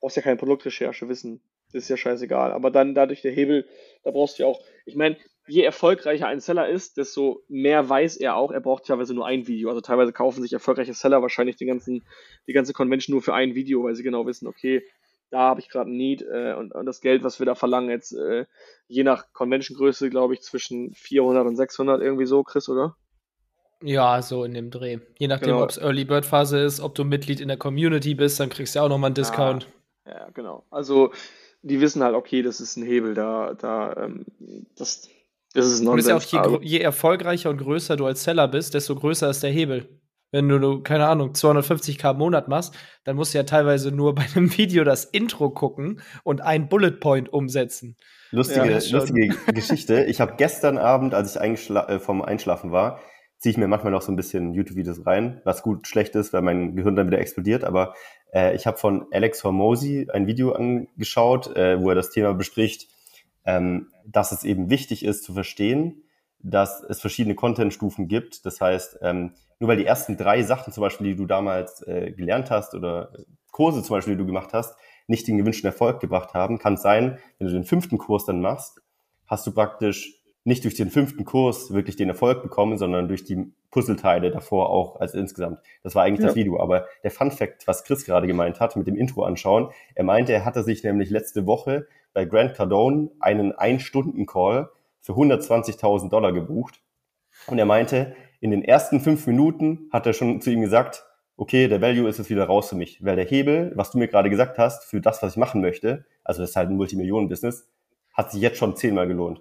brauchst 0.00 0.16
ja 0.16 0.22
keine 0.22 0.36
Produktrecherche 0.36 1.08
wissen. 1.08 1.40
Das 1.72 1.84
ist 1.84 1.88
ja 1.88 1.96
scheißegal. 1.96 2.52
Aber 2.52 2.70
dann 2.70 2.94
dadurch 2.94 3.22
der 3.22 3.32
Hebel, 3.32 3.68
da 4.02 4.10
brauchst 4.10 4.38
du 4.38 4.42
ja 4.42 4.48
auch, 4.48 4.60
ich 4.86 4.96
meine, 4.96 5.16
je 5.50 5.62
erfolgreicher 5.62 6.28
ein 6.28 6.40
Seller 6.40 6.68
ist, 6.68 6.96
desto 6.96 7.42
mehr 7.48 7.88
weiß 7.88 8.16
er 8.18 8.36
auch. 8.36 8.52
Er 8.52 8.60
braucht 8.60 8.86
teilweise 8.86 9.14
nur 9.14 9.26
ein 9.26 9.46
Video. 9.46 9.68
Also 9.68 9.80
teilweise 9.80 10.12
kaufen 10.12 10.42
sich 10.42 10.52
erfolgreiche 10.52 10.94
Seller 10.94 11.22
wahrscheinlich 11.22 11.56
den 11.56 11.68
ganzen, 11.68 12.04
die 12.46 12.52
ganze 12.52 12.72
Convention 12.72 13.14
nur 13.14 13.22
für 13.22 13.34
ein 13.34 13.54
Video, 13.54 13.82
weil 13.84 13.94
sie 13.94 14.02
genau 14.02 14.26
wissen, 14.26 14.46
okay, 14.46 14.84
da 15.30 15.40
habe 15.40 15.60
ich 15.60 15.68
gerade 15.68 15.90
ein 15.90 15.96
Need 15.96 16.22
äh, 16.22 16.54
und, 16.54 16.72
und, 16.72 16.86
das 16.86 17.00
Geld, 17.00 17.22
was 17.22 17.38
wir 17.38 17.46
da 17.46 17.54
verlangen, 17.54 17.90
jetzt 17.90 18.12
äh, 18.12 18.46
je 18.88 19.04
nach 19.04 19.32
Convention-Größe, 19.32 20.10
glaube 20.10 20.34
ich, 20.34 20.42
zwischen 20.42 20.92
400 20.94 21.46
und 21.46 21.56
600 21.56 22.00
irgendwie 22.00 22.26
so, 22.26 22.42
Chris, 22.42 22.68
oder? 22.68 22.96
Ja, 23.82 24.22
so 24.22 24.44
in 24.44 24.54
dem 24.54 24.70
Dreh. 24.70 24.98
Je 25.18 25.28
nachdem, 25.28 25.52
genau. 25.52 25.62
ob 25.62 25.70
es 25.70 25.78
Early 25.78 26.04
Bird 26.04 26.26
Phase 26.26 26.58
ist, 26.60 26.80
ob 26.80 26.94
du 26.94 27.04
Mitglied 27.04 27.40
in 27.40 27.48
der 27.48 27.56
Community 27.56 28.14
bist, 28.14 28.38
dann 28.38 28.50
kriegst 28.50 28.74
du 28.74 28.80
ja 28.80 28.84
auch 28.84 28.88
nochmal 28.88 29.08
einen 29.08 29.14
Discount. 29.14 29.68
Ja, 30.04 30.12
ja, 30.12 30.30
genau. 30.30 30.64
Also 30.70 31.12
die 31.62 31.80
wissen 31.80 32.02
halt, 32.02 32.14
okay, 32.14 32.42
das 32.42 32.60
ist 32.60 32.76
ein 32.76 32.84
Hebel, 32.84 33.14
da, 33.14 33.54
da, 33.54 33.94
ähm, 33.96 34.26
das, 34.76 35.08
das 35.54 35.66
ist 35.66 35.80
ein 35.80 35.88
Und 35.88 35.98
ist 35.98 36.08
ja 36.08 36.16
auch 36.16 36.60
je, 36.62 36.68
je 36.68 36.78
erfolgreicher 36.78 37.50
und 37.50 37.58
größer 37.58 37.96
du 37.96 38.06
als 38.06 38.22
Seller 38.22 38.48
bist, 38.48 38.74
desto 38.74 38.94
größer 38.94 39.30
ist 39.30 39.42
der 39.42 39.50
Hebel. 39.50 40.00
Wenn 40.32 40.48
du, 40.48 40.80
keine 40.82 41.08
Ahnung, 41.08 41.32
250k 41.32 42.12
im 42.12 42.18
Monat 42.18 42.46
machst, 42.46 42.72
dann 43.02 43.16
musst 43.16 43.34
du 43.34 43.38
ja 43.38 43.44
teilweise 43.44 43.90
nur 43.90 44.14
bei 44.14 44.24
einem 44.34 44.56
Video 44.56 44.84
das 44.84 45.04
Intro 45.04 45.50
gucken 45.50 46.00
und 46.22 46.40
ein 46.40 46.68
Bullet 46.68 46.92
Point 46.92 47.32
umsetzen. 47.32 47.96
Lustige, 48.30 48.70
ja, 48.70 48.78
lustige 48.92 49.34
Geschichte. 49.52 50.04
Ich 50.04 50.20
habe 50.20 50.34
gestern 50.36 50.78
Abend, 50.78 51.14
als 51.14 51.34
ich 51.34 51.40
eingeschla 51.40 51.88
äh, 51.88 51.98
vom 51.98 52.22
Einschlafen 52.22 52.70
war, 52.70 53.00
ziehe 53.38 53.50
ich 53.50 53.56
mir 53.56 53.66
manchmal 53.66 53.90
noch 53.90 54.02
so 54.02 54.12
ein 54.12 54.16
bisschen 54.16 54.54
YouTube-Videos 54.54 55.04
rein, 55.06 55.40
was 55.44 55.62
gut 55.62 55.88
schlecht 55.88 56.14
ist, 56.14 56.32
weil 56.32 56.42
mein 56.42 56.76
Gehirn 56.76 56.94
dann 56.94 57.08
wieder 57.08 57.18
explodiert. 57.18 57.64
Aber 57.64 57.94
äh, 58.32 58.54
ich 58.54 58.66
habe 58.66 58.76
von 58.76 59.06
Alex 59.10 59.42
Hormozy 59.42 60.08
ein 60.12 60.28
Video 60.28 60.52
angeschaut, 60.52 61.56
äh, 61.56 61.80
wo 61.80 61.88
er 61.88 61.96
das 61.96 62.10
Thema 62.10 62.34
bespricht, 62.34 62.86
ähm, 63.46 63.88
dass 64.06 64.32
es 64.32 64.44
eben 64.44 64.70
wichtig 64.70 65.04
ist 65.04 65.24
zu 65.24 65.32
verstehen, 65.34 66.02
dass 66.42 66.82
es 66.82 67.00
verschiedene 67.00 67.34
Content-Stufen 67.34 68.08
gibt. 68.08 68.46
Das 68.46 68.60
heißt, 68.60 68.98
ähm, 69.02 69.34
nur 69.58 69.68
weil 69.68 69.76
die 69.76 69.84
ersten 69.84 70.16
drei 70.16 70.42
Sachen 70.42 70.72
zum 70.72 70.82
Beispiel, 70.82 71.08
die 71.08 71.16
du 71.16 71.26
damals 71.26 71.82
äh, 71.82 72.12
gelernt 72.12 72.50
hast 72.50 72.74
oder 72.74 73.12
Kurse 73.50 73.82
zum 73.82 73.96
Beispiel, 73.96 74.14
die 74.14 74.20
du 74.20 74.26
gemacht 74.26 74.50
hast, 74.52 74.74
nicht 75.06 75.26
den 75.28 75.36
gewünschten 75.36 75.66
Erfolg 75.66 76.00
gebracht 76.00 76.34
haben. 76.34 76.58
Kann 76.58 76.76
sein, 76.76 77.18
wenn 77.38 77.48
du 77.48 77.52
den 77.52 77.64
fünften 77.64 77.98
Kurs 77.98 78.24
dann 78.24 78.40
machst, 78.40 78.80
hast 79.26 79.46
du 79.46 79.52
praktisch 79.52 80.20
nicht 80.44 80.64
durch 80.64 80.74
den 80.74 80.88
fünften 80.88 81.24
Kurs 81.24 81.72
wirklich 81.72 81.96
den 81.96 82.08
Erfolg 82.08 82.42
bekommen, 82.42 82.78
sondern 82.78 83.08
durch 83.08 83.24
die 83.24 83.52
Puzzleteile 83.70 84.30
davor 84.30 84.70
auch 84.70 84.98
als 84.98 85.14
insgesamt. 85.14 85.60
Das 85.82 85.94
war 85.94 86.04
eigentlich 86.04 86.20
ja. 86.20 86.26
das 86.28 86.36
Video. 86.36 86.58
Aber 86.60 86.86
der 87.04 87.10
Fun 87.10 87.30
Fact, 87.30 87.66
was 87.66 87.84
Chris 87.84 88.06
gerade 88.06 88.26
gemeint 88.26 88.58
hat, 88.58 88.76
mit 88.76 88.86
dem 88.86 88.96
Intro 88.96 89.24
anschauen, 89.24 89.70
er 89.94 90.04
meinte, 90.04 90.32
er 90.32 90.44
hatte 90.44 90.64
sich 90.64 90.82
nämlich 90.82 91.10
letzte 91.10 91.46
Woche 91.46 91.86
bei 92.12 92.24
Grant 92.24 92.54
Cardone 92.54 93.10
einen 93.20 93.52
Ein-Stunden-Call 93.52 94.70
für 95.00 95.12
120.000 95.12 96.08
Dollar 96.08 96.32
gebucht. 96.32 96.80
Und 97.46 97.58
er 97.58 97.66
meinte, 97.66 98.14
in 98.40 98.50
den 98.50 98.64
ersten 98.64 99.00
fünf 99.00 99.26
Minuten 99.26 99.88
hat 99.92 100.06
er 100.06 100.12
schon 100.12 100.40
zu 100.40 100.50
ihm 100.50 100.60
gesagt, 100.60 101.04
okay, 101.36 101.68
der 101.68 101.80
Value 101.80 102.08
ist 102.08 102.18
jetzt 102.18 102.30
wieder 102.30 102.44
raus 102.44 102.68
für 102.68 102.76
mich, 102.76 103.04
weil 103.04 103.16
der 103.16 103.24
Hebel, 103.24 103.72
was 103.74 103.90
du 103.90 103.98
mir 103.98 104.08
gerade 104.08 104.28
gesagt 104.28 104.58
hast, 104.58 104.84
für 104.84 105.00
das, 105.00 105.22
was 105.22 105.32
ich 105.32 105.36
machen 105.38 105.60
möchte, 105.60 106.04
also 106.22 106.42
das 106.42 106.50
ist 106.50 106.56
halt 106.56 106.68
ein 106.68 106.76
Multimillionen-Business, 106.76 107.68
hat 108.12 108.30
sich 108.30 108.42
jetzt 108.42 108.58
schon 108.58 108.76
zehnmal 108.76 109.08
gelohnt. 109.08 109.40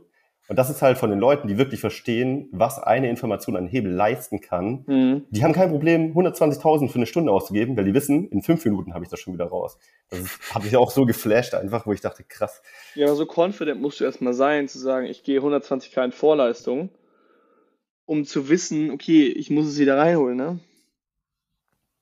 Und 0.50 0.58
das 0.58 0.72
ist 0.72 0.82
halt 0.82 0.98
von 0.98 1.12
den 1.12 1.20
Leuten, 1.20 1.48
die 1.48 1.60
wirklich 1.60 1.80
verstehen, 1.80 2.50
was 2.52 2.80
eine 2.80 3.08
Information 3.08 3.56
an 3.56 3.68
Hebel 3.68 3.92
leisten 3.92 4.42
kann. 4.42 4.84
Mhm. 4.88 5.26
Die 5.30 5.44
haben 5.44 5.54
kein 5.54 5.70
Problem, 5.70 6.18
120.000 6.18 6.90
für 6.90 6.96
eine 6.96 7.06
Stunde 7.06 7.32
auszugeben, 7.32 7.78
weil 7.78 7.86
die 7.86 7.94
wissen, 7.94 8.28
in 8.30 8.42
fünf 8.42 8.66
Minuten 8.66 8.96
habe 8.96 9.04
ich 9.04 9.12
das 9.12 9.20
schon 9.20 9.36
wieder 9.36 9.46
raus. 9.46 9.78
Das 10.10 10.40
habe 10.52 10.66
ich 10.66 10.76
auch 10.76 10.90
so 10.90 11.06
geflasht 11.06 11.54
einfach, 11.54 11.86
wo 11.86 11.94
ich 11.94 12.02
dachte, 12.02 12.24
krass. 12.24 12.64
Ja, 12.96 13.06
aber 13.06 13.16
so 13.16 13.28
confident 13.28 13.80
musst 13.80 14.00
du 14.00 14.06
erstmal 14.06 14.34
sein, 14.34 14.68
zu 14.68 14.80
sagen, 14.80 15.06
ich 15.06 15.24
gehe 15.24 15.40
120k 15.40 16.06
in 16.06 16.12
Vorleistung, 16.12 16.90
um 18.06 18.26
zu 18.26 18.50
wissen, 18.50 18.90
okay, 18.90 19.28
ich 19.28 19.52
muss 19.52 19.68
es 19.68 19.78
wieder 19.78 20.00
reinholen, 20.00 20.36
ne? 20.36 20.60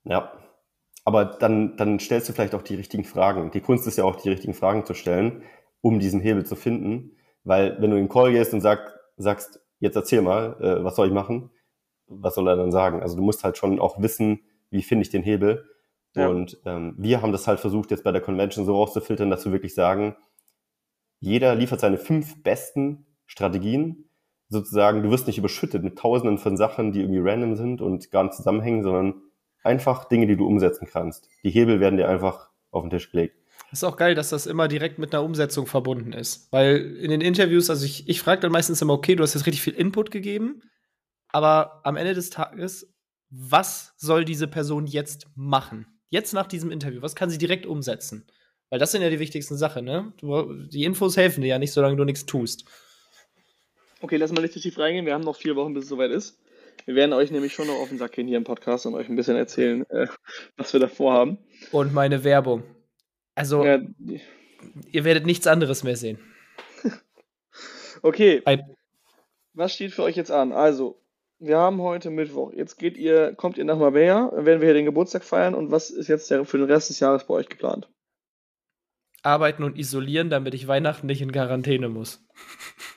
Ja. 0.05 0.31
Aber 1.03 1.25
dann, 1.25 1.75
dann 1.75 1.99
stellst 1.99 2.29
du 2.29 2.33
vielleicht 2.33 2.55
auch 2.55 2.61
die 2.61 2.75
richtigen 2.75 3.03
Fragen. 3.03 3.51
Die 3.51 3.61
Kunst 3.61 3.87
ist 3.87 3.97
ja 3.97 4.05
auch, 4.05 4.15
die 4.15 4.29
richtigen 4.29 4.53
Fragen 4.53 4.85
zu 4.85 4.93
stellen, 4.93 5.43
um 5.81 5.99
diesen 5.99 6.21
Hebel 6.21 6.45
zu 6.45 6.55
finden. 6.55 7.16
Weil 7.47 7.81
wenn 7.81 7.91
du 7.91 7.97
in 7.97 8.03
den 8.03 8.09
Call 8.09 8.33
gehst 8.33 8.53
und 8.53 8.59
sag, 8.59 8.99
sagst, 9.15 9.61
jetzt 9.79 9.95
erzähl 9.95 10.21
mal, 10.21 10.57
äh, 10.59 10.83
was 10.83 10.97
soll 10.97 11.07
ich 11.07 11.13
machen? 11.13 11.49
Was 12.07 12.35
soll 12.35 12.47
er 12.47 12.57
dann 12.57 12.73
sagen? 12.73 13.01
Also 13.01 13.15
du 13.15 13.21
musst 13.23 13.45
halt 13.45 13.57
schon 13.57 13.79
auch 13.79 14.01
wissen, 14.01 14.41
wie 14.69 14.81
finde 14.83 15.03
ich 15.03 15.09
den 15.11 15.23
Hebel. 15.23 15.65
Ja. 16.13 16.27
Und 16.27 16.59
ähm, 16.65 16.95
wir 16.97 17.21
haben 17.21 17.31
das 17.31 17.47
halt 17.47 17.61
versucht, 17.61 17.91
jetzt 17.91 18.03
bei 18.03 18.11
der 18.11 18.21
Convention 18.21 18.65
so 18.65 18.75
rauszufiltern, 18.75 19.29
dass 19.29 19.45
wir 19.45 19.53
wirklich 19.53 19.75
sagen, 19.75 20.17
jeder 21.21 21.55
liefert 21.55 21.79
seine 21.79 21.97
fünf 21.97 22.43
besten 22.43 23.05
Strategien. 23.25 24.09
Sozusagen, 24.49 25.01
du 25.01 25.09
wirst 25.09 25.27
nicht 25.27 25.37
überschüttet 25.37 25.83
mit 25.83 25.97
tausenden 25.97 26.39
von 26.39 26.57
Sachen, 26.57 26.91
die 26.91 26.99
irgendwie 26.99 27.21
random 27.21 27.55
sind 27.55 27.81
und 27.81 28.11
gar 28.11 28.23
nicht 28.23 28.35
zusammenhängen, 28.35 28.83
sondern 28.83 29.21
einfach 29.63 30.05
Dinge, 30.05 30.27
die 30.27 30.35
du 30.35 30.45
umsetzen 30.45 30.85
kannst. 30.91 31.29
Die 31.43 31.49
Hebel 31.49 31.79
werden 31.79 31.95
dir 31.95 32.09
einfach 32.09 32.49
auf 32.71 32.83
den 32.83 32.89
Tisch 32.89 33.09
gelegt. 33.09 33.37
Das 33.69 33.79
ist 33.79 33.83
auch 33.83 33.97
geil, 33.97 34.15
dass 34.15 34.29
das 34.29 34.45
immer 34.45 34.67
direkt 34.67 34.97
mit 34.97 35.13
einer 35.13 35.23
Umsetzung 35.23 35.67
verbunden 35.67 36.13
ist. 36.13 36.51
Weil 36.51 36.77
in 36.97 37.11
den 37.11 37.21
Interviews, 37.21 37.69
also 37.69 37.85
ich, 37.85 38.07
ich 38.07 38.21
frage 38.21 38.41
dann 38.41 38.51
meistens 38.51 38.81
immer, 38.81 38.93
okay, 38.93 39.15
du 39.15 39.23
hast 39.23 39.33
jetzt 39.33 39.45
richtig 39.45 39.61
viel 39.61 39.73
Input 39.73 40.09
gegeben, 40.09 40.61
aber 41.29 41.81
am 41.83 41.97
Ende 41.97 42.13
des 42.13 42.29
Tages, 42.29 42.93
was 43.29 43.93
soll 43.97 44.23
diese 44.23 44.47
Person 44.47 44.87
jetzt 44.87 45.27
machen? 45.35 45.85
Jetzt 46.09 46.33
nach 46.33 46.47
diesem 46.47 46.71
Interview, 46.71 47.01
was 47.01 47.15
kann 47.15 47.29
sie 47.29 47.37
direkt 47.37 47.65
umsetzen? 47.65 48.25
Weil 48.69 48.79
das 48.79 48.91
sind 48.91 49.01
ja 49.01 49.09
die 49.09 49.19
wichtigsten 49.19 49.57
Sachen, 49.57 49.85
ne? 49.85 50.13
Du, 50.17 50.53
die 50.67 50.85
Infos 50.85 51.17
helfen 51.17 51.41
dir 51.41 51.47
ja 51.47 51.59
nicht, 51.59 51.73
solange 51.73 51.97
du 51.97 52.05
nichts 52.05 52.25
tust. 52.25 52.65
Okay, 54.01 54.17
lass 54.17 54.31
mal 54.31 54.41
nicht 54.41 54.53
zu 54.53 54.59
tief 54.59 54.77
reingehen. 54.77 55.05
Wir 55.05 55.13
haben 55.13 55.23
noch 55.23 55.35
vier 55.35 55.55
Wochen, 55.55 55.73
bis 55.73 55.83
es 55.83 55.89
soweit 55.89 56.11
ist. 56.11 56.39
Wir 56.85 56.95
werden 56.95 57.13
euch 57.13 57.31
nämlich 57.31 57.53
schon 57.53 57.67
noch 57.67 57.75
auf 57.75 57.89
den 57.89 57.97
Sack 57.97 58.13
gehen 58.13 58.27
hier 58.27 58.37
im 58.37 58.43
Podcast 58.43 58.85
und 58.85 58.93
euch 58.95 59.09
ein 59.09 59.15
bisschen 59.15 59.35
erzählen, 59.35 59.89
äh, 59.89 60.07
was 60.55 60.71
wir 60.71 60.79
da 60.79 60.87
vorhaben. 60.87 61.37
Und 61.71 61.93
meine 61.93 62.23
Werbung. 62.23 62.63
Also, 63.37 63.63
ja. 63.63 63.79
ihr 64.91 65.03
werdet 65.03 65.27
nichts 65.27 65.45
anderes 65.45 65.83
mehr 65.83 65.95
sehen. 65.95 66.17
okay. 68.01 68.41
Ein 68.45 68.63
Was 69.53 69.75
steht 69.75 69.93
für 69.93 70.01
euch 70.01 70.15
jetzt 70.15 70.31
an? 70.31 70.51
Also, 70.51 70.99
wir 71.37 71.59
haben 71.59 71.79
heute 71.79 72.09
Mittwoch. 72.09 72.51
Jetzt 72.51 72.77
geht 72.77 72.97
ihr, 72.97 73.35
kommt 73.35 73.59
ihr 73.59 73.65
nach 73.65 73.77
Marbella, 73.77 74.31
werden 74.33 74.59
wir 74.59 74.65
hier 74.65 74.73
den 74.73 74.85
Geburtstag 74.85 75.23
feiern 75.23 75.53
und 75.53 75.69
was 75.69 75.91
ist 75.91 76.07
jetzt 76.07 76.29
für 76.29 76.57
den 76.57 76.63
Rest 76.63 76.89
des 76.89 76.99
Jahres 76.99 77.25
bei 77.25 77.35
euch 77.35 77.47
geplant? 77.47 77.87
Arbeiten 79.21 79.63
und 79.63 79.77
isolieren, 79.77 80.31
damit 80.31 80.55
ich 80.55 80.67
Weihnachten 80.67 81.05
nicht 81.05 81.21
in 81.21 81.31
Quarantäne 81.31 81.89
muss. 81.89 82.25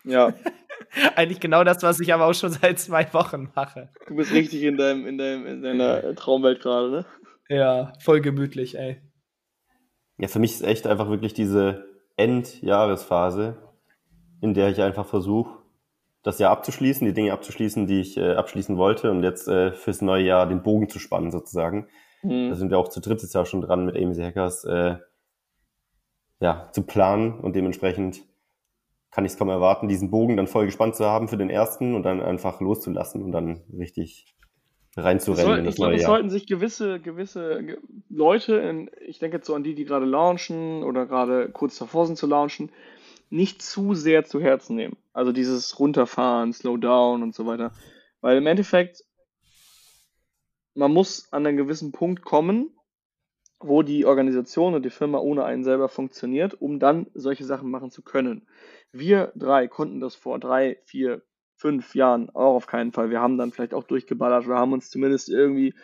Ja. 0.04 0.32
Eigentlich 1.16 1.40
genau 1.40 1.64
das, 1.64 1.82
was 1.82 2.00
ich 2.00 2.14
aber 2.14 2.24
auch 2.24 2.34
schon 2.34 2.50
seit 2.50 2.78
zwei 2.78 3.12
Wochen 3.12 3.50
mache. 3.54 3.90
Du 4.06 4.16
bist 4.16 4.32
richtig 4.32 4.62
in 4.62 4.78
deinem, 4.78 5.06
in 5.06 5.18
deinem, 5.18 5.46
in 5.46 5.62
deiner 5.62 6.14
Traumwelt 6.14 6.62
gerade, 6.62 6.90
ne? 6.90 7.06
Ja, 7.50 7.92
voll 8.00 8.22
gemütlich, 8.22 8.78
ey. 8.78 9.02
Ja, 10.20 10.28
für 10.28 10.38
mich 10.38 10.52
ist 10.52 10.62
echt 10.62 10.86
einfach 10.86 11.08
wirklich 11.08 11.32
diese 11.32 11.86
Endjahresphase, 12.16 13.56
in 14.42 14.52
der 14.52 14.68
ich 14.68 14.82
einfach 14.82 15.06
versuche, 15.06 15.58
das 16.22 16.38
Jahr 16.38 16.50
abzuschließen, 16.50 17.06
die 17.06 17.14
Dinge 17.14 17.32
abzuschließen, 17.32 17.86
die 17.86 18.02
ich 18.02 18.18
äh, 18.18 18.34
abschließen 18.34 18.76
wollte 18.76 19.10
und 19.10 19.22
jetzt 19.22 19.48
äh, 19.48 19.72
fürs 19.72 20.02
neue 20.02 20.24
Jahr 20.24 20.46
den 20.46 20.62
Bogen 20.62 20.90
zu 20.90 20.98
spannen 20.98 21.30
sozusagen. 21.30 21.88
Mhm. 22.22 22.50
Da 22.50 22.54
sind 22.54 22.70
wir 22.70 22.78
auch 22.78 22.88
zu 22.88 23.00
drittes 23.00 23.32
Jahr 23.32 23.46
schon 23.46 23.62
dran 23.62 23.86
mit 23.86 23.96
AMC 23.96 24.18
Hackers 24.18 24.64
äh, 24.64 24.96
ja, 26.38 26.68
zu 26.72 26.82
planen 26.82 27.40
und 27.40 27.56
dementsprechend 27.56 28.22
kann 29.10 29.24
ich 29.24 29.32
es 29.32 29.38
kaum 29.38 29.48
erwarten, 29.48 29.88
diesen 29.88 30.10
Bogen 30.10 30.36
dann 30.36 30.46
voll 30.46 30.66
gespannt 30.66 30.96
zu 30.96 31.06
haben 31.06 31.28
für 31.28 31.38
den 31.38 31.48
ersten 31.48 31.94
und 31.94 32.02
dann 32.02 32.20
einfach 32.20 32.60
loszulassen 32.60 33.22
und 33.22 33.32
dann 33.32 33.62
richtig 33.72 34.36
reinzurennen. 34.96 35.64
Das 35.64 35.64
soll, 35.64 35.68
ich 35.68 35.76
glaube, 35.76 35.94
es 35.94 36.04
sollten 36.04 36.30
sich 36.30 36.46
gewisse, 36.46 37.00
gewisse 37.00 37.78
Leute, 38.08 38.56
in, 38.56 38.90
ich 39.06 39.18
denke 39.18 39.38
jetzt 39.38 39.46
so 39.46 39.54
an 39.54 39.62
die, 39.62 39.74
die 39.74 39.84
gerade 39.84 40.06
launchen 40.06 40.82
oder 40.82 41.06
gerade 41.06 41.50
kurz 41.50 41.78
davor 41.78 42.06
sind 42.06 42.16
zu 42.16 42.26
launchen, 42.26 42.70
nicht 43.28 43.62
zu 43.62 43.94
sehr 43.94 44.24
zu 44.24 44.40
Herzen 44.40 44.76
nehmen. 44.76 44.96
Also 45.12 45.32
dieses 45.32 45.78
Runterfahren, 45.78 46.52
Slowdown 46.52 47.22
und 47.22 47.34
so 47.34 47.46
weiter. 47.46 47.72
Weil 48.20 48.38
im 48.38 48.46
Endeffekt, 48.46 49.04
man 50.74 50.92
muss 50.92 51.32
an 51.32 51.46
einen 51.46 51.56
gewissen 51.56 51.92
Punkt 51.92 52.22
kommen, 52.22 52.74
wo 53.60 53.82
die 53.82 54.06
Organisation 54.06 54.74
und 54.74 54.84
die 54.84 54.90
Firma 54.90 55.18
ohne 55.18 55.44
einen 55.44 55.64
selber 55.64 55.88
funktioniert, 55.88 56.60
um 56.60 56.80
dann 56.80 57.06
solche 57.14 57.44
Sachen 57.44 57.70
machen 57.70 57.90
zu 57.90 58.02
können. 58.02 58.46
Wir 58.90 59.32
drei 59.36 59.68
konnten 59.68 60.00
das 60.00 60.16
vor 60.16 60.38
drei, 60.38 60.78
vier, 60.84 61.22
fünf 61.60 61.94
Jahren 61.94 62.30
auch 62.30 62.54
auf 62.54 62.66
keinen 62.66 62.90
Fall. 62.90 63.10
Wir 63.10 63.20
haben 63.20 63.36
dann 63.36 63.52
vielleicht 63.52 63.74
auch 63.74 63.84
durchgeballert. 63.84 64.48
Wir 64.48 64.54
haben 64.54 64.72
uns 64.72 64.88
zumindest 64.88 65.28
irgendwie 65.28 65.74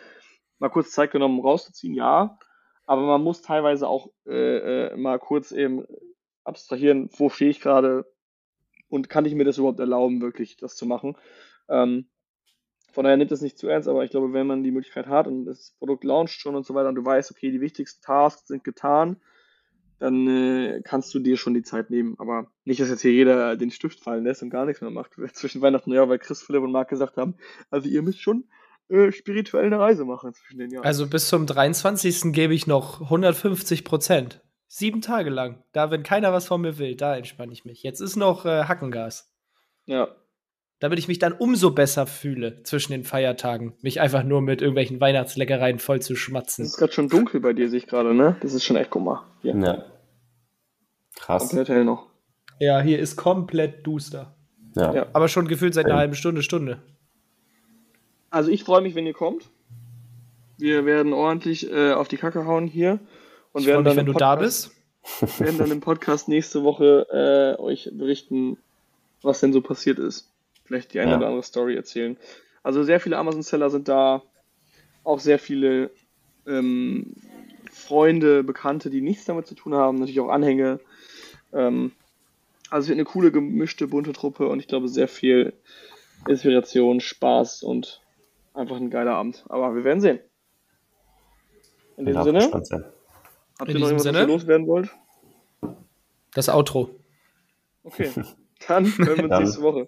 mal 0.57 0.69
kurz 0.69 0.91
Zeit 0.91 1.11
genommen, 1.11 1.39
um 1.39 1.45
rauszuziehen, 1.45 1.93
ja. 1.93 2.39
Aber 2.87 3.03
man 3.03 3.21
muss 3.21 3.43
teilweise 3.43 3.87
auch 3.87 4.09
äh, 4.25 4.87
äh, 4.87 4.97
mal 4.97 5.19
kurz 5.19 5.51
eben 5.51 5.85
abstrahieren, 6.43 7.09
wo 7.17 7.29
stehe 7.29 7.51
ich 7.51 7.61
gerade 7.61 8.11
und 8.89 9.07
kann 9.09 9.25
ich 9.25 9.35
mir 9.35 9.43
das 9.43 9.59
überhaupt 9.59 9.79
erlauben, 9.79 10.21
wirklich 10.21 10.57
das 10.57 10.75
zu 10.75 10.87
machen. 10.87 11.15
Ähm, 11.69 12.09
von 12.91 13.03
daher 13.03 13.17
nimmt 13.17 13.31
das 13.31 13.41
nicht 13.41 13.59
zu 13.59 13.67
ernst, 13.67 13.87
aber 13.87 14.03
ich 14.03 14.09
glaube, 14.09 14.33
wenn 14.33 14.47
man 14.47 14.63
die 14.63 14.71
Möglichkeit 14.71 15.05
hat 15.05 15.27
und 15.27 15.45
das 15.45 15.75
Produkt 15.77 16.03
launcht 16.03 16.39
schon 16.39 16.55
und 16.55 16.65
so 16.65 16.73
weiter 16.73 16.89
und 16.89 16.95
du 16.95 17.05
weißt, 17.05 17.29
okay, 17.29 17.51
die 17.51 17.61
wichtigsten 17.61 18.01
Tasks 18.01 18.47
sind 18.47 18.63
getan, 18.63 19.21
dann 19.99 20.27
äh, 20.27 20.81
kannst 20.83 21.13
du 21.13 21.19
dir 21.19 21.37
schon 21.37 21.53
die 21.53 21.63
Zeit 21.63 21.89
nehmen. 21.89 22.15
Aber 22.19 22.47
nicht, 22.65 22.79
dass 22.79 22.89
jetzt 22.89 23.01
hier 23.01 23.11
jeder 23.11 23.55
den 23.55 23.71
Stift 23.71 23.99
fallen 23.99 24.23
lässt 24.23 24.43
und 24.43 24.49
gar 24.49 24.65
nichts 24.65 24.81
mehr 24.81 24.91
macht 24.91 25.13
zwischen 25.33 25.61
Weihnachten 25.61 25.89
und 25.89 25.95
Jahr, 25.95 26.09
weil 26.09 26.19
Chris, 26.19 26.41
Philipp 26.41 26.63
und 26.63 26.71
Marc 26.71 26.89
gesagt 26.89 27.17
haben, 27.17 27.35
also 27.69 27.89
ihr 27.89 28.01
müsst 28.01 28.21
schon 28.21 28.45
äh, 28.89 29.11
spirituell 29.11 29.65
eine 29.65 29.79
Reise 29.79 30.05
machen 30.05 30.33
zwischen 30.33 30.59
den 30.59 30.71
Jahren. 30.71 30.85
Also 30.85 31.07
bis 31.07 31.27
zum 31.27 31.45
23. 31.45 32.31
gebe 32.31 32.53
ich 32.53 32.67
noch 32.67 33.01
150 33.01 33.83
Prozent. 33.83 34.41
Sieben 34.67 35.01
Tage 35.01 35.29
lang. 35.29 35.63
Da, 35.71 35.91
wenn 35.91 36.03
keiner 36.03 36.33
was 36.33 36.47
von 36.47 36.61
mir 36.61 36.77
will, 36.77 36.95
da 36.95 37.15
entspanne 37.15 37.53
ich 37.53 37.65
mich. 37.65 37.83
Jetzt 37.83 38.01
ist 38.01 38.15
noch 38.15 38.45
äh, 38.45 38.65
Hackengas. 38.65 39.33
Ja. 39.85 40.09
Damit 40.79 40.99
ich 40.99 41.07
mich 41.07 41.17
dann 41.17 41.33
umso 41.33 41.71
besser 41.71 42.05
fühle 42.05 42.61
zwischen 42.63 42.91
den 42.91 43.03
Feiertagen, 43.03 43.73
mich 43.81 43.99
einfach 43.99 44.23
nur 44.23 44.41
mit 44.41 44.61
irgendwelchen 44.61 45.01
Weihnachtsleckereien 45.01 45.79
voll 45.79 46.01
zu 46.01 46.15
schmatzen. 46.15 46.65
Es 46.65 46.71
ist 46.71 46.77
gerade 46.77 46.93
schon 46.93 47.09
dunkel 47.09 47.39
bei 47.39 47.53
dir, 47.53 47.69
sehe 47.69 47.79
ich 47.79 47.87
gerade, 47.87 48.13
ne? 48.13 48.37
Das 48.41 48.53
ist 48.53 48.63
schon 48.63 48.75
echt, 48.75 48.91
guck 48.91 49.03
mal. 49.03 49.23
Hier. 49.41 49.55
Ja. 49.55 49.85
Krass. 51.15 51.49
Komplett 51.49 51.69
hell 51.69 51.83
noch. 51.83 52.07
Ja, 52.59 52.79
hier 52.79 52.99
ist 52.99 53.15
komplett 53.15 53.85
duster. 53.87 54.35
Ja. 54.75 54.93
ja. 54.93 55.07
Aber 55.13 55.27
schon 55.27 55.47
gefühlt 55.47 55.73
seit 55.73 55.85
einer 55.87 55.97
halben 55.97 56.13
Stunde, 56.13 56.43
Stunde. 56.43 56.79
Also 58.29 58.51
ich 58.51 58.63
freue 58.63 58.81
mich, 58.81 58.93
wenn 58.93 59.07
ihr 59.07 59.13
kommt. 59.13 59.49
Wir 60.57 60.85
werden 60.85 61.13
ordentlich 61.13 61.71
äh, 61.71 61.93
auf 61.93 62.07
die 62.07 62.17
Kacke 62.17 62.45
hauen 62.45 62.67
hier. 62.67 62.99
Und 63.51 63.61
ich 63.61 63.67
werden 63.67 63.83
mich, 63.83 63.89
dann 63.89 63.97
wenn 63.97 64.05
du 64.05 64.13
Podcast, 64.13 64.71
da 65.19 65.25
bist. 65.25 65.39
werden 65.39 65.57
dann 65.57 65.71
im 65.71 65.81
Podcast 65.81 66.27
nächste 66.27 66.63
Woche 66.63 67.55
äh, 67.57 67.61
euch 67.61 67.89
berichten, 67.93 68.57
was 69.23 69.39
denn 69.39 69.53
so 69.53 69.61
passiert 69.61 69.97
ist. 69.97 70.31
Vielleicht 70.67 70.93
die 70.93 70.99
eine 70.99 71.11
ja. 71.11 71.17
oder 71.17 71.27
andere 71.27 71.43
Story 71.43 71.75
erzählen. 71.75 72.17
Also 72.61 72.83
sehr 72.83 72.99
viele 72.99 73.17
Amazon-Seller 73.17 73.69
sind 73.69 73.87
da. 73.87 74.21
Auch 75.03 75.19
sehr 75.19 75.39
viele 75.39 75.91
ähm, 76.45 77.13
Freunde, 77.71 78.43
Bekannte, 78.43 78.89
die 78.89 79.01
nichts 79.01 79.25
damit 79.25 79.47
zu 79.47 79.55
tun 79.55 79.73
haben. 79.73 79.99
Natürlich 79.99 80.19
auch 80.19 80.29
Anhänge. 80.29 80.81
Ähm, 81.53 81.93
also 82.69 82.85
es 82.85 82.89
wird 82.89 82.97
eine 82.97 83.05
coole, 83.05 83.31
gemischte, 83.31 83.87
bunte 83.87 84.11
Truppe 84.11 84.49
und 84.49 84.59
ich 84.59 84.67
glaube 84.67 84.89
sehr 84.89 85.07
viel 85.07 85.53
Inspiration, 86.27 86.99
Spaß 86.99 87.63
und 87.63 88.01
einfach 88.53 88.75
ein 88.75 88.89
geiler 88.89 89.13
Abend. 89.13 89.45
Aber 89.47 89.73
wir 89.73 89.85
werden 89.85 90.01
sehen. 90.01 90.19
In 91.95 92.05
dem 92.05 92.21
Sinne. 92.23 92.51
Habt 92.51 92.69
ihr 93.69 93.79
noch 93.79 93.87
irgendwas, 93.87 94.03
Sinne? 94.03 94.19
was 94.19 94.23
ihr 94.23 94.27
loswerden 94.27 94.67
wollt? 94.67 94.89
Das 96.33 96.49
Outro. 96.49 96.89
Okay, 97.83 98.11
dann 98.67 98.85
hören 98.97 99.17
wir 99.17 99.23
uns 99.23 99.39
nächste 99.39 99.61
Woche. 99.61 99.87